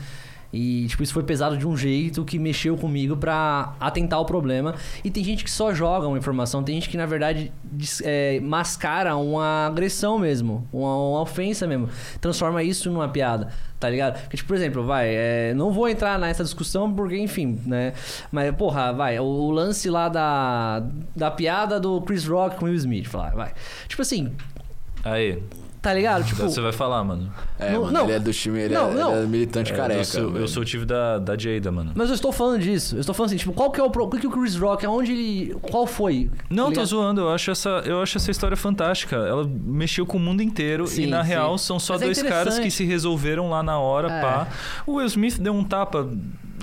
[0.51, 4.75] E, tipo, isso foi pesado de um jeito que mexeu comigo pra atentar o problema.
[5.03, 7.51] E tem gente que só joga uma informação, tem gente que, na verdade,
[8.03, 11.89] é, mascara uma agressão mesmo, uma, uma ofensa mesmo.
[12.19, 14.19] Transforma isso numa piada, tá ligado?
[14.21, 17.93] Porque, tipo, por exemplo, vai, é, não vou entrar nessa discussão porque, enfim, né?
[18.31, 20.83] Mas, porra, vai, o, o lance lá da,
[21.15, 23.53] da piada do Chris Rock com o Will Smith, vai, vai.
[23.87, 24.33] Tipo assim,
[25.03, 25.41] Aí,
[25.81, 26.25] tá ligado?
[26.25, 27.31] Tipo, você vai falar, mano.
[27.57, 28.03] É, Não, mano, não.
[28.05, 29.11] ele é do time, ele, Não, é, não.
[29.15, 29.99] ele é militante É, careca.
[30.01, 31.91] eu, sou, eu sou o time da, da Jada, mano.
[31.95, 32.95] Mas eu estou falando disso.
[32.95, 35.11] Eu estou falando assim, tipo, qual que é o o que o Chris Rock, aonde
[35.11, 36.29] ele, qual foi?
[36.49, 37.21] Não, Tá tô zoando.
[37.21, 39.15] Eu acho, essa, eu acho essa história fantástica.
[39.15, 41.29] Ela mexeu com o mundo inteiro Sim, e, na sim.
[41.29, 42.63] real, são só Mas é dois caras interessante.
[42.65, 44.21] que se resolveram lá na hora, É.
[44.21, 44.47] pá.
[44.85, 46.07] O Will Smith deu um tapa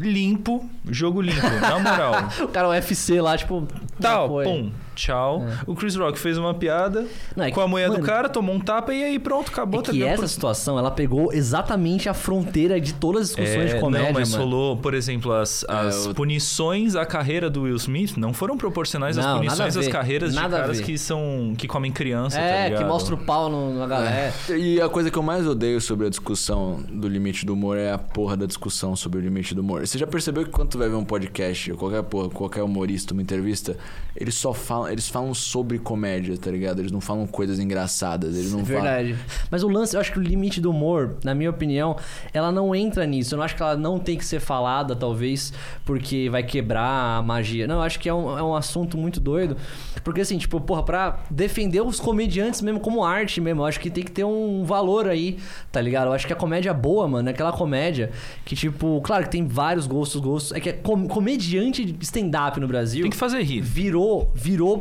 [0.01, 2.15] limpo, jogo limpo, na moral.
[2.43, 3.67] O cara, o UFC lá, tipo,
[4.01, 4.71] Tal, pum.
[4.97, 5.45] Tchau.
[5.67, 8.29] O Chris Rock fez uma piada Não, é com a que- mulher mano, do cara,
[8.29, 9.81] tomou um tapa e aí pronto, acabou.
[9.81, 10.15] É tá que ligado?
[10.15, 14.15] essa situação, ela pegou exatamente a fronteira de todas as discussões É, de comédia, não,
[14.21, 14.43] mas mano.
[14.45, 19.17] rolou, por exemplo, as, as eu- punições à carreira do Will Smith não foram proporcionais
[19.19, 21.93] às Não, nada punições a às carreiras nada a de caras que são que comem
[21.93, 22.89] criança, tá É, que ligado?
[22.89, 24.33] mostra o pau no- na galera.
[24.57, 27.93] E a coisa que eu mais odeio sobre a discussão do limite do humor é
[27.93, 29.87] a porra da discussão sobre o limite do humor.
[29.87, 33.13] Você já percebeu que quando tu vai ver um podcast, ou qualquer porra, qualquer humorista,
[33.13, 33.77] uma entrevista,
[34.17, 34.53] eles só
[34.87, 36.81] falam, eles falam sobre comédia, tá ligado?
[36.81, 38.83] Eles não falam coisas engraçadas, eles não É falam.
[38.83, 39.17] verdade.
[39.51, 41.97] Mas o lance, eu acho que o limite do humor, na minha opinião,
[42.33, 43.35] ela não entra nisso.
[43.35, 45.53] Eu não acho que ela não tem que ser falada, talvez,
[45.85, 47.67] porque vai quebrar a magia.
[47.67, 49.57] Não, eu acho que é um, é um assunto muito doido.
[50.05, 53.91] Porque, assim, tipo, porra, pra defender os comediantes mesmo como arte mesmo, eu acho que
[53.91, 55.39] tem que ter um valor aí,
[55.73, 56.07] tá ligado?
[56.09, 58.11] Eu acho que a comédia boa, mano, é aquela comédia
[58.45, 60.53] que, tipo, claro que tem vários gostos, gostos.
[60.53, 63.61] É que é com- comediante de stand-up no Brasil Tem que fazer rir.
[63.61, 64.76] virou, virou.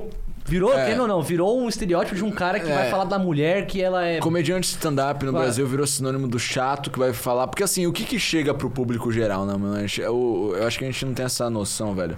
[0.47, 0.83] Virou, É.
[0.85, 2.75] querendo ou não, virou um estereótipo de um cara que É.
[2.75, 4.19] vai falar da mulher que ela é.
[4.19, 5.41] Comediante stand-up no Vai.
[5.41, 7.47] Brasil virou sinônimo do chato que vai falar.
[7.47, 9.83] Porque assim, o que que chega pro público geral, né, mano?
[9.97, 12.15] Eu, eu acho que a gente não tem essa noção, velho.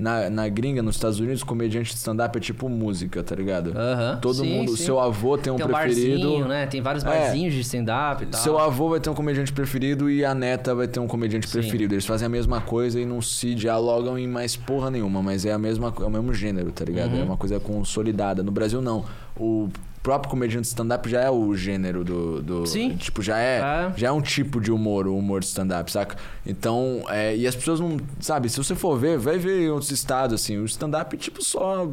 [0.00, 3.72] Na, na gringa, nos Estados Unidos, comediante de stand-up é tipo música, tá ligado?
[3.76, 4.84] Aham, Todo sim, mundo, sim.
[4.84, 6.18] seu avô tem um Tem um preferido.
[6.22, 6.66] barzinho, né?
[6.66, 7.06] Tem vários É.
[7.08, 8.40] barzinhos de stand-up e tal.
[8.40, 11.58] Seu avô vai ter um comediante preferido e a neta vai ter um comediante Sim.
[11.60, 11.94] preferido.
[11.94, 15.52] Eles fazem a mesma coisa e não se dialogam em mais porra nenhuma, mas é
[15.52, 17.12] a mesma, é o mesmo gênero, tá ligado?
[17.12, 17.20] Uhum.
[17.20, 18.42] É uma coisa consolidada.
[18.42, 19.04] No Brasil, não.
[19.36, 19.68] O
[20.02, 22.42] próprio comediante stand-up já é o gênero do.
[22.42, 22.96] do- Sim.
[22.96, 23.92] Tipo, já é, É.
[23.96, 26.16] já é um tipo de humor, o humor de stand-up, saca?
[26.46, 27.98] Então, é, e as pessoas não.
[28.20, 30.56] Sabe, se você for ver, vai ver em outros estados, assim.
[30.58, 31.88] O stand-up, tipo, só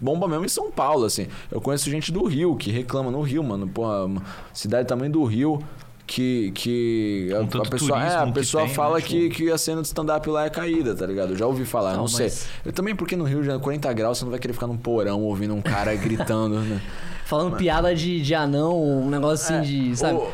[0.00, 1.26] bomba mesmo em São Paulo, assim.
[1.50, 3.70] Eu conheço gente do Rio que reclama no Rio, mano.
[3.76, 4.22] Uma
[4.52, 5.60] cidade do tamanho do Rio.
[6.10, 9.50] Que, que a, a pessoa, é, a que pessoa tem, fala né, que, tipo- que
[9.50, 11.32] a cena de stand-up lá é caída, tá ligado?
[11.34, 12.24] Eu já ouvi falar, não, Não, sei.
[12.28, 14.76] mas- Eu também, porque no Rio, já 40 graus, você não vai querer ficar num
[14.78, 16.80] porão ouvindo um cara gritando, né?
[17.28, 19.96] Falando piada de, de anão, um negócio assim de.
[19.96, 20.14] Sabe?
[20.18, 20.28] O-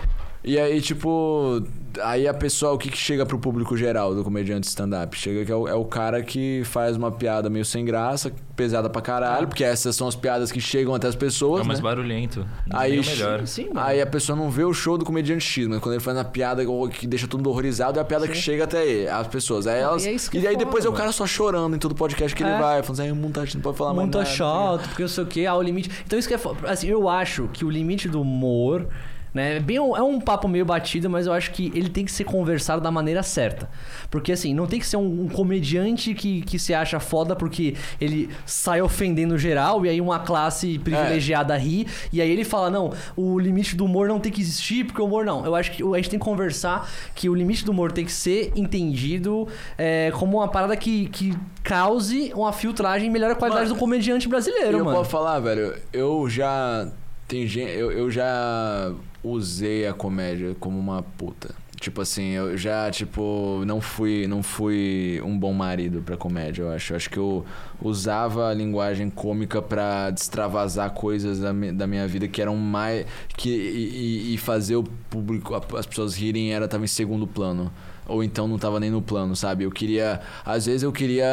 [0.44, 1.60] E aí, tipo,
[2.02, 5.16] aí a pessoa, o que, que chega pro público geral do comediante stand-up?
[5.18, 8.88] Chega que é o, é o cara que faz uma piada meio sem graça, pesada
[8.88, 11.62] pra caralho, porque essas são as piadas que chegam até as pessoas.
[11.62, 11.82] É mais né?
[11.82, 12.46] barulhento.
[12.70, 13.46] Aí, melhor.
[13.46, 13.68] Sim.
[13.74, 16.24] Aí a pessoa não vê o show do comediante X, mas quando ele faz uma
[16.24, 19.66] piada que deixa todo mundo horrorizado, é a piada que chega até ele, as pessoas.
[19.66, 21.78] Aí elas, e é isso que e aí depois é o cara só chorando em
[21.78, 22.58] todo podcast que ele É.
[22.58, 24.30] vai, falando assim, "Ai, o mundo tá- não pode falar mais Muito nada.
[24.30, 25.90] chato, porque eu sei o que, ah, o limite.
[26.06, 26.40] Então isso que é.
[26.64, 28.86] Assim, eu acho que o limite do humor.
[29.34, 29.56] Né?
[29.56, 32.12] É Bem, um- é um papo meio batido, mas eu acho que ele tem que
[32.12, 33.68] ser conversado da maneira certa.
[34.08, 37.74] Porque assim, não tem que ser um, um comediante que, que se acha foda porque
[38.00, 41.86] ele sai ofendendo geral e aí uma classe privilegiada ri.
[42.12, 45.04] E aí ele fala: não, o limite do humor não tem que existir, porque o
[45.04, 45.44] humor não.
[45.44, 48.12] Eu acho que a gente tem que conversar que o limite do humor tem que
[48.12, 53.64] ser entendido é, como uma parada que, que cause uma filtragem e melhore a qualidade
[53.66, 54.98] Mano, do comediante brasileiro, eu mano.
[54.98, 56.86] posso falar, velho, eu já.
[57.26, 57.70] Tem gente.
[57.72, 58.92] Eu, eu já
[59.24, 61.54] usei a comédia como uma puta.
[61.80, 66.70] Tipo assim, eu já, tipo, não fui, não fui um bom marido pra comédia, eu
[66.72, 66.92] acho.
[66.92, 67.44] Eu acho que eu
[67.82, 73.04] usava a linguagem cômica pra destravasar coisas da, da minha vida que eram mais.
[73.36, 77.70] Que, e, e- fazer o público, as pessoas rirem era tava em segundo plano.
[78.06, 79.64] Ou então não tava nem no plano, sabe?
[79.64, 80.20] Eu queria.
[80.44, 81.26] Às vezes eu queria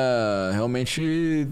[0.54, 1.48] realmente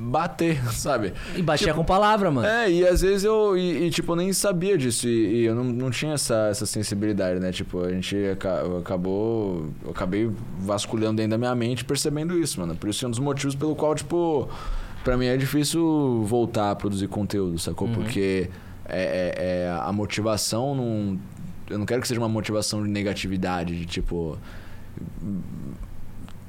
[0.00, 1.12] bater, sabe?
[1.36, 2.46] E batia Tipo, com palavra, mano.
[2.46, 5.54] É, e às vezes eu, e, e, tipo, eu nem sabia disso, e, e eu
[5.54, 7.50] não, não tinha essa, essa sensibilidade, né?
[7.52, 10.30] Tipo, a gente aca- acabou, eu acabei
[10.60, 12.74] vasculhando dentro da minha mente percebendo isso, mano.
[12.76, 14.48] Por isso é um dos motivos pelo qual, tipo,
[15.02, 17.88] pra mim é difícil voltar a produzir conteúdo, sacou?
[17.88, 18.48] Porque
[18.86, 21.18] é, é- é a motivação não...
[21.70, 24.38] Eu não quero que seja uma motivação de negatividade, de tipo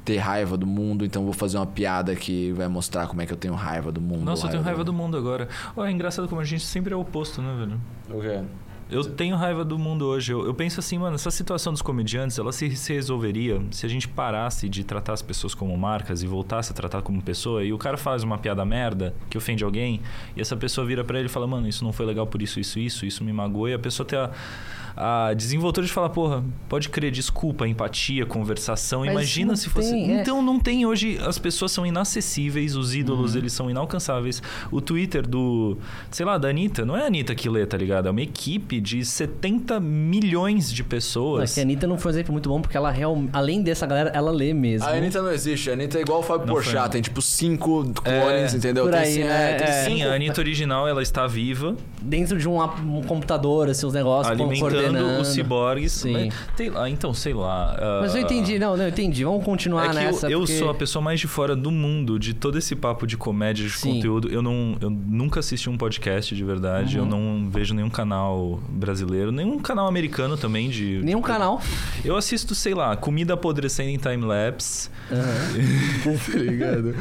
[0.09, 3.31] ter raiva do mundo, então vou fazer uma piada que vai mostrar como é que
[3.31, 4.23] eu tenho raiva do mundo.
[4.23, 5.47] Nossa, eu tenho raiva do mundo agora.
[5.77, 7.79] Ó, é engraçado como a gente sempre é o oposto, né, velho?
[8.09, 8.43] O quê?
[8.89, 10.33] Eu tenho raiva do mundo hoje.
[10.33, 13.89] Eu, eu penso assim, mano, essa situação dos comediantes, ela se, se resolveria se a
[13.89, 17.63] gente parasse de tratar as pessoas como marcas e voltasse a tratar como pessoa.
[17.63, 20.01] E o cara faz uma piada merda que ofende alguém,
[20.35, 22.59] e essa pessoa vira pra ele e fala, mano, isso não foi legal por isso,
[22.59, 23.69] isso, isso, isso me magoou.
[23.69, 24.31] E a pessoa tem a,
[24.95, 29.01] a desenvoltura de falar, porra, pode crer, desculpa, empatia, conversação.
[29.01, 29.91] Mas Imagina se fosse.
[29.91, 30.21] tem, é.
[30.21, 31.17] Então não tem hoje.
[31.25, 33.37] As pessoas são inacessíveis, os ídolos, Uhum.
[33.39, 34.41] eles são inalcançáveis.
[34.71, 35.77] O Twitter do,
[36.11, 38.07] sei lá, da Anitta, não é a Anitta que lê, tá ligado?
[38.07, 41.53] É uma equipe de 70 milhões de é pessoas.
[41.53, 44.09] que a Anitta não foi um exemplo muito bom, porque ela real, além dessa galera,
[44.13, 44.87] ela lê mesmo.
[44.87, 45.69] A Anitta não existe.
[45.69, 46.89] A Anitta é igual o Fábio Não Porchat.
[46.91, 48.83] Tem tipo cinco É, clones, entendeu?
[48.85, 49.53] por tem, aí, cin- né?
[49.55, 49.83] tem É.
[49.85, 51.75] Sim, a Anitta original, ela está viva.
[52.01, 55.87] Dentro de um, um computador, assim, os negócios, Alimentando o Cyborg.
[55.89, 56.29] Sim.
[56.55, 57.75] Tem, ah, então, sei lá.
[57.79, 59.23] ah, Mas eu entendi, não, não, eu entendi.
[59.23, 60.27] Vamos continuar É nessa.
[60.27, 63.05] eu, eu porque- sou a pessoa mais de fora do mundo de todo esse papo
[63.07, 63.95] de comédia, de Sim.
[63.95, 64.29] conteúdo.
[64.29, 66.97] Eu não, eu nunca assisti um podcast de verdade.
[66.99, 67.05] Uhum.
[67.05, 70.99] Eu não vejo nenhum canal brasileiro, nenhum canal americano também de.
[71.03, 71.61] Nenhum tipo, canal.
[72.03, 74.89] Eu assisto, sei lá, comida apodrecendo em time-lapse.
[75.09, 76.95] tá ligado?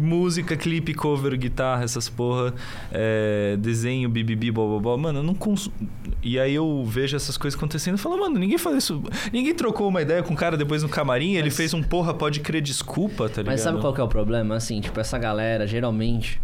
[0.00, 2.54] Música, clipe, cover, guitarra, essas porra.
[2.90, 4.96] é, desenho, bibibi, blá, blá, blá.
[4.96, 5.74] Mano, eu não consumo.
[6.22, 9.02] E aí eu vejo essas coisas acontecendo e falo, mano, ninguém faz isso.
[9.32, 12.12] Ninguém trocou uma ideia com o cara depois no camarim, ele Mas- fez um porra,
[12.14, 13.46] pode crer desculpa, tá ligado?
[13.52, 14.56] Mas sabe qual que é o problema?
[14.56, 16.40] Assim, tipo, essa galera, geralmente,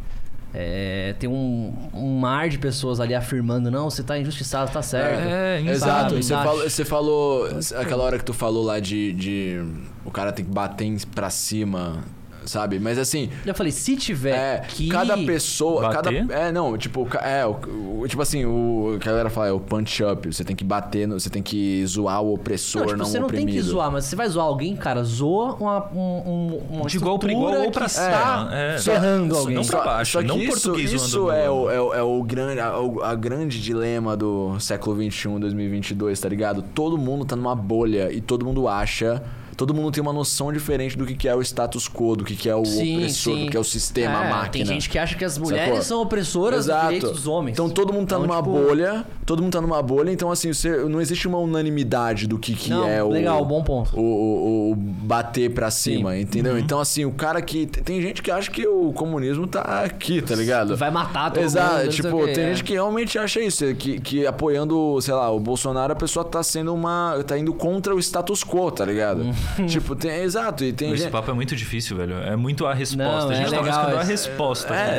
[0.54, 5.20] é, tem um, um mar de pessoas ali afirmando, não, você tá injustiçado, tá certo.
[5.28, 9.12] É, Exato, Sabe, e você falou, você falou aquela hora que tu falou lá de,
[9.12, 9.62] de
[10.04, 12.02] o cara tem que bater em- pra cima,
[12.48, 12.78] sabe?
[12.78, 14.88] Mas assim, Eu falei, se tiver é, que...
[14.88, 16.26] cada pessoa, Bater?
[16.26, 19.52] cada é, não, tipo, é, o, o- tipo assim, o que a galera fala é
[19.52, 22.88] o punch up, você tem que bater, no, você tem que zoar o opressor, Não,
[22.88, 23.62] não, tipo, você o não tem oprimido.
[23.64, 27.18] que zoar, mas você vai zoar alguém, cara, zoa uma, um, um, uma De igual
[27.18, 28.06] pra igual ou pra que cima.
[28.06, 28.78] está É.
[28.78, 29.54] ferrando Só- alguém.
[29.54, 31.94] não pra baixo, Só que não isso, português isso zoando é, no- o, é, o,
[31.94, 36.62] é o grande, a, o a grande dilema do século XXI, 2022, tá ligado?
[36.74, 39.22] Todo mundo tá numa bolha e todo mundo acha...
[39.58, 42.54] Todo mundo tem uma noção diferente do que é o status quo, do que é
[42.54, 43.44] o Sim, opressor, sim.
[43.46, 44.50] do que é o sistema, a É, máquina.
[44.52, 45.82] Tem gente que acha que as mulheres Sacou?
[45.82, 47.54] são opressoras dos direitos dos homens.
[47.54, 50.52] Então todo mundo tá Então, numa tipo, bolha, todo mundo tá numa bolha, então assim,
[50.52, 53.08] você, não existe uma unanimidade do que, que Não, é o.
[53.08, 53.98] legal, bom ponto.
[53.98, 56.20] O, o- o bater pra cima, Sim.
[56.20, 56.52] entendeu?
[56.52, 56.58] Uhum.
[56.60, 57.66] Então, assim, o cara que.
[57.66, 60.76] Tem gente que acha que o comunismo tá aqui, tá ligado?
[60.76, 61.80] Vai matar todo Exato, mundo.
[61.80, 62.48] sei tipo, tem é.
[62.54, 66.42] gente que realmente acha isso, que, que apoiando, sei lá, o Bolsonaro, a pessoa tá
[66.44, 67.22] sendo uma.
[67.26, 69.22] tá indo contra o status quo, tá ligado?
[69.22, 69.32] Uhum.
[69.68, 70.22] tipo, tem.
[70.22, 71.12] Exato, e tem Esse gente.
[71.12, 72.14] papo é muito difícil, velho.
[72.22, 73.04] É muito a resposta.
[73.26, 74.70] Não, a gente é tá legal buscando a resposta.
[74.74, 74.92] né, tá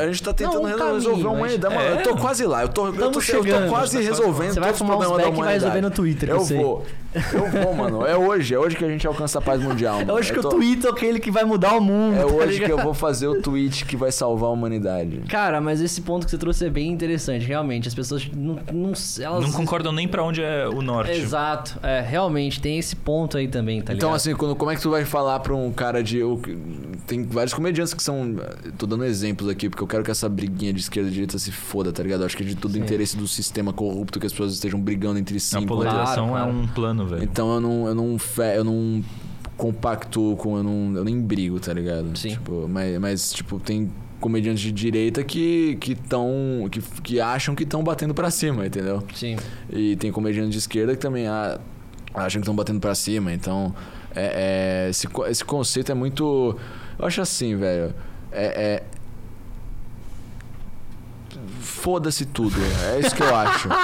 [0.00, 1.52] É, a gente tá tentando Não, um resolver caminho, uma mas-
[1.90, 2.62] eu tô quase lá.
[2.62, 5.08] Eu tô, eu tô, Tamo eu tô chegando, quase tá resolvendo Você vai fumar da
[5.16, 6.86] beck e vai resolver no Twitter, Eu vou.
[7.32, 8.04] Eu vou, mano.
[8.06, 8.54] É hoje.
[8.54, 9.96] É hoje que a gente alcança a paz mundial.
[10.00, 10.14] É mano.
[10.18, 12.16] hoje que eu o tô- tweet é aquele que vai mudar o mundo.
[12.16, 12.70] É tá hoje que ligado?
[12.78, 15.20] eu vou fazer o tweet que vai salvar a humanidade.
[15.28, 17.88] Cara, mas esse ponto que você trouxe é bem interessante, realmente.
[17.88, 18.58] As pessoas não.
[18.72, 21.12] não elas Não concordam nem pra onde é o norte.
[21.12, 21.78] Exato.
[21.82, 24.16] É, realmente, tem esse ponto aí também, tá Então, ligado?
[24.16, 26.20] assim, quando, como é que tu vai falar pra um cara de.
[27.06, 28.36] Tem vários comediantes que são.
[28.76, 31.50] Tô dando exemplos aqui, porque eu quero que essa briguinha de esquerda e direita se
[31.52, 32.20] foda, tá ligado?
[32.20, 32.80] Eu acho que é de todo Sim.
[32.80, 35.56] interesse do sistema corrupto que as pessoas estejam brigando entre si.
[35.56, 36.50] A polarização claro.
[36.50, 37.22] é um plano, velho.
[37.24, 39.02] Então eu não, eu não, fe- eu não
[39.56, 42.16] compacto com, eu não, eu nem brigo, tá ligado?
[42.16, 42.30] Sim.
[42.30, 43.90] Tipo, mas, mas, tipo, tem
[44.20, 46.26] comediantes de direita que que tão,
[46.70, 49.02] que, que acham que estão batendo pra cima, entendeu?
[49.14, 49.36] Sim.
[49.70, 51.58] E tem comediantes de esquerda que também ah,
[52.14, 53.74] acham que estão batendo pra cima, então
[54.14, 56.56] é, é, esse, esse conceito é muito,
[56.98, 57.94] eu acho assim, velho,
[58.32, 58.82] é, é
[61.66, 62.54] Foda-se tudo.
[62.94, 63.68] É isso que eu acho.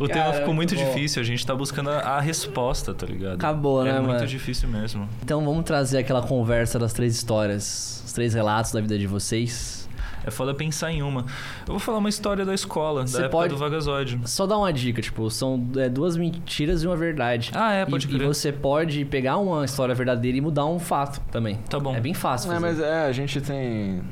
[0.00, 0.94] O tema ficou muito muito bom.
[0.94, 3.34] difícil, a gente tá buscando a a resposta, tá ligado?
[3.34, 4.26] Acabou, é né, muito mano?
[4.26, 5.08] difícil mesmo.
[5.22, 9.88] Então vamos trazer aquela conversa das três histórias, os três relatos da vida de vocês.
[10.24, 11.22] É foda pensar em uma.
[11.66, 14.20] Eu vou falar uma história da escola, Você da época pode- do Vagazoide.
[14.24, 17.50] Só dar uma dica, tipo, são é, duas mentiras e uma verdade.
[17.54, 18.26] Ah, é, pode e, e crer.
[18.28, 21.56] você pode pegar uma história verdadeira e mudar um fato também.
[21.70, 21.94] Tá bom.
[21.96, 22.52] É bem fácil.
[22.52, 22.66] É, fazer.
[22.66, 24.02] mas é, a gente tem.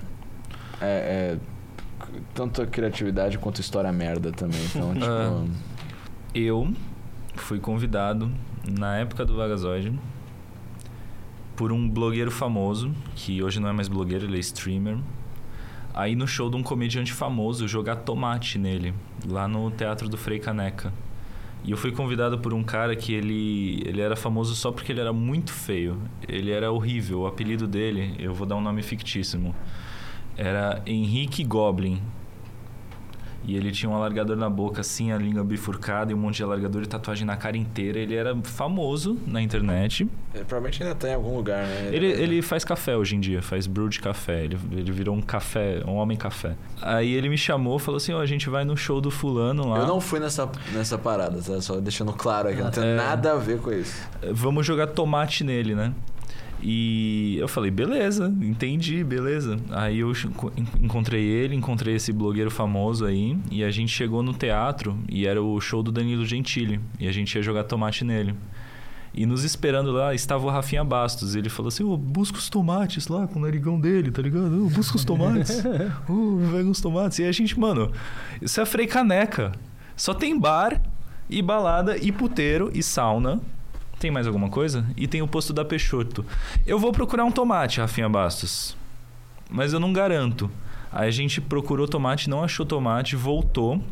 [0.80, 1.36] É, é,
[2.34, 4.60] tanto a criatividade quanto história merda também.
[4.64, 5.06] Então, tipo.
[5.06, 5.44] Ah.
[6.34, 6.72] Eu
[7.34, 8.30] fui convidado
[8.68, 9.92] na época do Vagazoide
[11.56, 14.98] por um blogueiro famoso, que hoje não é mais blogueiro, ele é streamer.
[15.94, 18.92] Aí no show de um comediante famoso jogar tomate nele,
[19.26, 20.92] lá no Teatro do Frei Caneca.
[21.64, 25.00] E eu fui convidado por um cara que ele, ele era famoso só porque ele
[25.00, 26.00] era muito feio.
[26.28, 27.20] Ele era horrível.
[27.20, 29.56] O apelido dele, eu vou dar um nome fictíssimo,
[30.36, 32.00] era Henrique Goblin.
[33.48, 36.42] E ele tinha um alargador na boca, assim, a língua bifurcada e um monte de
[36.42, 37.96] alargador e tatuagem na cara inteira.
[38.00, 40.02] Ele era famoso na internet.
[40.34, 41.90] Ele provavelmente ainda tá em algum lugar, né?
[41.92, 44.42] Ele, ele faz café hoje em dia, faz brew de café.
[44.46, 46.56] Ele, ele virou um café, um homem café.
[46.82, 49.78] Aí ele me chamou, falou assim: Ó, a gente vai no show do fulano lá.
[49.78, 51.60] Eu não fui nessa, nessa parada, tá?
[51.60, 52.60] Só deixando claro aqui.
[52.60, 52.96] Não tem É.
[52.96, 53.94] nada a ver com isso.
[54.32, 55.92] Vamos jogar tomate nele, né?
[56.62, 59.58] E eu falei, beleza, entendi, beleza.
[59.70, 64.32] Aí eu enco- encontrei ele, encontrei esse blogueiro famoso aí, e a gente chegou no
[64.32, 68.34] teatro e era o show do Danilo Gentili, e a gente ia jogar tomate nele.
[69.14, 71.34] E nos esperando lá estava o Rafinha Bastos.
[71.34, 74.66] Ele falou assim: Ô, busca os tomates lá com o narigão dele, tá ligado?
[74.66, 75.64] Ô, busca os tomates.
[76.06, 77.18] Ô, pega os tomates.
[77.20, 77.90] E a gente, mano,
[78.42, 79.52] isso é Frei Caneca.
[79.96, 80.82] Só tem bar
[81.30, 83.40] e balada e puteiro e sauna.
[83.98, 84.84] Tem mais alguma coisa?
[84.96, 86.24] E tem o posto da Peixoto.
[86.66, 88.76] Eu vou procurar um tomate, Rafinha Bastos.
[89.50, 90.50] Mas eu não garanto.
[90.92, 93.82] Aí a gente procurou tomate, não achou tomate, voltou.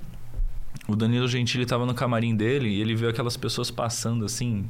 [0.86, 4.66] O Danilo Gentili tava no camarim dele e ele viu aquelas pessoas passando assim.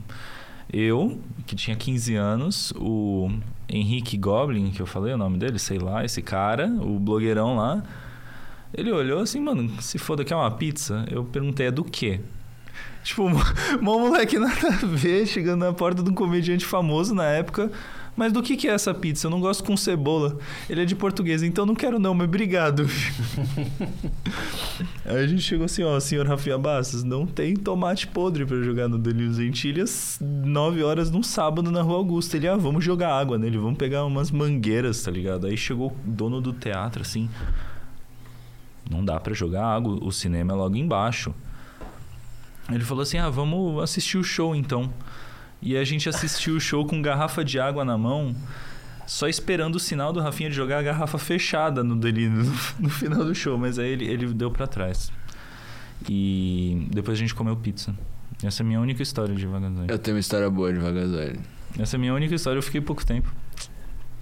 [0.73, 3.31] Eu, que tinha 15 anos, o
[3.69, 7.83] Henrique Goblin, que eu falei o nome dele, sei lá, esse cara, o blogueirão lá.
[8.73, 11.05] Ele olhou assim, mano, se foda que é uma pizza.
[11.11, 12.21] Eu perguntei, é do quê?
[13.03, 13.29] Tipo,
[13.81, 17.71] mó moleque nada a ver, chegando na porta de um comediante famoso na época.
[18.17, 19.27] Mas do que, que é essa pizza?
[19.27, 20.39] Eu não gosto com cebola.
[20.71, 22.87] Ele é de português, então não quero não, mas obrigado.
[25.05, 28.89] Aí a gente chegou assim, ó, senhor Rafinha Bastos, não tem tomate podre para jogar
[28.89, 32.37] no Danilo Gentilhas 9 horas num sábado na Rua Augusta.
[32.37, 35.49] Ele, ah, vamos jogar água nele, vamos pegar umas mangueiras, tá ligado?
[35.49, 37.29] Aí chegou o dono do teatro, assim,
[38.89, 41.35] não dá para jogar água, o cinema é logo embaixo.
[42.71, 44.93] Ele falou assim, ah, vamos assistir o show então.
[45.61, 48.35] E a gente assistiu o show com garrafa de água na mão,
[49.07, 52.45] só esperando o sinal do Rafinha de jogar a garrafa fechada no dele no,
[52.79, 53.57] no final do show.
[53.59, 55.11] Mas aí ele, ele deu para trás.
[56.09, 57.95] E depois a gente comeu pizza.
[58.43, 59.91] Essa é a minha única história de Vagazoide.
[59.93, 61.41] Eu tenho uma história boa de Vagazoide.
[61.79, 63.33] Essa é a minha única história, eu fiquei pouco tempo.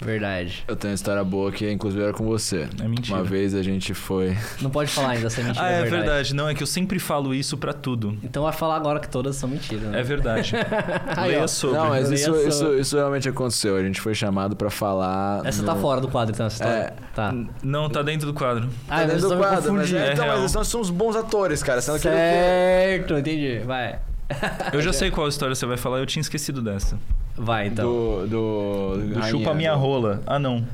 [0.04, 0.64] Verdade.
[0.68, 2.68] Eu tenho uma história boa que inclusive era com você.
[2.82, 3.16] É mentira.
[3.18, 4.36] Uma vez a gente foi.
[4.60, 5.64] Não pode falar ainda se é mentira.
[5.64, 6.02] Ah, ou é verdade.
[6.04, 6.34] verdade.
[6.34, 8.16] Não, é que eu sempre falo isso pra tudo.
[8.22, 9.84] Então vai falar agora que todas são mentiras.
[9.84, 10.00] Né?
[10.00, 10.52] É verdade.
[11.16, 11.78] Aí, Leia sobre.
[11.78, 13.76] Não, mas isso, ia isso, isso realmente aconteceu.
[13.76, 15.42] A gente foi chamado pra falar.
[15.44, 16.76] Essa no- tá fora do quadro, então, essa história.
[16.76, 16.92] É.
[17.14, 17.34] Tá.
[17.62, 18.68] Não, tá dentro do quadro.
[18.88, 19.98] Ah, Tá dentro do quadro, mas, confundindo.
[19.98, 21.80] é, então, É mas nós somos bons atores, cara.
[21.80, 23.58] Sendo que Certo, entendi.
[23.64, 23.98] Vai.
[24.72, 26.98] Eu já sei qual história você vai falar, eu tinha esquecido dessa.
[27.36, 27.84] Vai, então.
[27.86, 30.22] do, do, Do Rainha, chupa minha do- rola.
[30.26, 30.66] Ah, não.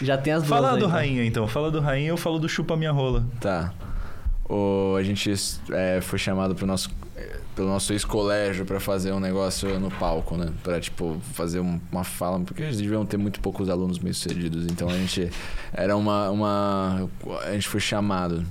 [0.00, 0.90] Já tem as duas Fala aí, do então.
[0.90, 1.46] rainha, então.
[1.48, 3.24] Fala do rainha, eu falo do chupa minha rola.
[3.40, 3.72] Tá.
[4.48, 5.32] O, a gente
[5.70, 10.36] é, foi chamado pro nosso, é, pelo nosso ex-colégio pra fazer um negócio no palco,
[10.36, 10.48] né?
[10.62, 14.66] Pra, tipo, fazer um- uma fala, porque eles deviam ter muito poucos alunos bem sucedidos.
[14.66, 15.30] Então a gente.
[15.72, 16.30] Era uma.
[16.30, 17.08] uma
[17.44, 18.44] a gente foi chamado.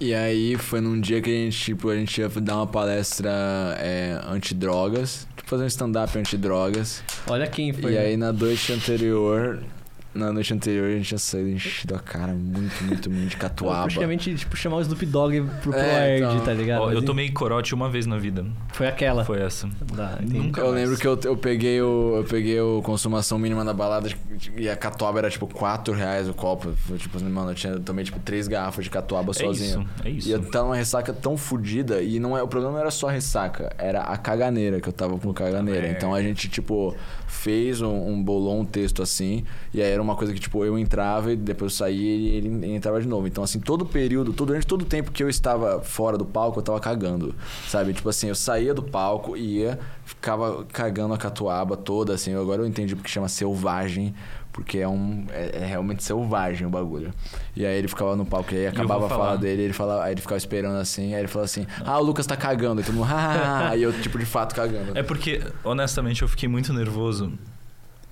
[0.00, 3.30] E aí foi num dia que a gente, tipo, a gente ia dar uma palestra
[3.78, 5.28] é, antidrogas.
[5.36, 7.02] Tipo, fazer um stand-up antidrogas.
[7.26, 7.92] Olha quem foi.
[7.92, 8.00] E né?
[8.00, 9.62] aí na noite anterior.
[10.12, 13.82] Na noite anterior a gente tinha saído enchido a cara muito, muito, muito de catuaba.
[13.82, 16.40] praticamente, tipo, chamar o Snoop Dogg pro, pro É, então.
[16.40, 16.82] tá ligado?
[16.82, 18.44] Ó, eu tomei corote uma vez na vida.
[18.72, 19.24] Foi aquela.
[19.24, 19.68] Foi essa.
[19.96, 20.38] Tá, entendi.
[20.38, 20.82] Nunca Eu mais.
[20.82, 22.16] lembro que eu, eu peguei o.
[22.16, 24.08] Eu peguei o consumação mínima da balada
[24.56, 26.72] e a catuaba era tipo 4 reais o copo.
[26.72, 29.82] Foi, tipo, mano, eu tinha eu tomei tipo três garrafas de catuaba É sozinho.
[29.82, 30.28] isso, é isso.
[30.28, 32.02] E eu tava numa ressaca tão fodida.
[32.02, 34.92] E não é, o problema não era só a ressaca, era a caganeira, que eu
[34.92, 35.86] tava com caganeira.
[35.86, 35.92] É.
[35.92, 36.96] Então a gente, tipo,
[37.28, 39.44] fez um, um bolou um texto assim.
[39.72, 42.48] E aí era uma coisa que, tipo, eu entrava e depois eu saía e ele,
[42.48, 43.26] ele entrava de novo.
[43.26, 46.24] Então, assim, todo o período, todo, durante todo o tempo que eu estava fora do
[46.24, 47.34] palco, eu tava cagando.
[47.68, 47.92] Sabe?
[47.92, 52.34] Tipo assim, eu saía do palco, ia, ficava cagando a catuaba toda, assim.
[52.34, 54.14] Agora eu entendi porque chama selvagem.
[54.52, 55.26] Porque é um.
[55.30, 57.14] É, é realmente selvagem o bagulho.
[57.54, 60.12] E aí ele ficava no palco e aí acabava a fala dele, ele falava, aí
[60.12, 62.80] ele ficava esperando assim, aí ele falava assim, ah, o Lucas tá cagando.
[62.80, 64.98] E todo mundo, ah, aí eu, tipo, de fato cagando.
[64.98, 67.32] É porque, honestamente, eu fiquei muito nervoso.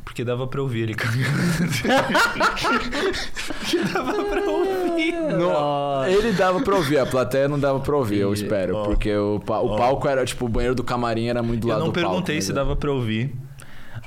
[0.08, 1.26] Porque dava pra ouvir ele cagando.
[3.46, 5.12] porque dava pra ouvir.
[5.12, 8.74] No- ele dava pra ouvir, a plateia não dava pra ouvir, eu espero.
[8.76, 8.84] Ó.
[8.84, 9.76] Porque o, pa- o Ó.
[9.76, 12.08] palco era, tipo, o banheiro do camarim era muito do Eu lado não do palco.
[12.08, 13.32] perguntei se dava pra ouvir.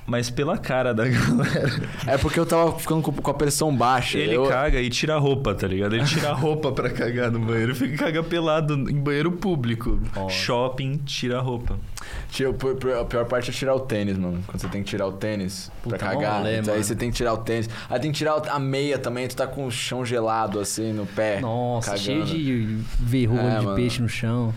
[0.06, 1.90] Mas pela cara da galera.
[2.08, 4.18] É porque eu tava ficando com, a pressão baixa.
[4.18, 5.96] Ele eu, caga e tira a roupa, tá ligado?
[5.96, 7.76] Ele tira a roupa pra cagar no banheiro.
[7.76, 10.00] Fica caga pelado em banheiro público.
[10.16, 10.36] Nossa.
[10.36, 11.80] Shopping, tira a roupa.
[13.00, 14.44] A pior parte é tirar o tênis, mano.
[14.48, 16.38] Quando você tem que tirar o tênis Puta, pra cagar.
[16.40, 17.70] rolê, então aí você tem que tirar o tênis.
[17.90, 21.06] Aí tem que tirar a meia também, tu tá com o chão gelado assim no
[21.06, 21.40] pé.
[21.40, 22.04] Nossa, cagando.
[22.06, 23.76] cheio de verruga É, de mano.
[23.76, 24.54] peixe no chão.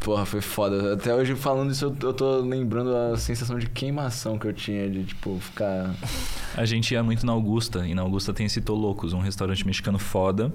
[0.00, 0.94] Porra, foi foda.
[0.94, 4.88] Até hoje falando isso, eu, eu tô lembrando a sensação de queimação que eu tinha
[4.88, 5.94] de, tipo, ficar.
[6.56, 7.86] A gente ia muito na Augusta.
[7.86, 10.52] E na Augusta tem esse Tolocos, um restaurante mexicano foda.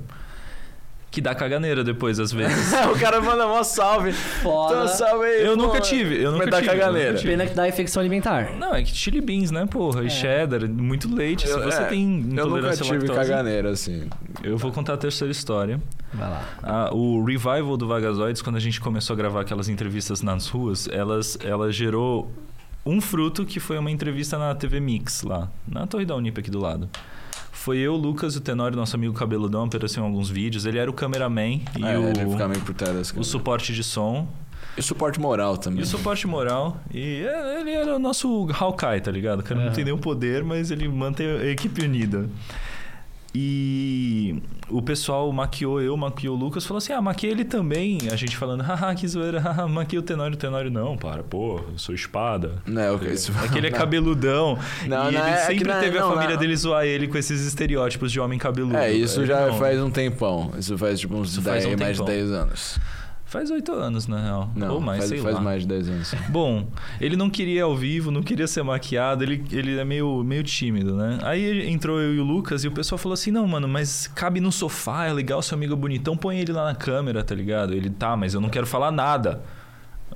[1.18, 2.72] Que dá caganeira depois, às vezes.
[2.95, 4.14] o cara manda mó salve.
[4.14, 4.76] Foda.
[4.84, 5.44] Então, salve aí.
[5.48, 5.64] Eu pô.
[5.64, 7.19] nunca tive, eu nunca Mas dá tive, caganeira.
[7.19, 8.52] Pena que dá infecção alimentar.
[8.56, 10.03] Não, é que chili beans, né, porra?
[10.03, 11.48] E cheddar, muito leite.
[11.48, 13.19] Se Eu- você é, tem Eu nunca intolerância à tive lactose...
[13.19, 14.07] caganeira, assim.
[14.44, 15.81] Eu vou contar a terceira história.
[16.14, 16.44] Vai lá.
[16.61, 20.88] Ah, o revival do Vagazoides, quando a gente começou a gravar aquelas entrevistas nas ruas,
[20.88, 22.31] elas, ela gerou
[22.85, 26.52] um fruto que foi uma entrevista na TV Mix, lá, na Torre da Unip aqui
[26.52, 26.88] do lado.
[27.68, 30.65] Foi eu, o Lucas e o Tenório, nosso amigo cabeludão, apareceu em alguns vídeos.
[30.65, 33.84] Ele era o cameraman e é, o, ele meio por trás das o suporte de
[33.84, 34.26] som.
[34.77, 35.81] E suporte moral também.
[35.81, 36.77] E o suporte moral.
[36.94, 39.41] E é, ele era o nosso Hawkeye, tá ligado?
[39.41, 39.76] O cara não Aham.
[39.76, 42.30] tem nenhum poder, mas ele mantém a equipe unida.
[43.39, 47.99] E o pessoal maquiou eu, maquiou o Lucas, falou assim: ah, maquiei ele também.
[48.11, 51.59] A gente falando, haha, que zoeira, haha, maquiei o Tenório, o Tenório não, para, pô,
[51.72, 52.53] eu sou espada.
[52.65, 53.11] Não, ok.
[53.11, 53.31] Isso...
[53.43, 54.57] É que ele é cabeludão.
[54.88, 56.39] Não, e não, ele é sempre não é- teve não, a família não.
[56.41, 58.76] dele zoar ele com esses estereótipos de homem cabeludo.
[58.76, 59.59] É, isso Ele já não.
[59.59, 60.51] faz um tempão.
[60.57, 62.15] Isso faz tipo uns Isso faz 10, um mais de tempão.
[62.15, 62.80] 10 anos.
[63.28, 64.49] Faz oito anos, na real.
[64.56, 65.41] Não, Ou mais, faz, sei faz lá.
[65.41, 66.16] mais de 10 anos.
[66.30, 66.66] Bom,
[66.99, 70.95] ele não queria ao vivo, não queria ser maquiado, ele, ele é meio, meio tímido,
[70.95, 71.20] né?
[71.24, 74.40] Aí entrou eu e o Lucas e o pessoal falou assim: não, mano, mas cabe
[74.40, 77.74] no sofá, é legal, seu amigo é bonitão, põe ele lá na câmera, tá ligado?
[77.74, 79.41] Ele, tá, mas eu não quero falar nada.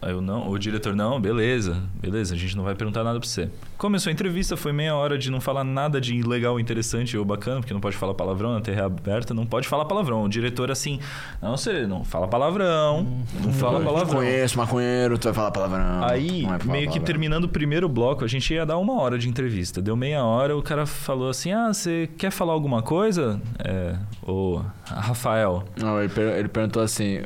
[0.01, 3.29] Aí eu, não, o diretor, não, beleza, beleza, a gente não vai perguntar nada pra
[3.29, 3.49] você.
[3.77, 7.59] Começou a entrevista, foi meia hora de não falar nada de legal, interessante ou bacana,
[7.59, 10.23] porque não pode falar palavrão na TV aberta, não pode falar palavrão.
[10.23, 10.99] O diretor, assim,
[11.39, 13.05] não, você não fala palavrão,
[13.43, 14.15] não fala Eu te palavrão.
[14.21, 16.03] Conheço, maconheiro, tu vai falar palavrão.
[16.03, 17.03] Aí, é falar meio que palavrão.
[17.05, 19.81] terminando o primeiro bloco, a gente ia dar uma hora de entrevista.
[19.83, 23.39] Deu meia hora, o cara falou assim: Ah, você quer falar alguma coisa?
[23.63, 27.21] É, ô, Rafael, Não, ele, per- ele perguntou assim.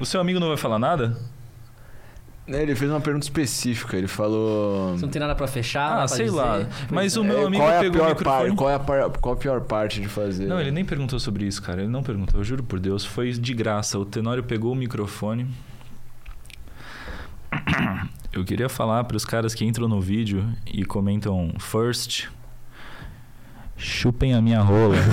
[0.00, 1.16] o seu amigo não vai falar nada?
[2.46, 3.96] Ele fez uma pergunta específica.
[3.96, 4.92] Ele falou.
[4.96, 5.90] Você não tem nada pra fechar?
[5.92, 6.36] Ah, pra sei dizer?
[6.36, 6.66] lá.
[6.90, 8.54] Mas o É, meu amigo qual é a pegou o pior parte?
[8.56, 10.46] Qual é a, par- qual a pior parte de fazer?
[10.46, 11.80] Não, ele nem perguntou sobre isso, cara.
[11.80, 13.02] Ele não perguntou, eu juro por Deus.
[13.04, 13.98] Foi de graça.
[13.98, 15.46] O Tenório pegou o microfone.
[18.32, 22.26] Eu queria falar para os caras que entram no vídeo e comentam first.
[23.76, 24.94] Chupem a minha rola.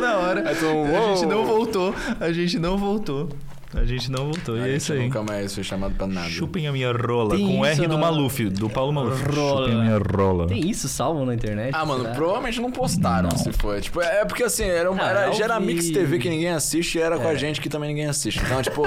[0.00, 0.42] na hora.
[0.54, 1.94] Tu, A gente não voltou.
[2.20, 3.28] A gente não voltou.
[3.74, 4.56] A gente não voltou.
[4.56, 5.00] E é isso aí.
[5.00, 6.28] Nunca mais foi chamado pra nada.
[6.28, 7.30] Chupem a minha rola.
[7.36, 9.22] Tem com o isso R do na- Maluf, do Paulo Maluf.
[9.24, 9.62] Rola.
[9.66, 10.46] Chupem a minha rola.
[10.46, 11.72] Tem isso salvo na internet?
[11.74, 12.14] Ah, mano, será?
[12.14, 13.36] provavelmente não postaram Não.
[13.36, 13.80] se foi.
[13.80, 15.66] Tipo, é porque assim, era, uma, Ah, era, eu já era vi.
[15.66, 17.36] Mix TV que ninguém assiste e era com a É.
[17.36, 18.40] gente que também ninguém assiste.
[18.44, 18.82] Então, tipo,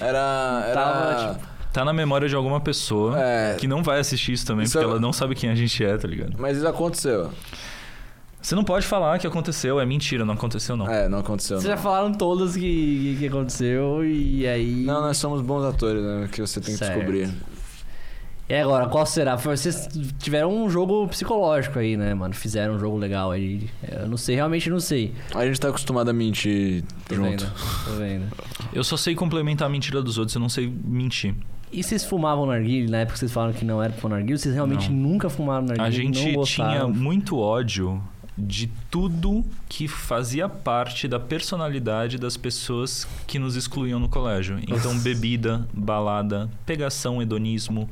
[0.00, 0.64] era.
[0.68, 3.54] era Tava, tipo, Tá na memória de alguma pessoa É.
[3.58, 5.84] que não vai assistir isso também, Isso porque é- ela não sabe quem a gente
[5.84, 6.34] é, tá ligado?
[6.38, 7.30] Mas isso aconteceu.
[8.42, 10.88] Você não pode falar que aconteceu, é mentira, não aconteceu não.
[10.88, 11.58] É, não aconteceu.
[11.58, 11.76] Vocês Não.
[11.76, 14.82] já falaram todas que, que aconteceu e aí...
[14.84, 16.28] não, nós somos bons atores, né?
[16.32, 16.94] Que você tem que Certo.
[16.94, 17.30] descobrir.
[18.48, 19.36] E agora, qual será?
[19.36, 19.86] Vocês
[20.18, 22.34] tiveram um jogo psicológico aí, né, mano?
[22.34, 23.68] Fizeram um jogo legal aí.
[23.86, 25.14] Eu não sei, realmente não sei.
[25.32, 27.44] A gente tá acostumado a mentir Tô junto.
[27.44, 27.52] vendo,
[27.84, 28.26] tô vendo.
[28.72, 31.32] Eu só sei complementar a mentira dos outros, eu não sei mentir.
[31.72, 34.38] E vocês fumavam narguilha na época que vocês falaram que não era pra fumar narguilha?
[34.38, 35.86] Vocês realmente nunca fumaram narguilha?
[35.86, 38.02] A gente não tinha muito ódio
[38.36, 44.58] de tudo que fazia parte da personalidade das pessoas que nos excluíam no colégio.
[44.66, 47.88] Então, bebida, balada, pegação, hedonismo,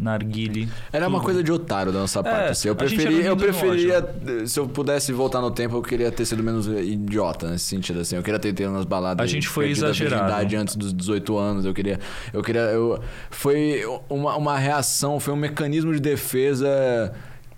[0.00, 0.68] narguile.
[0.92, 1.24] Era uma tudo.
[1.26, 2.46] coisa de otário da nossa parte.
[2.46, 2.68] É, assim.
[2.68, 2.76] Eu
[3.24, 4.14] eu preferia,
[4.46, 8.16] se eu pudesse voltar no tempo, eu queria ter sido menos idiota nesse sentido, assim.
[8.16, 9.22] Eu queria ter ido nas baladas.
[9.22, 10.56] A gente foi exagerado.
[10.56, 11.64] antes dos 18 anos.
[11.64, 11.98] Eu queria,
[12.32, 13.00] eu queria, eu
[13.30, 17.12] foi uma, uma reação, foi um mecanismo de defesa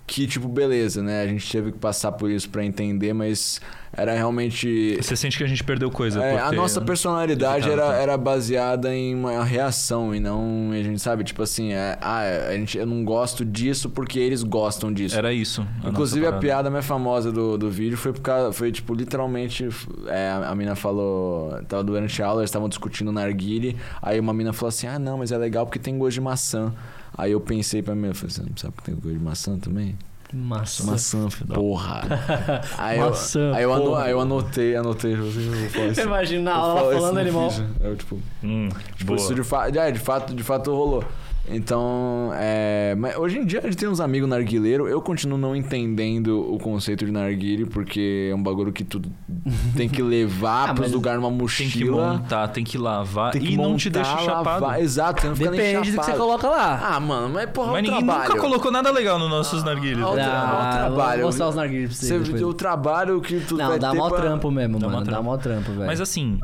[0.05, 1.21] que tipo beleza, né?
[1.21, 3.61] A gente teve que passar por isso pra entender, mas
[3.95, 7.93] era realmente Você sente que a gente perdeu coisa é, a ter- nossa personalidade era,
[7.95, 12.53] era baseada em uma reação e não a gente sabe tipo assim é, ah a
[12.53, 15.15] gente eu não gosto disso porque eles gostam disso.
[15.15, 15.65] Era isso.
[15.83, 19.69] a inclusive a piada mais famosa do, do vídeo foi por causa foi tipo literalmente
[20.07, 24.33] é, a, a mina falou tava durante a aula eles estavam discutindo narguile aí uma
[24.33, 26.73] mina falou assim ah não mas é legal porque tem gosto de maçã.
[27.15, 29.57] Aí eu pensei pra mim eu falei você não sabe que tem gosto de maçã
[29.59, 29.95] também
[30.33, 30.83] Maçã.
[30.85, 32.01] maçã porra
[32.79, 34.03] aí eu, Maçã, aí eu, ano- porra.
[34.05, 35.27] aí eu anotei anotei eu
[35.91, 36.01] isso.
[36.01, 37.49] Imagina Eu a aula falando animal.
[37.49, 37.67] vídeo.
[37.79, 39.17] Eu, tipo, Hum, tipo boa.
[39.19, 41.03] isso de, fa é, de fato, de fato rolou.
[41.49, 44.89] Então, é, mas hoje em dia a gente tem uns amigos narguileiros.
[44.89, 49.01] Eu continuo não entendendo o conceito de narguile, porque é um bagulho que tu
[49.75, 51.37] tem que levar Ah, pros mas lugares numa Tem
[51.69, 52.13] que mochila.
[52.13, 54.61] montar, tem que lavar Tem que e não montar, te deixa chapado.
[54.63, 54.81] lavar.
[54.81, 56.11] Exato, você não fica nem Depende do que chapado.
[56.11, 56.95] você coloca lá.
[56.95, 58.29] Ah, mano, mas porra, Mas o ninguém trabalho.
[58.29, 60.01] nunca colocou nada legal nos nossos narguilhos.
[60.01, 61.17] Ah, o tra- Ah, o trabalho.
[61.23, 62.41] Vou mostrar os narguilhos pra Você, depois.
[62.41, 64.21] o trabalho que tu Não, vai dá mó pra...
[64.21, 65.11] trampo mesmo, Dá mó mano.
[65.11, 65.85] Dá mó trampo, velho.
[65.87, 66.39] Mas assim,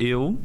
[0.00, 0.38] eu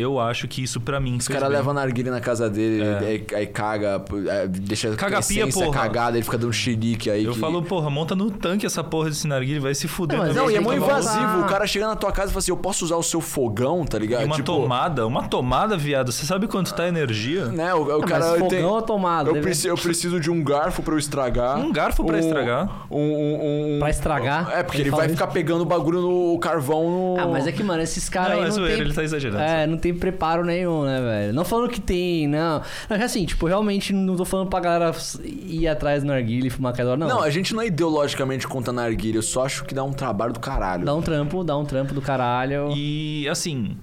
[0.00, 2.98] eu acho que isso pra mim Os caras levam narguile na casa dele, É.
[2.98, 5.70] aí, aí caga, é, deixa Caga a pia, porra.
[5.70, 7.24] cagada, ele fica dando xerique aí.
[7.24, 7.38] Eu que...
[7.38, 10.18] falo, porra, monta no tanque essa porra desse narguilho, vai se fuder.
[10.18, 11.40] Não, mas Não, e é muito invasivo.
[11.40, 13.84] O cara chega na tua casa e fala assim: Eu posso usar o seu fogão,
[13.84, 14.22] tá ligado?
[14.22, 16.10] E uma tipo, tomada, uma tomada, viado.
[16.12, 17.46] Você sabe quanto tá a energia?
[17.46, 18.64] Né, o, o Ah, cara mas fogão tem.
[18.64, 19.28] ou tomada?
[19.30, 21.58] Eu, Deve- preciso, eu preciso de um garfo pra eu estragar.
[21.58, 22.86] Um garfo pra estragar?
[22.90, 24.50] Um, um, um- Pra estragar?
[24.52, 25.14] É, porque Ele ele vai isso?
[25.14, 27.20] ficar pegando o bagulho no carvão no.
[27.20, 28.80] Ah, mas é que, mano, esses caras Não, aí é tem...
[28.84, 29.42] ele tá exagerando.
[29.42, 31.32] É, não tem preparo nenhum, né, velho?
[31.32, 32.62] Não falando que tem, não.
[32.88, 34.94] Mas assim, tipo, realmente não tô falando pra galera
[35.24, 37.08] ir atrás do narguilha e fumar cada hora, não.
[37.08, 40.32] Não, a gente não é ideologicamente contra narguilha, eu só acho que dá um trabalho
[40.32, 40.84] do caralho.
[40.84, 42.72] Dá um trampo, dá um trampo do caralho.
[42.76, 43.76] E assim,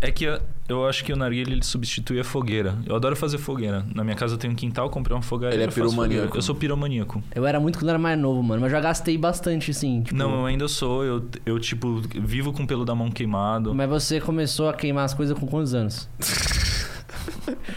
[0.00, 2.76] é que a, Eu acho que o narguilé ele substitui a fogueira.
[2.86, 3.84] Eu adoro fazer fogueira.
[3.94, 5.54] Na minha casa eu tenho um quintal, comprei uma fogueira.
[5.54, 6.36] Ele é eu piromaníaco.
[6.36, 7.22] Eu sou piromaníaco.
[7.34, 8.60] Eu era muito quando eu era mais novo, mano.
[8.62, 10.02] Mas já gastei bastante, assim.
[10.02, 11.04] Tipo, Não, eu ainda sou.
[11.04, 13.74] Eu, eu, tipo, vivo com o pelo da mão queimado.
[13.74, 16.08] Mas você começou a queimar as coisas com quantos anos?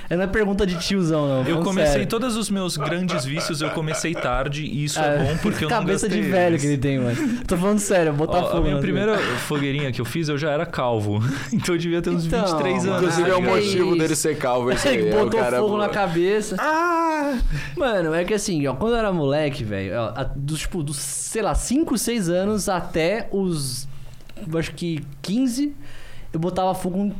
[0.09, 1.47] É não é pergunta de tiozão, não.
[1.49, 2.07] Eu comecei sério.
[2.07, 5.69] todos os meus grandes vícios, eu comecei tarde e isso é, Ah, bom porque eu
[5.69, 6.61] não Cabeça de velho eles.
[6.61, 7.15] que ele tem, mano.
[7.47, 8.57] Tô falando sério, botar Ó, fogo.
[8.57, 11.19] a minha primeira fogueirinha que eu fiz, eu já era calvo.
[11.53, 12.97] Então eu devia ter uns Então, 23 anos.
[13.03, 13.97] Inclusive é o que motivo isso.
[13.97, 14.71] dele ser calvo.
[14.71, 14.97] Esse aí.
[14.97, 16.55] Ele é o botou cara- fogo na cabeça.
[16.59, 17.37] Ah!
[17.75, 19.93] Mano, é que assim, ó, quando eu era moleque, velho,
[20.35, 23.87] dos, tipo, dos, sei lá, 5, 6 anos até os.
[24.51, 25.73] eu acho que 15,
[26.31, 27.13] eu botava fogo em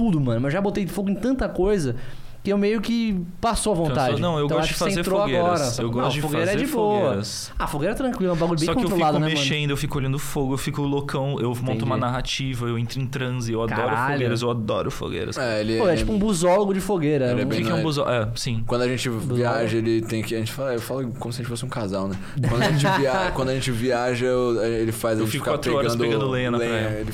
[0.00, 0.40] tudo, mano.
[0.40, 1.94] Mas já botei fogo em tanta coisa
[2.42, 4.18] que eu meio que passou a vontade.
[4.18, 5.44] Não, eu Então, gosto de fazer fogueiras.
[5.44, 5.74] agora.
[5.76, 6.98] Eu não, gosto de fogueira fazer é de boa.
[7.00, 7.52] fogueiras.
[7.58, 9.26] Ah, fogueira é tranquilo, é um bagulho bem Só que eu fico né, mano?
[9.26, 11.84] mexendo, eu fico olhando fogo, eu fico loucão, eu monto Entendi.
[11.84, 14.12] uma narrativa, eu entro em transe, eu adoro Caralho.
[14.14, 15.36] fogueiras, eu adoro fogueiras.
[15.36, 17.30] É, ele, Pô, é ele- tipo um busólogo de fogueira.
[17.30, 18.08] Ele é um- O bem que, que é um busão?
[18.08, 18.64] É, sim.
[18.66, 20.34] Quando a gente viaja, ele tem que.
[20.34, 22.16] A gente fala, eu falo como se a gente fosse um casal, né?
[22.48, 25.44] Quando a gente, via, quando a gente viaja, eu- ele faz a Eu gente fico
[25.44, 27.00] ficar quatro horas pegando lenha na praia.
[27.02, 27.12] Ele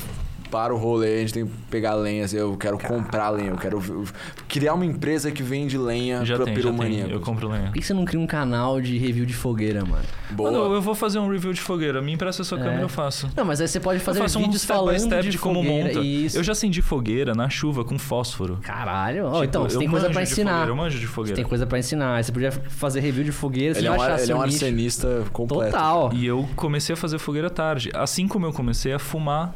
[0.49, 2.25] para o rolê, a gente tem que pegar lenha.
[2.25, 4.05] assim, Eu quero comprar lenha, eu quero eu-
[4.47, 6.71] criar uma empresa que vende lenha Já pra tem, já tem.
[6.71, 7.07] piromania.
[7.07, 7.65] Eu compro lenha.
[7.67, 10.03] Por que você não cria um canal de review de fogueira, mano?
[10.31, 10.51] Boa.
[10.51, 12.01] Mano, eu vou fazer um review de fogueira.
[12.01, 12.63] Me empresta a sua É.
[12.63, 13.29] câmera, eu faço.
[13.35, 15.61] Não, mas aí você pode fazer faço um vídeos step falando step de, de, como
[15.63, 15.87] fogueira.
[15.95, 15.99] monta.
[16.05, 16.37] Isso.
[16.37, 18.59] Eu já acendi fogueira na chuva com fósforo.
[18.61, 19.25] Caralho.
[19.25, 20.51] Ó, Tipo, então, você eu tem coisa pra ensinar.
[20.51, 21.35] fogueira, eu manjo de Você fogueira.
[21.35, 22.15] tem coisa pra ensinar.
[22.15, 24.43] Aí Você podia fazer review de fogueira, você ele, é um, achar ele é um
[24.43, 24.55] nicho.
[24.55, 25.71] arcenista completo.
[25.71, 26.11] Total.
[26.13, 27.89] E eu comecei a fazer fogueira tarde.
[27.93, 29.53] Assim como eu comecei a fumar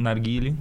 [0.00, 0.54] narguile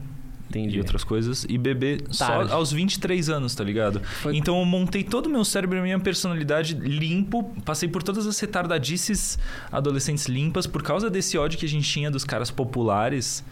[0.50, 0.78] Entendi.
[0.78, 2.50] e outras coisas e beber Tarde.
[2.50, 4.02] só aos 23 anos, tá ligado?
[4.22, 8.26] Foi- Então eu montei todo o meu cérebro e minha personalidade limpo, passei por todas
[8.26, 9.38] as retardadices
[9.72, 13.44] adolescentes limpas por causa desse ódio que a gente tinha dos caras populares.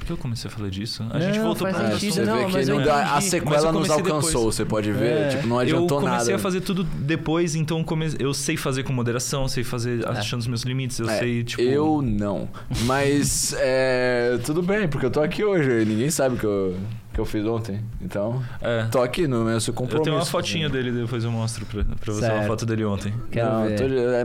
[0.00, 1.04] Por que eu comecei a falar disso?
[1.10, 2.26] A gente Não, voltou É, um sentido, você assunto.
[2.26, 4.14] não, vê mas que eu não dá- a sequela eu nos comecei depois.
[4.14, 5.12] alcançou, você pode ver.
[5.12, 5.28] É.
[5.28, 6.34] Tipo, não Eu adiantou comecei nada.
[6.34, 8.08] a fazer tudo depois, então come...
[8.18, 11.60] eu sei fazer com moderação, sei fazer achando os meus limites, eu É, sei, tipo.
[11.62, 12.48] Eu não.
[12.86, 15.84] Mas é, tudo bem, porque eu tô aqui hoje.
[15.84, 16.76] Ninguém sabe o que eu,
[17.12, 17.80] que eu fiz ontem.
[18.00, 18.84] Então, É.
[18.90, 20.00] tô aqui no meu seu compromisso.
[20.00, 23.12] Eu tenho uma fotinha dele, depois eu mostro pra, pra você uma foto dele ontem.
[23.30, 23.76] Quero não, ver.
[23.76, 23.84] tô-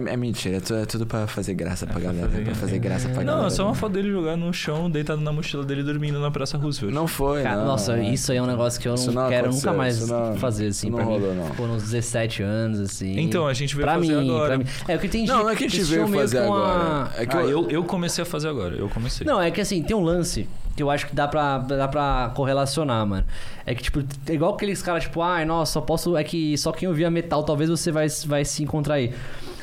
[0.09, 0.57] é, é mentira.
[0.57, 2.29] É é tudo pra fazer graça pra pra galera.
[2.29, 3.47] fazer- pra fazer graça pra Não, galera.
[3.47, 6.57] é só uma foto dele jogar no chão, deitado na mochila dele, dormindo na Praça
[6.57, 6.93] Roosevelt.
[6.93, 7.65] Não foi, Cara, não.
[7.65, 8.03] nossa, não.
[8.03, 10.67] isso aí é um negócio que eu não, não quero nunca mais isso não- fazer,
[10.67, 11.19] assim, isso pra não mim.
[11.19, 11.45] rolou, não.
[11.47, 13.19] Ficou uns 17 anos, assim.
[13.19, 14.47] Então, a gente veio pra fazer mim, agora.
[14.49, 14.65] pra mim.
[14.87, 17.09] É, o que tem Não, não é que a gente veio fazer agora.
[17.17, 19.25] É que Ah, eu comecei a fazer agora, eu comecei.
[19.25, 22.31] Não, é que assim, tem um lance que eu acho que dá pra, dá pra
[22.35, 23.25] correlacionar, mano.
[23.65, 26.17] É que, tipo, é igual aqueles caras, tipo, ai, nossa, só posso.
[26.17, 29.13] É que só quem ouvia metal, talvez você vai, vai se encontrar aí.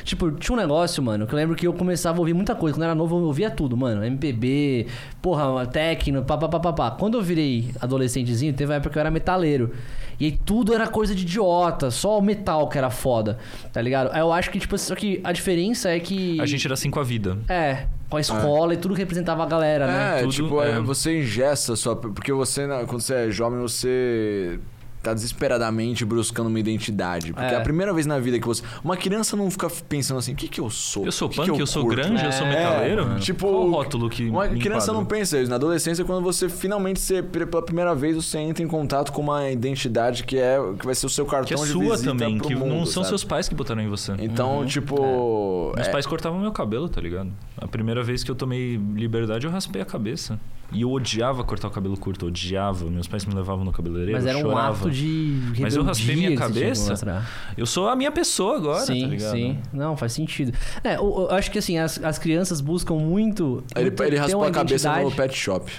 [0.03, 2.75] Tipo, tinha um negócio, mano, que eu lembro que eu começava a ouvir muita coisa.
[2.75, 4.03] Quando eu era novo, eu ouvia tudo, mano.
[4.03, 4.87] MPB,
[5.21, 6.91] porra, techno, papapá.
[6.91, 9.71] Quando eu virei adolescentezinho, teve uma época que eu era metaleiro.
[10.19, 13.39] E aí tudo era coisa de idiota, só o metal que era foda,
[13.71, 14.09] tá ligado?
[14.13, 16.39] Aí eu acho que, tipo, só que a diferença é que.
[16.39, 17.37] A gente era assim com a vida.
[17.47, 20.19] É, com a escola e tudo que representava a galera, né?
[20.19, 20.79] É, Tudo, tipo, é, é.
[20.79, 21.95] você ingesta só.
[21.95, 24.59] Porque você, na- quando você é jovem, você
[25.03, 27.33] tá desesperadamente buscando uma identidade.
[27.33, 27.53] Porque é.
[27.53, 27.57] É.
[27.57, 28.63] a primeira vez na vida que você.
[28.83, 31.05] Uma criança não fica pensando assim: o que, que eu sou?
[31.05, 33.05] Eu sou que punk, que eu, sou curto?" grande, eu sou É, metaleiro.
[33.05, 33.19] mano.
[33.19, 34.93] Tipo, Qual o rótulo que Uma me criança enquadra?
[34.93, 35.49] não pensa isso.
[35.49, 39.49] Na adolescência, quando você finalmente, você, pela primeira vez, você entra em contato com uma
[39.51, 42.37] identidade que é que vai ser o seu cartão Que é de sua visita também,
[42.37, 43.07] pro que mundo, não são sabe?
[43.09, 44.13] seus pais que botaram em você.
[44.19, 44.65] Então, Uhum.
[44.65, 45.71] tipo.
[45.75, 47.29] Meus é- pais cortavam meu cabelo, tá ligado?
[47.57, 50.39] A primeira vez que eu tomei liberdade, eu raspei a cabeça.
[50.73, 52.89] E eu odiava cortar o cabelo curto, odiava.
[52.89, 54.77] Meus pais me levavam no cabeleireiro, Mas era eu um chorava.
[54.77, 57.23] ato de Mas eu raspei minha que cabeça.
[57.55, 59.31] Eu sou a minha pessoa agora, sim, tá ligado?
[59.31, 59.59] sim.
[59.71, 60.51] Não, faz sentido.
[60.83, 63.63] É, eu, eu acho que assim, as, as crianças buscam muito.
[63.75, 65.71] Ele, muito ele raspou a cabeça no pet shop.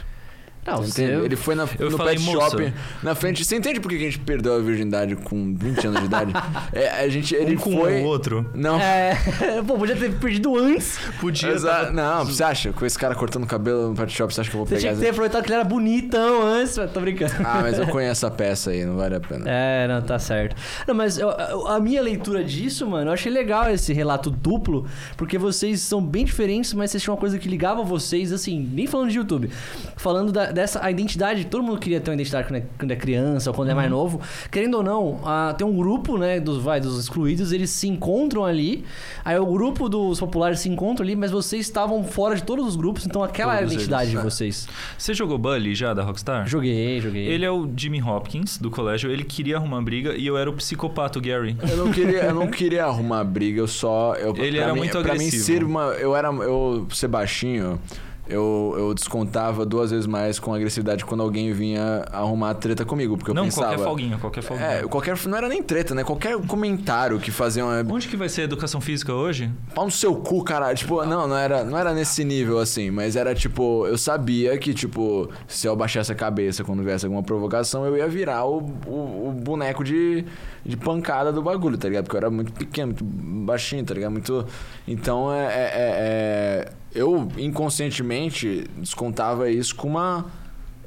[0.66, 1.24] Não, Você você?
[1.24, 2.72] Ele foi na, Eu no falei, pet "Moça." shop
[3.02, 3.44] na frente.
[3.44, 6.32] Você entende por que a gente perdeu a virgindade com 20 anos de idade?
[6.72, 8.00] É, a gente, ele um com foi.
[8.00, 8.50] o outro.
[8.54, 8.80] Não.
[8.80, 9.16] É,
[9.66, 10.98] pô, podia ter perdido antes.
[11.20, 11.50] Podia.
[11.50, 12.72] Exa- tava- Não, você acha?
[12.72, 14.76] Com esse cara cortando o cabelo no pet shop, você acha que eu vou Você
[14.76, 16.74] pegar tinha que ter aproveitado que ele era bonitão antes.
[16.92, 17.32] Tô brincando.
[17.44, 19.44] Ah, mas eu conheço a peça aí, não vale a pena.
[19.46, 20.56] É, não, tá certo.
[20.88, 21.30] Não, mas eu-
[21.68, 24.86] a minha leitura disso, mano, eu achei legal esse relato duplo,
[25.16, 28.86] porque vocês são bem diferentes, mas vocês tinham uma coisa que ligava vocês, assim, nem
[28.86, 29.50] falando de YouTube,
[29.96, 32.96] falando da- dessa a identidade, todo mundo queria ter uma identidade quando é, quando é
[32.96, 34.20] criança ou quando é mais novo.
[34.50, 35.20] Querendo ou não,
[35.58, 38.84] tem um grupo, né, dos, vai, dos excluídos, eles se encontram ali,
[39.24, 42.76] aí o grupo dos populares se encontra ali, mas vocês estavam fora de todos os
[42.76, 44.68] grupos, então aquela é a Todos identidade eles, de vocês.
[44.96, 46.46] Você jogou Bully já, da Rockstar?
[46.46, 47.26] Joguei, joguei.
[47.26, 49.10] Ele é o Jimmy Hopkins, do colégio.
[49.10, 51.56] Ele queria arrumar briga e eu era o psicopata, o Gary.
[51.68, 54.14] Eu não queria, eu não queria arrumar briga, eu só.
[54.14, 55.44] Eu, Ele era mim- muito Pra mim agressivo.
[55.44, 55.82] ser uma.
[55.94, 56.28] Eu era.
[56.28, 57.80] Eu ser baixinho.
[58.26, 63.16] Eu, eu descontava duas vezes mais com agressividade quando alguém vinha arrumar treta comigo.
[63.16, 63.68] Porque eu não, pensava.
[63.68, 64.68] qualquer folguinha, qualquer folguinha.
[64.68, 65.18] É, qualquer.
[65.26, 66.02] Não era nem treta, né?
[66.04, 67.84] Qualquer comentário que fazia uma.
[67.92, 69.50] Onde que vai ser educação física hoje?
[69.74, 70.76] Pau no seu cu, caralho.
[70.76, 74.72] Tipo, não, não era, não era nesse nível assim, mas era tipo, eu sabia que,
[74.72, 79.28] tipo, se eu baixasse a cabeça quando viesse alguma provocação, eu ia virar o, o,
[79.28, 80.24] o boneco de,
[80.64, 82.04] de pancada do bagulho, tá ligado?
[82.04, 84.12] Porque eu era muito pequeno, muito baixinho, tá ligado?
[84.12, 84.46] Muito.
[84.88, 90.26] Então é- é- é- é eu inconscientemente descontava isso com uma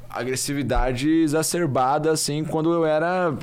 [0.08, 3.34] agressividade exacerbada assim quando eu era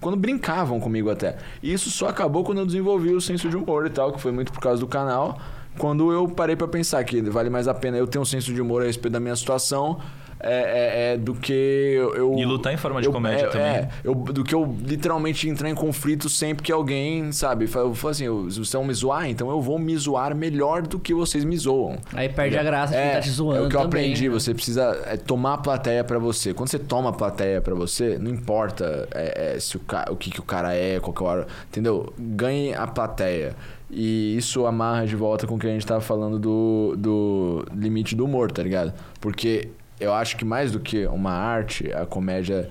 [0.00, 1.38] quando brincavam comigo até.
[1.62, 4.32] E isso só acabou quando eu desenvolvi o senso de humor e tal, que foi
[4.32, 5.40] muito por causa do canal.
[5.78, 8.60] Quando eu parei pra pensar que vale mais a pena eu ter um senso de
[8.60, 10.00] humor a respeito da minha situação
[10.40, 13.48] é, é- é do que eu, eu- E lutar em forma de eu- comédia é,
[13.48, 13.66] também.
[13.68, 18.10] é, eu- do que eu literalmente entrar em conflito sempre que alguém, sabe, eu falo
[18.10, 21.56] assim, vocês vão me zoar, então eu vou me zoar melhor do que vocês me
[21.56, 21.96] zoam.
[22.12, 24.04] Aí perde a graça de quem É, tá te zoando é o que eu também,
[24.12, 24.34] aprendi, né?
[24.34, 26.52] você precisa é, tomar a plateia pra você.
[26.54, 30.16] Quando você toma a plateia pra você, não importa é, é, se o, ca- o
[30.16, 32.12] que, que o cara é, qual que é o hora, entendeu?
[32.18, 33.54] Ganhe a plateia.
[33.90, 38.14] E isso amarra de volta com o que a gente tava falando do, do limite
[38.14, 38.92] do humor, tá ligado?
[39.20, 39.70] Porque
[40.00, 42.68] eu acho que mais do que uma arte, a comédia,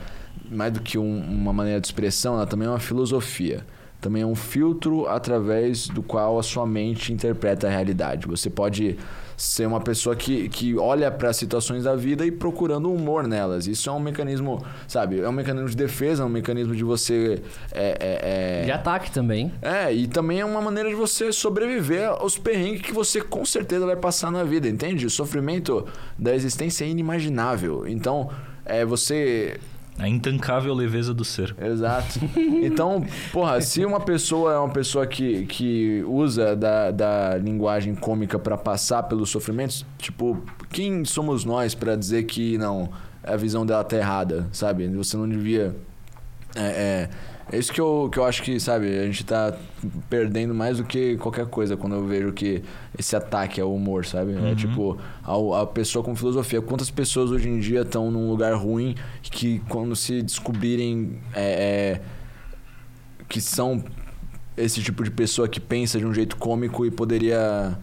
[0.50, 3.66] mais do que um- uma maneira de expressão, ela também é uma filosofia.
[4.00, 8.28] Também é um filtro através do qual a sua mente interpreta a realidade.
[8.28, 8.98] Você pode
[9.38, 13.68] ser uma pessoa que, que olha para as situações da vida e procurando humor nelas.
[13.68, 15.20] Isso é um mecanismo, sabe?
[15.20, 17.44] É um mecanismo de defesa, é um mecanismo de você.
[17.72, 18.66] É, é, é...
[18.66, 19.54] De ataque também.
[19.62, 23.86] É, e também é uma maneira de você sobreviver aos perrengues que você com certeza
[23.86, 25.06] vai passar na vida, entende?
[25.06, 25.88] O sofrimento
[26.18, 27.88] da existência é inimaginável.
[27.88, 28.32] Então,
[28.66, 29.60] é você
[30.00, 31.56] A intancável leveza do ser.
[31.60, 32.20] Exato.
[32.64, 38.38] Então, porra, se uma pessoa é uma pessoa que, que usa da, da linguagem cômica
[38.38, 40.38] pra passar pelos sofrimentos, tipo,
[40.70, 42.90] quem somos nós pra dizer que não,
[43.24, 44.88] a visão dela tá errada, sabe?
[44.90, 45.76] Você não devia.
[46.56, 47.10] É, é,
[47.52, 49.56] é isso que eu, que eu acho que, sabe, a gente tá
[50.10, 52.62] perdendo mais do que qualquer coisa quando eu vejo que
[52.98, 54.34] esse ataque ao humor, sabe?
[54.34, 56.62] É tipo, ao- a, pessoa com filosofia.
[56.62, 62.02] Quantas pessoas hoje em dia estão num lugar ruim que quando se descobrirem é, é,
[63.30, 63.84] que são
[64.56, 67.78] esse tipo de pessoa que pensa de um jeito cômico e poderia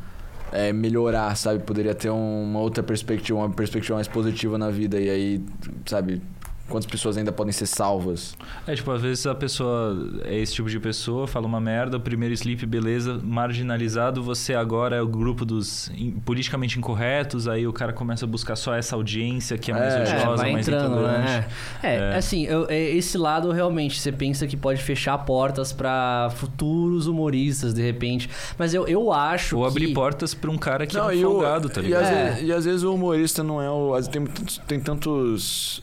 [0.53, 1.63] é, melhorar, sabe?
[1.65, 5.01] Poderia ter um- uma outra perspectiva, uma perspectiva mais positiva na vida.
[5.01, 5.45] E aí,
[5.87, 6.21] sabe,
[6.69, 8.37] quantas pessoas ainda podem ser salvas?
[8.67, 12.33] É, tipo, às vezes a pessoa é esse tipo de pessoa, fala uma merda, primeiro
[12.35, 17.93] sleep, beleza, marginalizado, você agora é o grupo dos in- politicamente incorretos, aí o cara
[17.93, 21.27] começa a buscar só essa audiência que é mais É, odiosa, vai mais entrando, intolerante.
[21.29, 21.47] né?
[21.83, 22.17] É, É.
[22.17, 27.75] assim, eu- é, esse lado realmente você pensa que pode fechar portas pra futuros humoristas,
[27.75, 28.29] de repente.
[28.59, 29.69] Mas eu, eu acho Ou que...
[29.69, 32.03] abrir portas pra um cara que é um e o- folgado, tá e ligado?
[32.05, 32.25] às, É.
[32.31, 33.95] vezes, e às vezes o humorista não é o.
[33.95, 34.25] às- Tem,
[34.67, 35.83] tem tantos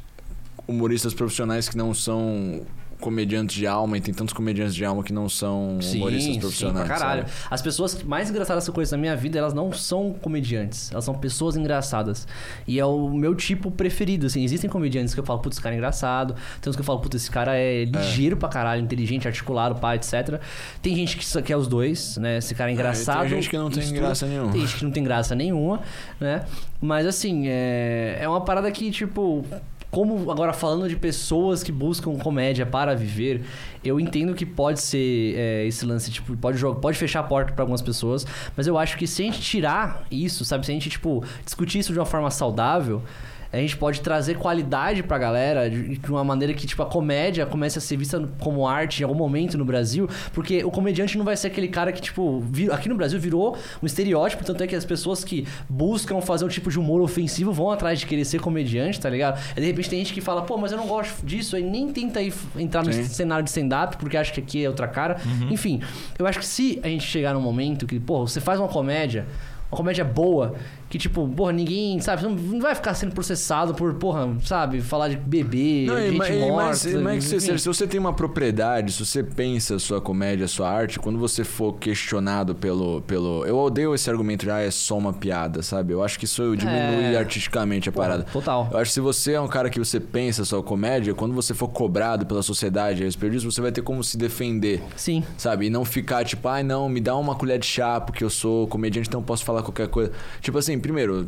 [0.72, 2.65] humoristas profissionais que não são
[3.02, 6.88] comediantes de alma e tem tantos comediantes de alma que não são humoristas profissionais.
[6.88, 7.27] pra caralho.
[7.27, 7.48] sabe?
[7.49, 10.91] As pessoas mais engraçadas que eu conheço na minha vida, elas não são comediantes.
[10.91, 12.27] Elas são pessoas engraçadas.
[12.65, 14.43] E é o meu tipo preferido, assim.
[14.43, 16.35] Existem comediantes que eu falo, putz, esse cara é engraçado.
[16.61, 19.95] Tem uns que eu falo, putz, esse cara é ligeiro pra caralho, inteligente, articulado, pá,
[19.95, 20.39] etc.
[20.81, 22.38] Tem gente que quer os dois, né?
[22.38, 23.22] Esse cara é engraçado.
[23.22, 23.99] tem gente que não tem estuda.
[23.99, 24.52] graça nenhuma.
[24.52, 25.81] Tem gente que não tem graça nenhuma,
[26.19, 26.45] né?
[26.80, 29.43] Mas assim, é, é uma parada que, tipo.
[29.92, 33.44] Como agora falando de pessoas que buscam comédia para viver,
[33.84, 37.52] eu entendo que pode ser é, esse lance, tipo, pode jogar, pode fechar a porta
[37.52, 40.74] para algumas pessoas, mas eu acho que se a gente tirar isso, sabe, se a
[40.74, 43.04] gente tipo discutir isso de uma forma saudável,
[43.53, 47.45] a gente pode trazer qualidade pra galera de, de uma maneira que, tipo, a comédia
[47.45, 51.26] comece a ser vista como arte em algum momento no Brasil, porque o comediante não
[51.26, 54.68] vai ser aquele cara que, tipo, vir- aqui no Brasil virou um estereótipo, tanto é
[54.68, 58.23] que as pessoas que buscam fazer um tipo de humor ofensivo vão atrás de querer
[58.26, 59.38] ser comediante, tá ligado?
[59.56, 61.91] Aí, de repente tem gente que fala, pô, mas eu não gosto disso, aí nem
[61.91, 63.03] tenta ir, entrar no Sim.
[63.03, 65.18] cenário de stand-up, porque acha que aqui é outra cara.
[65.49, 65.82] Enfim,
[66.18, 69.26] eu acho que se a gente chegar num momento que, pô, você faz uma comédia,
[69.69, 70.56] uma comédia boa,
[70.92, 75.16] que tipo, porra, ninguém, sabe, não vai ficar sendo processado por, porra, sabe, falar de
[75.16, 76.68] bebê, Não, e gente e morta.
[76.68, 77.58] mas, mas que você- enfim.
[77.58, 81.18] se você tem uma propriedade, se você pensa a sua comédia, a sua arte, quando
[81.18, 83.02] você for questionado pelo.
[83.04, 85.94] pelo eu odeio esse argumento de ah, é só uma piada, sabe?
[85.94, 87.18] Eu acho que isso diminui É.
[87.18, 88.24] artisticamente a parada.
[88.32, 88.68] total.
[88.72, 91.34] Eu acho que se você é um cara que você pensa a sua comédia, quando
[91.34, 94.84] você for cobrado pela sociedade a respeito disso, você vai ter como se defender.
[94.98, 95.24] Sim.
[95.38, 95.68] Sabe?
[95.68, 98.68] E não ficar tipo, ai não, me dá uma colher de chá porque eu sou
[98.68, 100.12] comediante, então eu posso falar qualquer coisa.
[100.42, 101.28] Tipo assim, primeiro,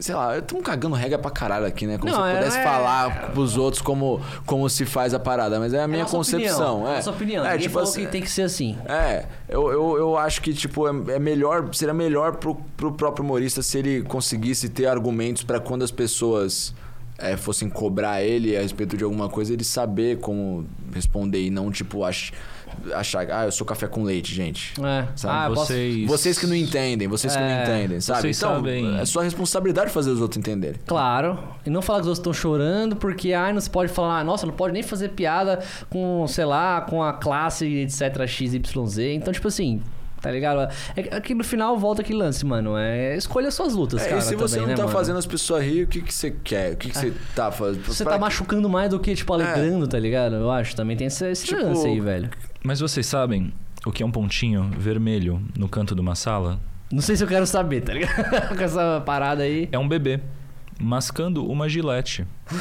[0.00, 1.98] Sei lá, estamos cagando regra pra caralho aqui, né?
[1.98, 5.20] Como Não, se eu é- pudesse é- falar pros outros como, como se faz a
[5.20, 6.78] parada, mas é a minha nossa concepção.
[6.78, 6.96] Opinião, é.
[6.96, 7.44] Nossa opinião.
[7.44, 8.76] É, Ninguém tipo falou assim, que tem que ser assim.
[8.86, 13.24] É, eu, eu, eu acho que, tipo, é, é melhor, seria melhor pro, pro próprio
[13.24, 16.74] humorista se ele conseguisse ter argumentos pra quando as pessoas
[17.24, 21.70] é, fossem cobrar ele a respeito de alguma coisa, ele saber como responder e não,
[21.70, 22.30] tipo, ach,
[22.94, 24.74] achar, ah, eu sou café com leite, gente.
[24.80, 25.06] É.
[25.16, 26.06] Sabe, ah, posso- vocês...
[26.06, 28.20] Vocês que não entendem, vocês que não É, entendem, sabe?
[28.22, 30.80] vocês então, sabem- é sua responsabilidade fazer os outros entenderem.
[30.86, 31.38] Claro.
[31.64, 34.44] E não falar que os outros estão chorando, porque ai, não se pode falar, nossa,
[34.46, 38.98] não pode nem fazer piada com, sei lá, com a classe, etc, XYZ.
[39.14, 39.80] Então, tipo assim,
[40.24, 40.72] tá ligado?
[40.96, 42.76] É, é que no final volta aquele lance, mano.
[42.78, 44.18] É escolha suas lutas, É, cara.
[44.18, 44.96] e se você também, não né, tá mano?
[44.96, 46.72] fazendo as pessoas rir, o que, que você quer?
[46.72, 47.84] O que, que você tá fazendo?
[47.84, 50.36] Você Pra tá que- machucando mais do que, tipo, alegrando, tá ligado?
[50.36, 50.74] Eu acho.
[50.74, 52.30] Também tem esse, esse Tipo- lance aí, velho.
[52.62, 53.52] Mas vocês sabem
[53.84, 56.58] o que é um pontinho vermelho no canto de uma sala?
[56.90, 58.14] Não sei se eu quero saber, tá ligado?
[58.56, 59.68] Com essa parada aí.
[59.70, 60.20] É um bebê
[60.80, 62.26] mascando uma gilete.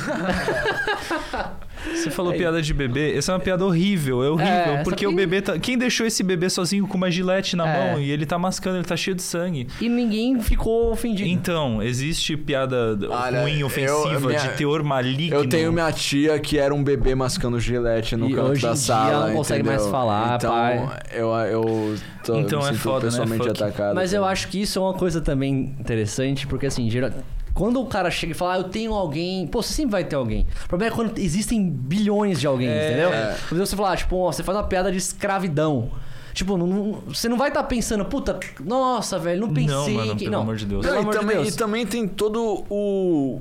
[1.93, 5.07] Você falou piada de bebê, essa é uma piada horrível, é horrível, É, porque que-
[5.07, 7.91] o bebê tá, quem deixou esse bebê sozinho com uma gilete na É.
[7.91, 9.67] mão e ele tá mascando, ele tá cheio de sangue.
[9.81, 11.27] E ninguém ficou ofendido.
[11.29, 15.35] Então, existe piada Olha, ruim, eu- ofensiva, minha- de teor maligno.
[15.35, 18.75] Eu tenho minha tia que era um bebê mascando gilete no E canto hoje da
[18.77, 19.11] sala.
[19.11, 19.79] ela não consegue entendeu?
[19.81, 20.89] mais falar, então, pai.
[21.11, 23.11] Eu, eu tô, Então me é sinto foda, né?
[23.11, 23.61] pessoalmente Fuck.
[23.63, 23.95] atacado.
[23.95, 24.31] Mas eu cara.
[24.31, 27.11] acho que isso é uma coisa também interessante, porque assim, geral...
[27.53, 29.45] quando o cara chega e fala, ah, eu tenho alguém.
[29.47, 30.47] Pô, você sempre vai ter alguém.
[30.65, 32.87] O problema é quando existem bilhões de alguém, É.
[32.87, 33.09] entendeu?
[33.49, 35.91] Quando você falar, tipo, ó, você faz uma piada de escravidão.
[36.33, 40.11] Tipo, não- não- você não vai estar pensando, puta, nossa, velho, não pensei Não, mano,
[40.15, 40.23] que.
[40.25, 40.81] pelo não, amor de Deus.
[40.83, 41.53] Pelo Não, amor e, também, de Deus.
[41.53, 43.39] e também tem todo o.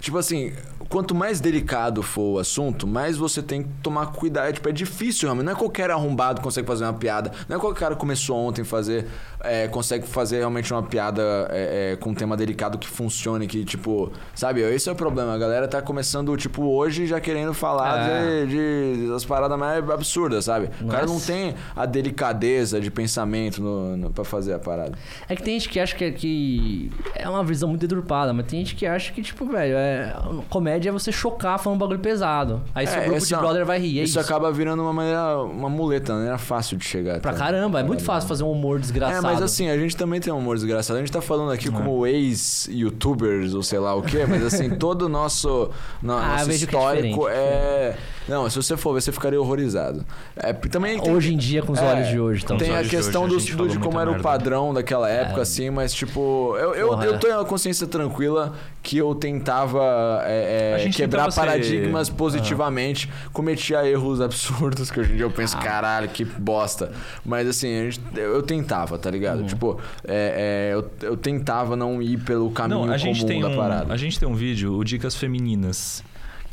[0.00, 0.52] Tipo assim,
[0.88, 4.52] quanto mais delicado for o assunto, mais você tem que tomar cuidado.
[4.52, 5.46] Tipo, é difícil, realmente.
[5.46, 7.32] Não é qualquer arrombado que consegue fazer uma piada.
[7.48, 9.08] Não é qualquer cara que começou ontem fazer.
[9.48, 13.64] É, consegue fazer realmente uma piada é, é, com um tema delicado que funcione, que,
[13.64, 14.12] tipo.
[14.34, 15.34] Sabe, esse é o problema.
[15.34, 18.44] A galera tá começando, tipo, hoje já querendo falar É.
[18.46, 20.70] de, de das paradas mais absurdas, sabe?
[20.80, 24.92] O cara não tem a delicadeza de pensamento no, no, pra fazer a parada.
[25.28, 28.60] É que tem gente que acha que, que é uma visão muito deturpada, mas tem
[28.60, 30.14] gente que acha que, tipo, velho, é,
[30.48, 32.62] comédia é você chocar falando um bagulho pesado.
[32.74, 34.00] Aí seu É, grupo de é- brother vai rir.
[34.00, 34.20] É isso, isso.
[34.20, 37.20] acaba virando uma maneira, uma muleta, uma maneira fácil de chegar.
[37.20, 37.40] Pra até.
[37.40, 39.22] caramba, é muito fácil fazer um humor É, desgraçado.
[39.40, 40.96] Mas assim, a gente também tem um humor desgraçado.
[40.98, 45.02] A gente tá falando aqui como ex-youtubers ou sei lá o quê, mas assim, todo
[45.02, 45.70] o nosso,
[46.02, 47.36] no- Ah, nosso é histórico diferente.
[47.38, 47.96] é.
[48.28, 50.04] Não, se você for ver, você ficaria horrorizado.
[50.36, 52.56] É, também tem- Hoje em dia, com os É, olhos de hoje, então.
[52.56, 54.22] Tem a questão hoje, a do, gente do- de como era o merda.
[54.28, 57.18] padrão daquela época, assim, mas tipo, eu, eu, eu é.
[57.18, 63.08] tenho a consciência tranquila que eu tentava é, é, A quebrar tentava ser- paradigmas positivamente,
[63.32, 65.60] cometia erros absurdos que hoje em dia eu penso, Ah.
[65.60, 66.92] caralho, que bosta.
[67.24, 69.40] Mas assim, a gente- eu, eu tentava, tá ligado?
[69.40, 69.46] Uhum.
[69.46, 73.40] Tipo, é, é, eu, eu tentava não ir pelo caminho Não, a gente, comum tem
[73.40, 73.92] da um, parada.
[73.92, 76.02] a gente tem um vídeo, o Dicas Femininas,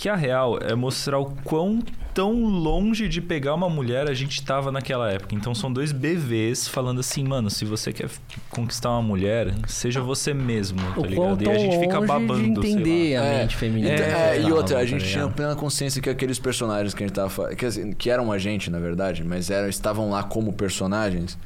[0.03, 1.79] que a real é mostrar o quão
[2.13, 5.33] tão longe de pegar uma mulher a gente tava naquela época.
[5.33, 8.09] Então são dois BVs falando assim, mano, se você quer
[8.49, 11.41] conquistar uma mulher, seja você mesmo, tá o quão ligado?
[11.41, 13.93] E tão a gente fica longe babando, de entender a É, mente feminina.
[13.93, 17.01] Então, É, é, e outra, a tá gente tinha plena consciência que aqueles personagens que
[17.01, 20.21] a gente tava falando, que, que eram a gente, na verdade, mas eram, estavam lá
[20.21, 21.37] como personagens,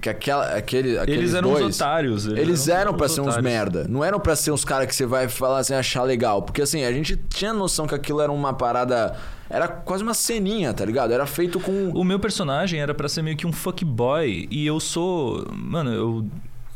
[0.00, 2.26] que aquela, aquele, aqueles Eles eram dois, os otários.
[2.26, 3.86] Eles eram pra os ser uns merda.
[3.88, 6.42] Não eram pra ser uns caras que você vai falar assim, achar legal.
[6.42, 9.16] Porque assim, a gente tinha noção que aquilo era uma parada.
[9.50, 11.12] Era quase uma ceninha, tá ligado?
[11.12, 11.90] Era feito com.
[11.90, 15.44] O meu personagem era pra ser meio que um fuckboy e eu sou.
[15.52, 16.26] Mano, eu.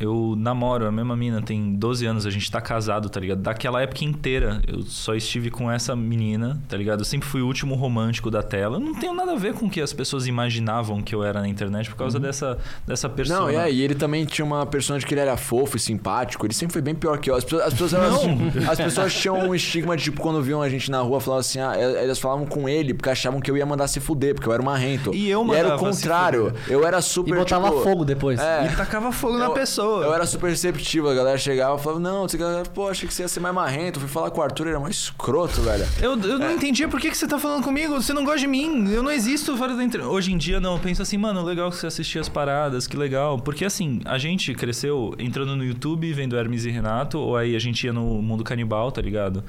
[0.01, 3.41] Eu namoro a mesma mina, tem 12 anos, a gente tá casado, tá ligado?
[3.41, 7.01] Daquela época inteira, eu só estive com essa menina, tá ligado?
[7.01, 8.77] Eu sempre fui o último romântico da tela.
[8.77, 11.41] Eu não tenho nada a ver com o que as pessoas imaginavam que eu era
[11.41, 13.41] na internet por causa dessa, dessa persona.
[13.41, 16.47] Não, e aí, ele também tinha uma personagem que ele era fofo e simpático.
[16.47, 17.35] Ele sempre foi bem pior que eu.
[17.35, 18.21] As pessoas, as pessoas, elas,
[18.71, 21.59] as pessoas tinham um estigma de, tipo, quando viam a gente na rua, falavam assim,
[21.59, 24.53] ah, elas falavam com ele porque achavam que eu ia mandar se fuder, porque eu
[24.53, 25.13] era marrento.
[25.13, 26.53] E eu era o mandava se contrário.
[26.69, 27.35] Eu era E super.
[27.37, 28.39] botava tipo, fogo depois.
[28.39, 28.67] É.
[28.67, 29.55] E tacava fogo na Eu-
[30.03, 32.39] Eu era super receptivo, a galera chegava e falava, não, você,
[32.75, 34.01] pô, achei que você ia ser mais marrento.
[34.01, 35.87] Fui falar com o Arthur, ele era mais escroto, velho.
[36.01, 37.95] Eu, eu não entendia por que, que você tá falando comigo.
[37.95, 38.91] Você não gosta de mim.
[38.91, 40.09] Eu não existo fora da internet.
[40.09, 40.75] Hoje em dia, não.
[40.75, 43.39] Eu penso assim, mano, legal que você assistia as paradas, que legal.
[43.39, 47.59] Porque assim, a gente cresceu entrando no YouTube, vendo Hermes e Renato, ou aí a
[47.59, 49.43] gente ia no mundo canibal, tá ligado?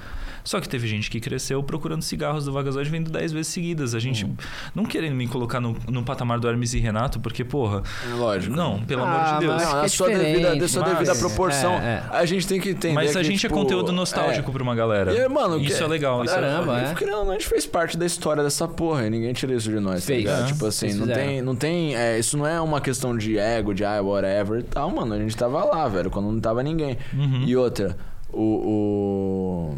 [0.49, 3.93] Só que teve gente que cresceu procurando cigarros do Vagazoide vendo 10 vezes seguidas.
[3.93, 4.25] A gente
[4.73, 7.83] não querendo me colocar no, no patamar do Hermes e Renato, porque, porra.
[8.03, 8.55] É Lógico.
[8.55, 9.53] Não, pelo Ah, amor de Deus.
[9.61, 11.73] mas- Não, na é sua devida, dê sua mas- devida proporção.
[11.73, 12.03] É, é.
[12.17, 14.73] A gente tem que entender Mas a que, gente tipo, é conteúdo nostálgico pra uma
[14.73, 15.13] galera.
[15.13, 16.23] E, é, mano, isso que- é legal.
[16.25, 16.83] Isso Caramba, é...
[16.99, 17.15] é.
[17.15, 19.79] Ou não, a gente fez parte da história dessa porra e ninguém tira isso de
[19.79, 20.17] nós, tá Fez.
[20.21, 20.45] ligado?
[20.45, 20.47] É.
[20.47, 23.85] Tipo assim, não tem, não tem, é, isso não é uma questão de ego, de
[23.85, 26.97] ah, whatever e tal, mano, a gente tava lá, velho, quando não tava ninguém.
[27.13, 27.43] Uhum.
[27.45, 27.95] E outra,
[28.33, 29.77] o, o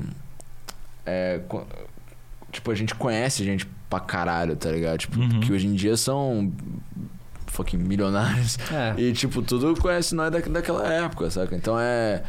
[1.11, 1.41] é,
[2.51, 4.97] tipo, a gente conhece gente pra caralho, tá ligado?
[4.99, 5.39] Tipo, Uhum.
[5.41, 6.51] que hoje em dia são
[7.47, 8.57] fucking milionários.
[8.71, 8.93] É.
[9.01, 11.55] E, tipo, tudo conhece nós da, daquela época, saca?
[11.55, 12.23] Então é.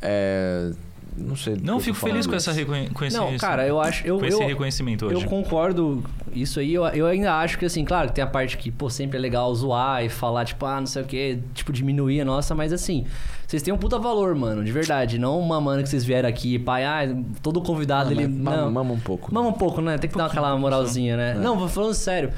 [0.00, 0.70] É.
[1.16, 1.56] Não sei.
[1.62, 4.06] Não, eu fico feliz com, essa mas- reconhe- com esse, Não, cara, eu acho.
[4.06, 5.26] Eu, com esse eu, reconhecimento eu hoje.
[5.26, 6.02] concordo
[6.32, 6.72] isso aí.
[6.72, 9.20] Eu, eu ainda acho que, assim, claro que tem a parte que, pô, sempre é
[9.20, 12.72] legal zoar e falar, tipo, ah, não sei o quê, tipo, diminuir a nossa, mas
[12.72, 13.04] assim,
[13.46, 15.18] vocês têm um puta valor, mano, de verdade.
[15.18, 18.26] Não uma mano que vocês vieram aqui, pai, ah, todo convidado Ah, ele.
[18.26, 18.70] mama, não.
[18.72, 19.32] mama um pouco.
[19.34, 19.98] Mama um pouco, né?
[19.98, 21.30] Tem que dar aquela moralzinha, né?
[21.32, 21.34] É.
[21.34, 22.32] Não, vou falando sério.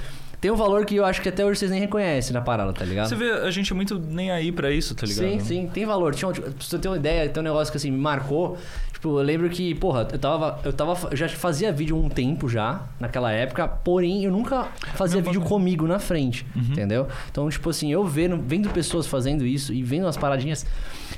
[0.45, 2.85] Tem um valor que eu acho que até hoje vocês nem reconhecem na parada, tá
[2.85, 3.09] ligado?
[3.09, 5.27] Você vê, a gente é muito nem aí pra isso, tá ligado?
[5.27, 6.15] Sim, sim, tem valor.
[6.15, 8.59] Tinha, pra você ter uma ideia, tem um negócio que assim me marcou.
[9.05, 10.59] Tipo, eu lembro que, porra, eu tava.
[10.65, 11.15] Eu tava.
[11.15, 15.41] Já fazia vídeo há um tempo já, naquela época, porém eu nunca fazia Não, vídeo
[15.43, 16.47] mas- comigo na frente.
[16.57, 16.63] Uhum.
[16.73, 17.07] Entendeu?
[17.31, 20.65] Então, tipo assim, eu vendo, vendo pessoas fazendo isso e vendo umas paradinhas.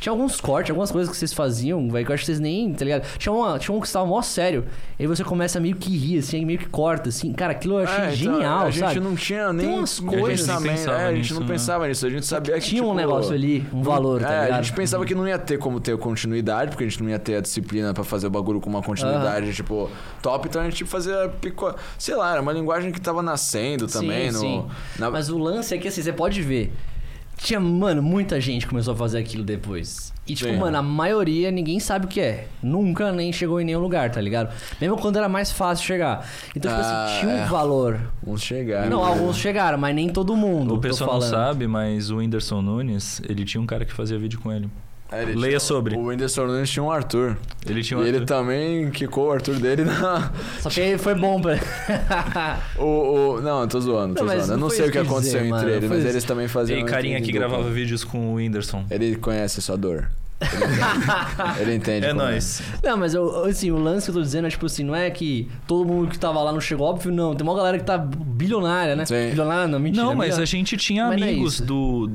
[0.01, 2.71] Tinha alguns cortes, algumas coisas que vocês faziam, velho, que eu acho que vocês nem,
[2.75, 3.07] tá ligado?
[3.17, 4.65] Tinha, uma, tinha um que estava mó sério.
[4.99, 7.33] Aí você começa meio que rir, assim, aí meio que corta, assim.
[7.33, 9.01] Cara, aquilo eu achei É, então, genial, a gente sabe?
[9.01, 10.21] não tinha nem umas pensamento.
[10.21, 11.47] coisas- A gente pensava é, a gente nisso, não né?
[11.47, 12.07] pensava nisso.
[12.07, 14.59] A gente sabia que Tinha um tipo, negócio ali, um valor, tá é, ligado?
[14.59, 17.19] a gente pensava que não ia ter como ter continuidade, porque a gente não ia
[17.19, 19.91] ter a disciplina pra fazer o bagulho com uma continuidade, tipo,
[20.23, 20.49] top.
[20.49, 21.75] Então a gente tipo, fazia pico...
[21.99, 24.31] Sei lá, era uma linguagem que tava nascendo também.
[24.33, 24.65] Sim, no, sim.
[24.99, 26.73] na- Mas o lance é que assim, você pode ver.
[27.37, 30.11] Tinha, mano, muita gente começou a fazer aquilo depois.
[30.27, 30.57] E, tipo, Sim.
[30.57, 32.49] mano, a maioria ninguém sabe o que é.
[32.63, 34.53] Nunca nem chegou em nenhum lugar, tá ligado?
[34.81, 36.27] Mesmo quando era mais fácil chegar.
[36.57, 37.45] Então, tipo Ah, assim, tinha um é.
[37.47, 38.01] valor.
[38.27, 38.89] Uns chegaram.
[38.89, 39.09] não, né?
[39.11, 40.73] alguns chegaram, mas nem todo mundo.
[40.73, 44.19] O tô pessoal não sabe, mas o Whindersson Nunes, ele tinha um cara que fazia
[44.19, 44.69] vídeo com ele.
[45.11, 45.95] É, ele Leia tinha- sobre.
[45.95, 47.37] O Whindersson Nunes tinha um Arthur.
[47.65, 48.27] Ele tinha um e ele Arthur.
[48.27, 50.33] também quicou o Arthur dele na.
[50.61, 51.57] Só que foi bom pra.
[52.79, 53.41] O, o...
[53.41, 54.53] Não, eu tô zoando, tô Não, zoando.
[54.53, 56.09] Eu não sei o que aconteceu dizer, entre mano, eles, mas isso.
[56.09, 56.81] eles também faziam.
[56.81, 57.49] E carinha que dupla.
[57.49, 58.85] gravava vídeos com o Whindersson.
[58.91, 60.09] Ele conhece a sua dor.
[60.39, 62.61] Ele entende, ele entende É como nóis.
[62.83, 65.09] Não, mas eu, assim, o lance que eu tô dizendo é tipo assim, não é
[65.11, 67.35] que todo mundo que tava lá não chegou, óbvio, não.
[67.35, 69.07] Tem uma galera que tá bilionária, né?
[69.07, 69.31] Sim.
[69.31, 70.03] Bilionária, não, mentira.
[70.05, 70.43] Não, mas bilionária.
[70.43, 71.65] a gente tinha Mas é amigos isso.
[71.65, 72.07] do,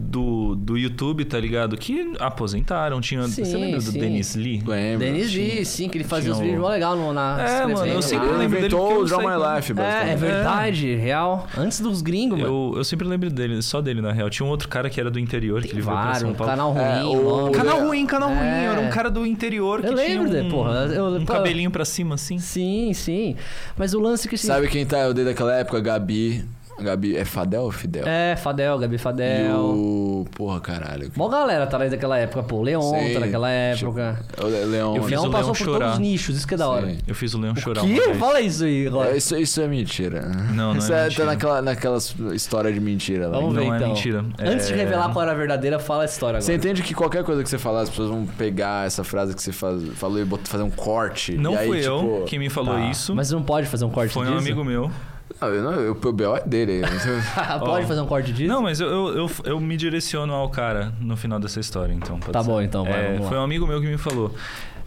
[0.55, 1.75] do, do YouTube, tá ligado?
[1.77, 2.99] Que aposentaram.
[3.01, 3.99] Tinha, Sim, você lembra do sim.
[3.99, 4.63] Denis Lee?
[4.65, 4.99] Lembro.
[4.99, 7.61] Denis Lee, sim, que ele fazia tinha uns o- vídeos mó legal no, na É,
[7.61, 8.31] mano, eu escrevendo sempre lá.
[8.33, 11.47] Ele lembro dele eu o Draw My Life, É, é verdade, real.
[11.57, 12.71] Antes dos gringos, mano.
[12.73, 14.29] Eu, eu sempre lembro dele, só dele na real.
[14.29, 16.33] Tinha um outro cara que era do interior, que Tem ele veio pra São um
[16.33, 16.51] Paulo.
[16.51, 17.51] canal ruim, É, o- longo.
[17.51, 17.81] Canal É.
[17.83, 18.39] ruim, canal ruim.
[18.39, 18.65] É.
[18.65, 21.33] Era um cara do interior que Eu tinha lembro um, de- porra, eu- um pô.
[21.33, 22.37] cabelinho pra cima, assim.
[22.39, 23.35] Sim, sim.
[23.77, 24.35] Mas o lance que...
[24.35, 25.79] assim, Sabe quem tá eu dei daquela época?
[25.79, 26.43] Gabi.
[26.81, 27.15] Gabi.
[27.15, 28.03] É Fadel ou Fidel?
[28.07, 29.57] É, Fadel, Gabi E Fadel.
[29.59, 30.25] o.
[30.35, 31.11] Porra, caralho.
[31.15, 32.61] Mó galera tá daquela época, pô.
[32.61, 34.19] Leon Sim, tá naquela época.
[34.41, 34.95] O Le- Leão.
[34.95, 35.79] Eu O fiz Leon o passou Leon por chorar.
[35.79, 36.87] todos os nichos, isso que é da hora.
[36.89, 36.97] Sim.
[37.07, 37.81] Eu fiz o Leão chorar.
[37.81, 37.87] Que?
[37.93, 38.17] uma vez.
[38.17, 39.11] Fala isso aí, agora.
[39.13, 40.21] É, isso, isso é mentira.
[40.53, 41.25] Não, não isso é é, mentira.
[41.25, 43.39] tá naquela, naquelas histórias de mentira lá.
[43.39, 43.87] Vamos ver Não é então.
[43.89, 44.25] mentira.
[44.39, 46.41] Antes de É- revelar qual era a verdadeira, fala a história agora.
[46.41, 49.41] Você entende que qualquer coisa que você falar, as pessoas vão pegar essa frase que
[49.41, 51.37] você faz, falou e bot- fazer um corte.
[51.37, 52.89] Não e aí, fui tipo, eu quem me falou Tá.
[52.89, 53.15] isso.
[53.15, 54.35] Mas não pode fazer um corte Foi disso?
[54.35, 54.91] um amigo meu.
[55.39, 56.35] Não, eu não, eu, o B.O.
[56.35, 56.81] é dele.
[57.59, 57.87] pode Ó.
[57.87, 58.51] fazer um corte disso?
[58.51, 62.19] Não, mas eu, eu, eu, eu me direciono ao cara no final dessa história, então.
[62.19, 62.49] pode Tá ser.
[62.49, 63.29] bom, então, vai, É, vamos lá.
[63.29, 64.33] Foi um amigo meu que me falou.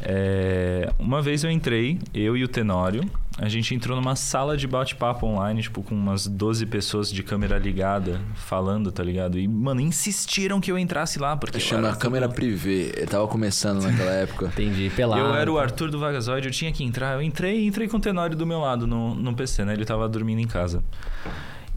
[0.00, 3.02] É, uma vez eu entrei, eu e o Tenório,
[3.38, 7.58] a gente entrou numa sala de bate-papo online, tipo, com umas 12 pessoas de câmera
[7.58, 9.38] ligada, falando, tá ligado?
[9.38, 11.58] E, mano, insistiram que eu entrasse lá, porque.
[11.58, 12.92] Chama era câmera tudo- privê.
[12.96, 14.46] Eu tava começando naquela época.
[14.46, 15.20] Entendi, pelado.
[15.20, 17.14] Eu era o Arthur do Vagazoide, eu tinha que entrar.
[17.14, 19.72] Eu entrei entrei com o Tenório do meu lado no, no PC, né?
[19.72, 20.84] Ele tava dormindo em casa.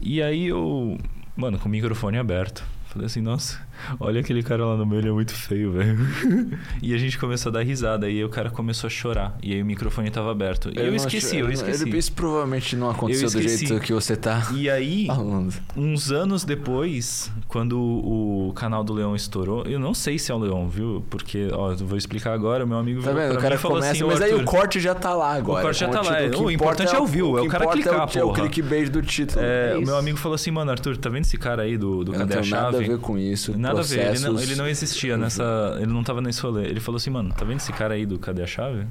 [0.00, 0.96] E aí eu,
[1.36, 2.64] mano, com o microfone aberto.
[2.86, 3.58] Falei assim, nossa,
[4.00, 5.98] olha aquele cara lá no meio, ele é muito feio, velho.
[6.82, 9.36] e a gente começou a dar risada, e aí o cara começou a chorar.
[9.42, 10.70] E aí o microfone tava aberto.
[10.74, 11.82] E eu, não esqueci, achei- eu não- esqueci.
[11.88, 15.52] Ele, isso provavelmente não aconteceu do jeito que você tá E aí, falando.
[15.76, 20.38] uns anos depois, quando o canal do Leão estourou, eu não sei se é o
[20.38, 21.04] Leão, viu?
[21.10, 23.34] Porque, ó, eu vou explicar agora, meu amigo Tá vendo?
[23.36, 25.62] O cara falou começa, assim, mas "Ô, aí o corte já tá lá agora.
[25.62, 26.16] corte já tá lá.
[26.28, 28.24] que O importa importante é o view, é o cara importa clicar, é o, é
[28.24, 29.40] o clickbait do título.
[29.44, 32.04] É, É o meu amigo falou assim, mano, Arthur, tá vendo esse cara aí do,
[32.04, 32.88] do Eu não Cadê a tenho nada a Chave?
[32.88, 33.56] ver com isso.
[33.68, 35.76] Nada a ver, ele não, processos- ele não existia nessa.
[35.80, 36.66] Ele não tava nesse rolê.
[36.66, 38.86] Ele falou assim, mano, tá vendo esse cara aí do Cadê a Chave?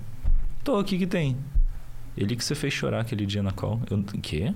[0.64, 1.38] Tô, o que que tem?
[2.18, 3.82] Ele que você fez chorar aquele dia na call.
[3.90, 4.54] Eu, quê?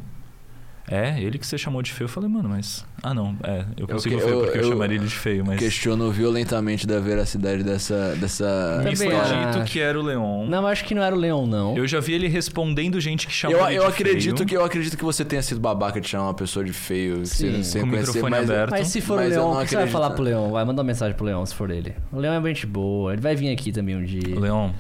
[0.92, 2.06] É, ele que você chamou de feio.
[2.06, 2.86] Eu falei, mano, mas.
[3.02, 3.36] Ah, não.
[3.44, 5.58] É, eu consigo eu- porque eu, eu chamaria ele de feio, mas.
[5.58, 8.14] Questiono violentamente da veracidade dessa.
[8.18, 10.46] dessa Me foi dito que era o Leon.
[10.48, 11.78] Não, acho que não era o Leão, não.
[11.78, 14.58] Eu já vi ele respondendo gente que chamou Eu, ele eu de acredito feio, que
[14.58, 17.64] eu acredito que você tenha sido babaca de chamar uma pessoa de feio Sim.
[17.64, 18.72] sem, Com o conhecer, microfone mas- aberto.
[18.72, 20.52] Mas se for Mas o não o que você vai falar pro Leão?
[20.52, 21.96] Vai mandar uma mensagem pro Leão, se for ele.
[22.12, 24.38] O Leão é gente boa, ele vai vir aqui também um dia.
[24.40, 24.72] Leon.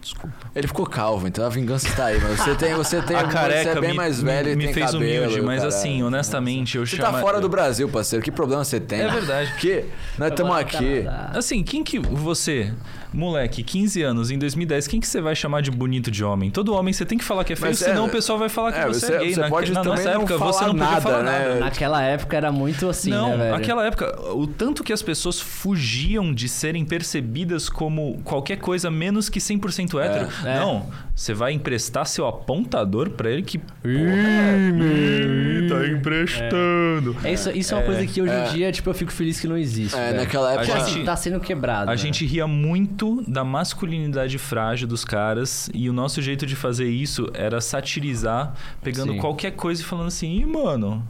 [0.00, 0.34] Desculpa.
[0.54, 2.20] Ele ficou calvo, então a vingança está aí.
[2.20, 4.56] Mas você tem, você tem, a você careca é bem me, mais me- velho e
[4.56, 5.76] me tem fez cabelo, humilde, mas caralho.
[5.76, 7.12] assim, honestamente, eu Você chamo...
[7.12, 8.24] tá fora do Brasil, parceiro.
[8.24, 9.00] Que problema você tem?
[9.00, 9.52] É verdade.
[9.58, 9.84] Que
[10.18, 11.04] nós estamos Agora aqui.
[11.36, 12.72] Assim, quem que você,
[13.12, 16.50] moleque, 15 anos, em 2010, quem que você vai chamar de bonito de homem?
[16.50, 18.48] Todo homem você tem que falar que é feio, Mas é- senão o pessoal vai
[18.48, 19.34] falar que é, você, você- é gay.
[19.34, 21.38] você Na, pode na nossa não época, você falar não podia nada, falar né?
[21.48, 21.60] nada.
[21.60, 23.50] Naquela época era muito assim, não, né, velho?
[23.52, 29.28] naquela época, o tanto que as pessoas fugiam de serem percebidas como qualquer coisa menos
[29.28, 30.28] que 100% hétero.
[30.44, 30.58] É.
[30.60, 33.58] Não, você vai emprestar seu apontador pra ele que.
[33.84, 37.16] Ih, tá emprestando.
[37.24, 38.46] É isso, isso é uma É, coisa que hoje é.
[38.48, 39.96] em dia, tipo, eu fico feliz que não existe.
[39.96, 40.16] É, velho.
[40.20, 40.62] naquela época.
[40.62, 41.90] A Tipo gente- assim, tá sendo quebrado.
[41.90, 41.96] A né?
[41.96, 47.28] gente ria muito da masculinidade frágil dos caras e o nosso jeito de fazer isso
[47.34, 49.18] era satirizar, pegando Sim.
[49.18, 51.06] qualquer coisa e falando assim, mano.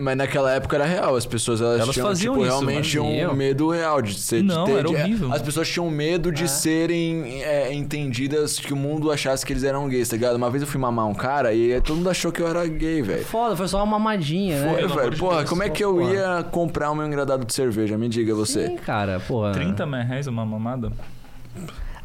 [0.00, 3.06] Mas naquela época era real, as pessoas elas, Elas tinham faziam tipo, isso, realmente tinham
[3.32, 4.42] um medo real de ser.
[4.42, 5.32] de Não, ter- era de- horrível.
[5.32, 6.46] As pessoas tinham medo de É.
[6.46, 10.36] serem é, entendidas que o mundo achasse que eles eram gays, tá ligado?
[10.36, 13.02] Uma vez eu fui mamar um cara e todo mundo achou que eu era gay,
[13.02, 13.24] velho.
[13.24, 14.68] Foda, foi só uma mamadinha, né?
[14.68, 15.10] Foi, Pelo amor velho.
[15.14, 16.12] de Porra, Deus, como é que eu porra.
[16.14, 17.98] ia comprar o meu engradado de cerveja?
[17.98, 18.68] Me diga você.
[18.68, 19.50] Sim, cara, porra.
[19.50, 20.92] 30 reais uma mamada?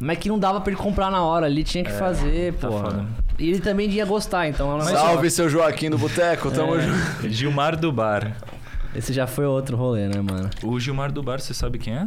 [0.00, 2.84] Mas que não dava pra ele comprar na hora ali, tinha que fazer, tá porra.
[2.90, 3.06] foda.
[3.38, 6.80] E ele também ia gostar, então é um Salve, seu Joaquim do Boteco, tamo É.
[6.80, 7.28] junto.
[7.28, 8.36] Gilmar do Bar.
[8.94, 10.48] Esse já foi outro rolê, né, mano?
[10.62, 12.04] O Gilmar do Bar, você sabe quem é?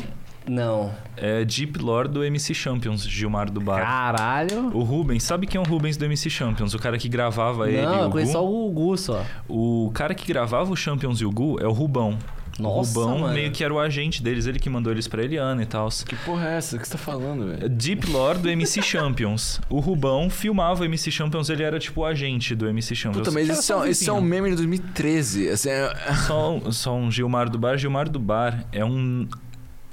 [0.48, 0.94] Não.
[1.18, 3.82] É Deep Lord do MC Champions, Gilmar do Bar.
[3.82, 4.68] Caralho.
[4.74, 6.74] O Rubens, sabe quem é o Rubens do MC Champions?
[6.74, 7.82] O cara que gravava ele.
[7.82, 8.38] Não, eu o conheço Gu?
[8.38, 9.26] só o Gu só.
[9.50, 12.18] O cara que gravava o Champions e o Gu é o Rubão.
[12.60, 13.34] Nossa, o Rubão mano.
[13.34, 15.88] meio que era o agente deles, ele que mandou eles pra Eliana e tal.
[16.08, 16.76] Que porra é essa?
[16.76, 17.70] O que você tá falando, velho?
[17.70, 19.62] Deep Lore do MC Champions.
[19.70, 23.28] O Rubão filmava o MC Champions, ele era tipo o agente do MC Champions.
[23.28, 25.50] Puta, mas isso, é, isso é um meme de 2013.
[25.50, 25.94] Assim, é-
[26.26, 27.78] Só, um- só um Gilmar do Bar.
[27.78, 29.28] Gilmar do Bar é um.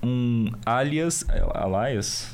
[0.03, 1.24] Um alias.
[1.55, 2.28] Alias?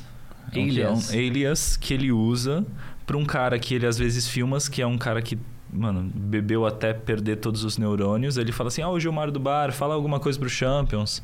[0.47, 1.09] É que é um Alias.
[1.13, 2.65] alias que ele usa
[3.05, 5.37] pra um cara que ele às vezes filma, que é um cara que.
[5.73, 8.37] Mano, bebeu até perder todos os neurônios.
[8.37, 11.21] Ele fala assim: Ah, o Gilmar do Bar, fala alguma coisa pro Champions.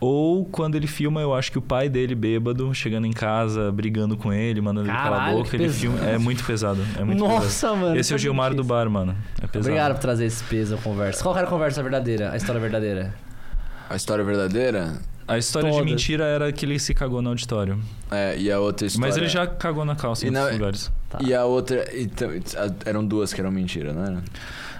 [0.00, 4.16] Ou quando ele filma, eu acho que o pai dele bêbado, chegando em casa, brigando
[4.16, 5.80] com ele, mandando ele calar a Caralho, boca, que ele pesado.
[5.80, 6.04] filma.
[6.10, 6.80] É muito pesado.
[6.98, 7.40] É muito pesado.
[7.40, 7.96] Nossa, mano.
[7.96, 8.64] Esse é o foi Gilmar do.
[8.64, 9.16] Bar, mano.
[9.40, 9.60] É pesado.
[9.60, 11.22] Obrigado por trazer esse peso à conversa.
[11.22, 12.32] Qual era a conversa verdadeira?
[12.32, 13.14] A história verdadeira?
[13.88, 14.94] a história verdadeira.
[15.28, 15.90] A história de Todas.
[15.90, 17.78] mentira era que ele se cagou no auditório.
[18.10, 19.06] É, e a outra história.
[19.06, 20.92] Mas ele já cagou na calça E em na- outros lugares.
[21.12, 21.18] Tá.
[21.20, 21.84] E a outra.
[21.94, 22.30] Então,
[22.86, 24.22] eram duas que eram mentira, não era?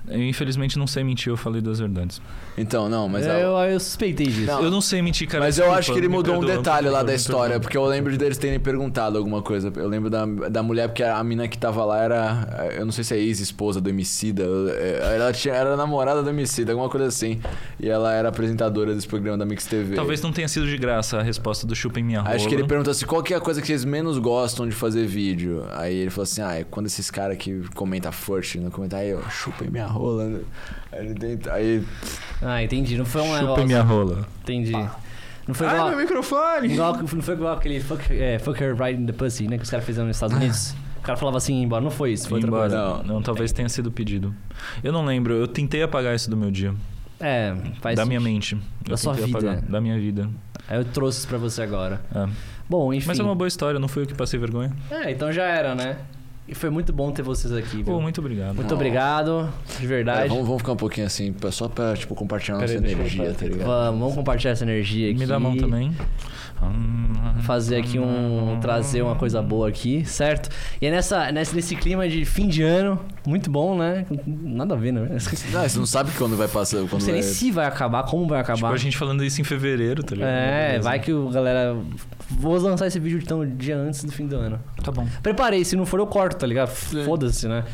[0.08, 2.20] Eu, infelizmente não sei mentir, eu falei das verdades.
[2.58, 3.26] Então, não, mas.
[3.26, 4.46] a- eu, eu suspeitei disso.
[4.46, 4.62] Não.
[4.64, 5.44] Eu não sei mentir, cara.
[5.44, 7.76] Mas eu desculpa, acho que ele mudou um perdoa, detalhe por lá da história, porque
[7.76, 9.72] eu lembro deles terem perguntado alguma coisa.
[9.76, 12.72] Eu lembro da, da mulher, porque a mina que tava lá era.
[12.76, 14.44] Eu não sei se é ex-esposa do Emicida.
[15.14, 17.40] Ela tinha, era namorada do Emicida, alguma coisa assim.
[17.80, 19.94] E ela era apresentadora desse programa da Mix TV.
[19.94, 22.34] Talvez não tenha sido de graça a resposta do chupem minha rola.
[22.34, 24.74] Acho que ele perguntou assim: qual que é a coisa que vocês menos gostam de
[24.74, 25.64] fazer vídeo?
[25.72, 29.14] Aí ele falou assim: ah, é quando esses caras que comentam forte no comentário, aí,
[29.14, 30.24] ó, chupem minha rola.
[30.26, 30.40] né?
[30.90, 31.52] Aí ele tenta.
[31.52, 31.84] Aí.
[32.40, 32.96] Ah, entendi.
[32.98, 33.66] Não foi um Chupem negócio...
[33.66, 34.26] minha rola.
[34.42, 34.72] Entendi.
[35.46, 35.88] Não foi Ai, igual...
[35.90, 36.72] meu microfone!
[36.72, 39.56] igual- Não foi igual aquele fuck, é, fuck her right in the pussy, né?
[39.58, 40.74] Que os caras fizeram nos Estados Unidos.
[40.98, 41.82] O cara falava assim, embora.
[41.82, 42.68] Não foi isso, foi outra Embora.
[42.70, 43.02] coisa.
[43.08, 43.14] Não.
[43.14, 44.32] Não, talvez tenha sido pedido.
[44.84, 46.72] Eu não lembro, eu tentei apagar isso do meu dia.
[47.18, 48.54] É, faz da minha mente.
[48.86, 49.38] Da Eu sua tentei vida.
[49.50, 49.62] apagar.
[49.62, 50.28] Da minha vida.
[50.68, 52.00] Aí eu trouxe isso pra você agora.
[52.14, 52.28] É.
[52.68, 53.08] Bom, enfim.
[53.08, 54.72] Mas é uma boa história, não fui eu que passei vergonha.
[54.90, 55.98] É, então já era, né?
[56.48, 57.84] E foi muito bom ter vocês aqui, viu?
[57.84, 58.54] Pô, muito obrigado.
[58.54, 58.74] Muito Não.
[58.76, 59.48] obrigado,
[59.78, 60.28] de É, verdade.
[60.28, 63.34] vamos, vamos ficar um pouquinho assim, só pra tipo, compartilhar nossa Peraí, deixa eu energia,
[63.34, 63.66] tá ligado?
[63.66, 65.18] Vamos, vamos compartilhar essa energia aqui.
[65.20, 65.92] Me dá a mão também.
[67.42, 68.58] Fazer aqui um.
[68.60, 70.48] trazer uma coisa boa aqui, certo?
[70.80, 74.06] E é nessa, nessa, nesse clima de fim de ano, muito bom, né?
[74.26, 75.00] Nada a ver, né?
[75.10, 75.18] Não,
[75.68, 76.78] você não sabe quando vai passar.
[76.78, 77.20] Não Quando sei vai...
[77.22, 78.72] nem se vai acabar, como vai Tipo, acabar.
[78.74, 80.30] a gente falando isso em fevereiro, tá ligado?
[80.30, 80.82] É, Beleza.
[80.88, 81.76] vai que o galera.
[82.30, 84.58] Vou lançar esse vídeo então dia antes do fim do ano.
[84.82, 85.06] Tá bom.
[85.22, 86.68] Preparei, se não for eu corto, tá ligado?
[86.68, 87.64] Foda-se, né?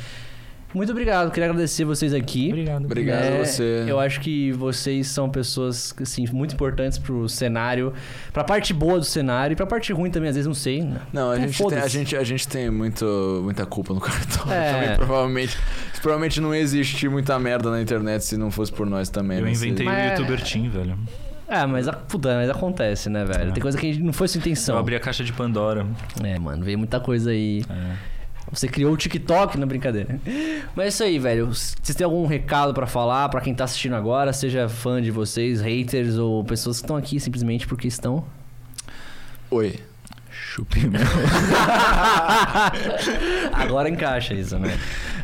[0.75, 2.49] Muito obrigado, queria agradecer vocês aqui.
[2.51, 2.85] Obrigado.
[2.85, 3.41] Obrigado né?
[3.41, 3.85] a você.
[3.87, 7.95] Eu acho que vocês são pessoas assim muito importantes pro cenário,
[8.35, 10.83] pra parte boa do cenário e pra parte ruim também, às vezes não sei.
[10.83, 11.01] né?
[11.11, 14.53] Não, a É, gente, tem, a, gente, a gente tem muito, muita culpa no cartão.
[14.53, 14.73] É.
[14.73, 15.57] Também, provavelmente.
[16.03, 19.39] Provavelmente não ia existir muita merda na internet se não fosse por nós também.
[19.39, 19.53] Eu né?
[19.53, 20.99] Inventei o Mas- youtuber Team, velho.
[21.49, 23.49] É, mas, a- puta, mas acontece, né, velho?
[23.49, 23.53] É.
[23.53, 24.77] Tem coisa que não foi sua Eu intenção.
[24.77, 25.87] abri a caixa de Pandora.
[26.23, 27.65] É, mano, veio muita coisa aí.
[27.71, 28.18] É.
[28.51, 30.19] Você criou o TikTok na brincadeira.
[30.75, 31.49] Mas é isso aí, velho.
[31.49, 35.61] Vocês têm algum recado pra falar pra quem tá assistindo agora, seja fã de vocês,
[35.61, 38.25] haters ou pessoas que estão aqui simplesmente porque estão?
[39.51, 39.79] Oi.
[40.31, 41.01] Chupi meu.
[43.53, 44.79] Agora encaixa isso, né?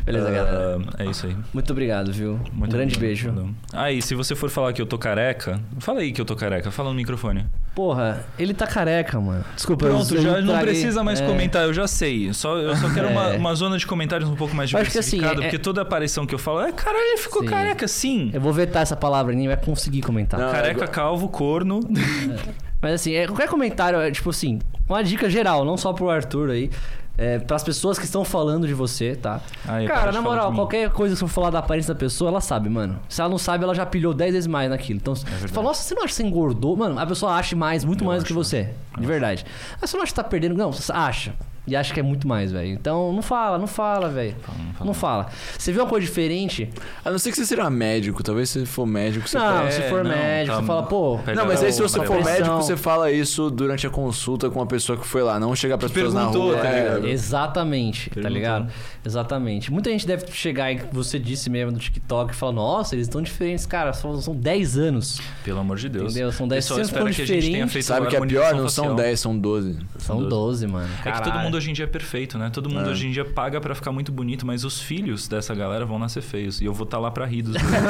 [0.05, 0.77] Beleza, galera.
[0.97, 1.35] Ah, É isso aí.
[1.53, 2.33] Muito obrigado, viu?
[2.33, 3.33] um Muito grande obrigado.
[3.33, 3.55] beijo.
[3.73, 6.35] Ah, e se você for falar que eu tô careca, fala aí que eu tô
[6.35, 7.45] careca, fala no microfone.
[7.73, 9.43] Porra, ele tá careca, mano.
[9.55, 11.25] Desculpa, eu- Pronto, eu já não traguei- precisa mais é.
[11.25, 12.31] comentar, eu já sei.
[12.33, 13.37] Só, eu só quero uma, É.
[13.37, 16.39] uma zona de comentários um pouco mais assim, diversificada, é- porque toda aparição que eu
[16.39, 17.49] falo é caralho, ele ficou Sim.
[17.49, 18.29] careca, sim.
[18.33, 20.39] Eu vou vetar essa palavra, ninguém vai conseguir comentar.
[20.39, 21.79] Não, Careca, é- calvo, corno.
[22.81, 26.51] Mas assim, é, qualquer comentário, é tipo assim, uma dica geral, não só pro Arthur
[26.51, 26.69] aí,
[27.17, 29.41] é, pras pessoas que estão falando de você, tá?
[29.67, 32.29] Aí, Cara, para na moral, qualquer coisa que você for falar da aparência da pessoa,
[32.29, 32.99] ela sabe, mano.
[33.07, 34.99] Se ela não sabe, ela já pilhou 10 vezes mais naquilo.
[35.01, 35.51] Então, você verdade.
[35.53, 36.75] fala, nossa, você não acha que você engordou?
[36.75, 38.43] Mano, a pessoa acha mais, muito Eu mais do que acho.
[38.43, 38.69] você.
[38.97, 39.45] De verdade.
[39.79, 40.55] Mas você não acha que tá perdendo?
[40.55, 41.33] Não, você acha.
[41.67, 42.69] E acha que é muito mais, velho.
[42.69, 44.35] Então, não fala, não fala, velho.
[44.47, 44.85] Não fala.
[44.85, 45.27] Não fala.
[45.57, 46.69] Você viu uma coisa diferente?
[47.03, 49.81] A não ser que você seja médico, talvez se for médico, você não, pega- se
[49.81, 51.19] É, for não, médico, tá- você fala, pô.
[51.35, 54.65] Não, mas aí se você for médico, você fala isso durante a consulta com a
[54.65, 55.39] pessoa que foi lá.
[55.39, 56.57] Não chegar pras pessoas na rua.
[56.57, 57.07] tá é, ligado?
[57.07, 58.35] Exatamente, tá Perguntou.
[58.35, 58.71] ligado?
[59.03, 59.71] Exatamente.
[59.71, 63.21] Muita gente deve chegar e você disse mesmo no TikTok e falar, nossa, eles estão
[63.21, 65.19] diferentes, cara, são, são 10 anos.
[65.43, 66.11] Pelo amor de Deus.
[66.11, 66.31] Entendeu?
[66.31, 67.73] São 10 Pessoal, sempre espero tão que a gente tenha diferentes.
[67.73, 68.53] feito Sabe o que é pior?
[68.55, 68.95] Não são facial.
[68.95, 69.77] 10, são 12.
[69.99, 70.29] São 12.
[70.29, 70.89] 12, mano.
[71.05, 71.54] É que todo Caralho.
[71.55, 72.49] Mundo hoje em dia é perfeito, né?
[72.51, 72.91] Todo mundo É.
[72.91, 76.21] hoje em dia paga pra ficar muito bonito, mas os filhos dessa galera vão nascer
[76.21, 76.61] feios.
[76.61, 77.83] E eu vou estar lá pra rir dos bebês.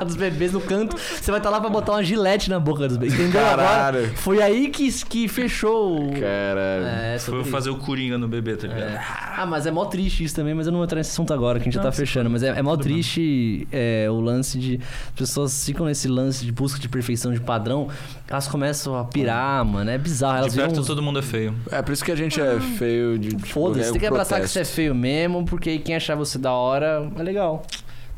[0.04, 2.96] dos bebês no canto, você vai estar lá pra botar uma gilete na boca dos
[2.96, 3.14] bebês.
[3.14, 3.40] Entendeu?
[3.40, 3.98] Caralho.
[3.98, 6.10] Agora, foi aí que, que fechou.
[6.12, 6.84] Caralho.
[6.86, 8.82] É, Foi sobre fazer o Coringa no bebê, tá ligado?
[8.82, 9.04] É.
[9.36, 11.58] Ah, mas é mó triste isso também, mas eu não vou entrar nesse assunto agora,
[11.58, 12.28] que a gente já Não, tá fechando.
[12.30, 14.80] Mas é, é mó triste é, o lance de.
[15.06, 17.88] As pessoas ficam nesse lance de busca de perfeição de padrão,
[18.28, 19.90] elas começam a pirar, mano.
[19.90, 20.38] É bizarro.
[20.38, 21.54] Elas De perto viram todo mundo é feio.
[21.70, 23.28] É por isso que a gente é feio de.
[23.30, 24.52] tipo, Foda-se, é tem que abraçar que protesto.
[24.52, 27.62] você é feio mesmo, porque aí quem achar você da hora é legal.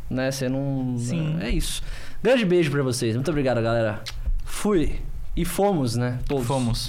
[0.09, 0.31] Né?
[0.31, 0.95] Você não.
[0.99, 1.37] Sim.
[1.41, 1.83] É isso.
[2.23, 3.15] Grande beijo pra vocês.
[3.15, 4.03] Muito obrigado, galera.
[4.45, 5.01] Fui.
[5.37, 6.19] E fomos, né?
[6.27, 6.47] Todos.
[6.47, 6.85] Fomos.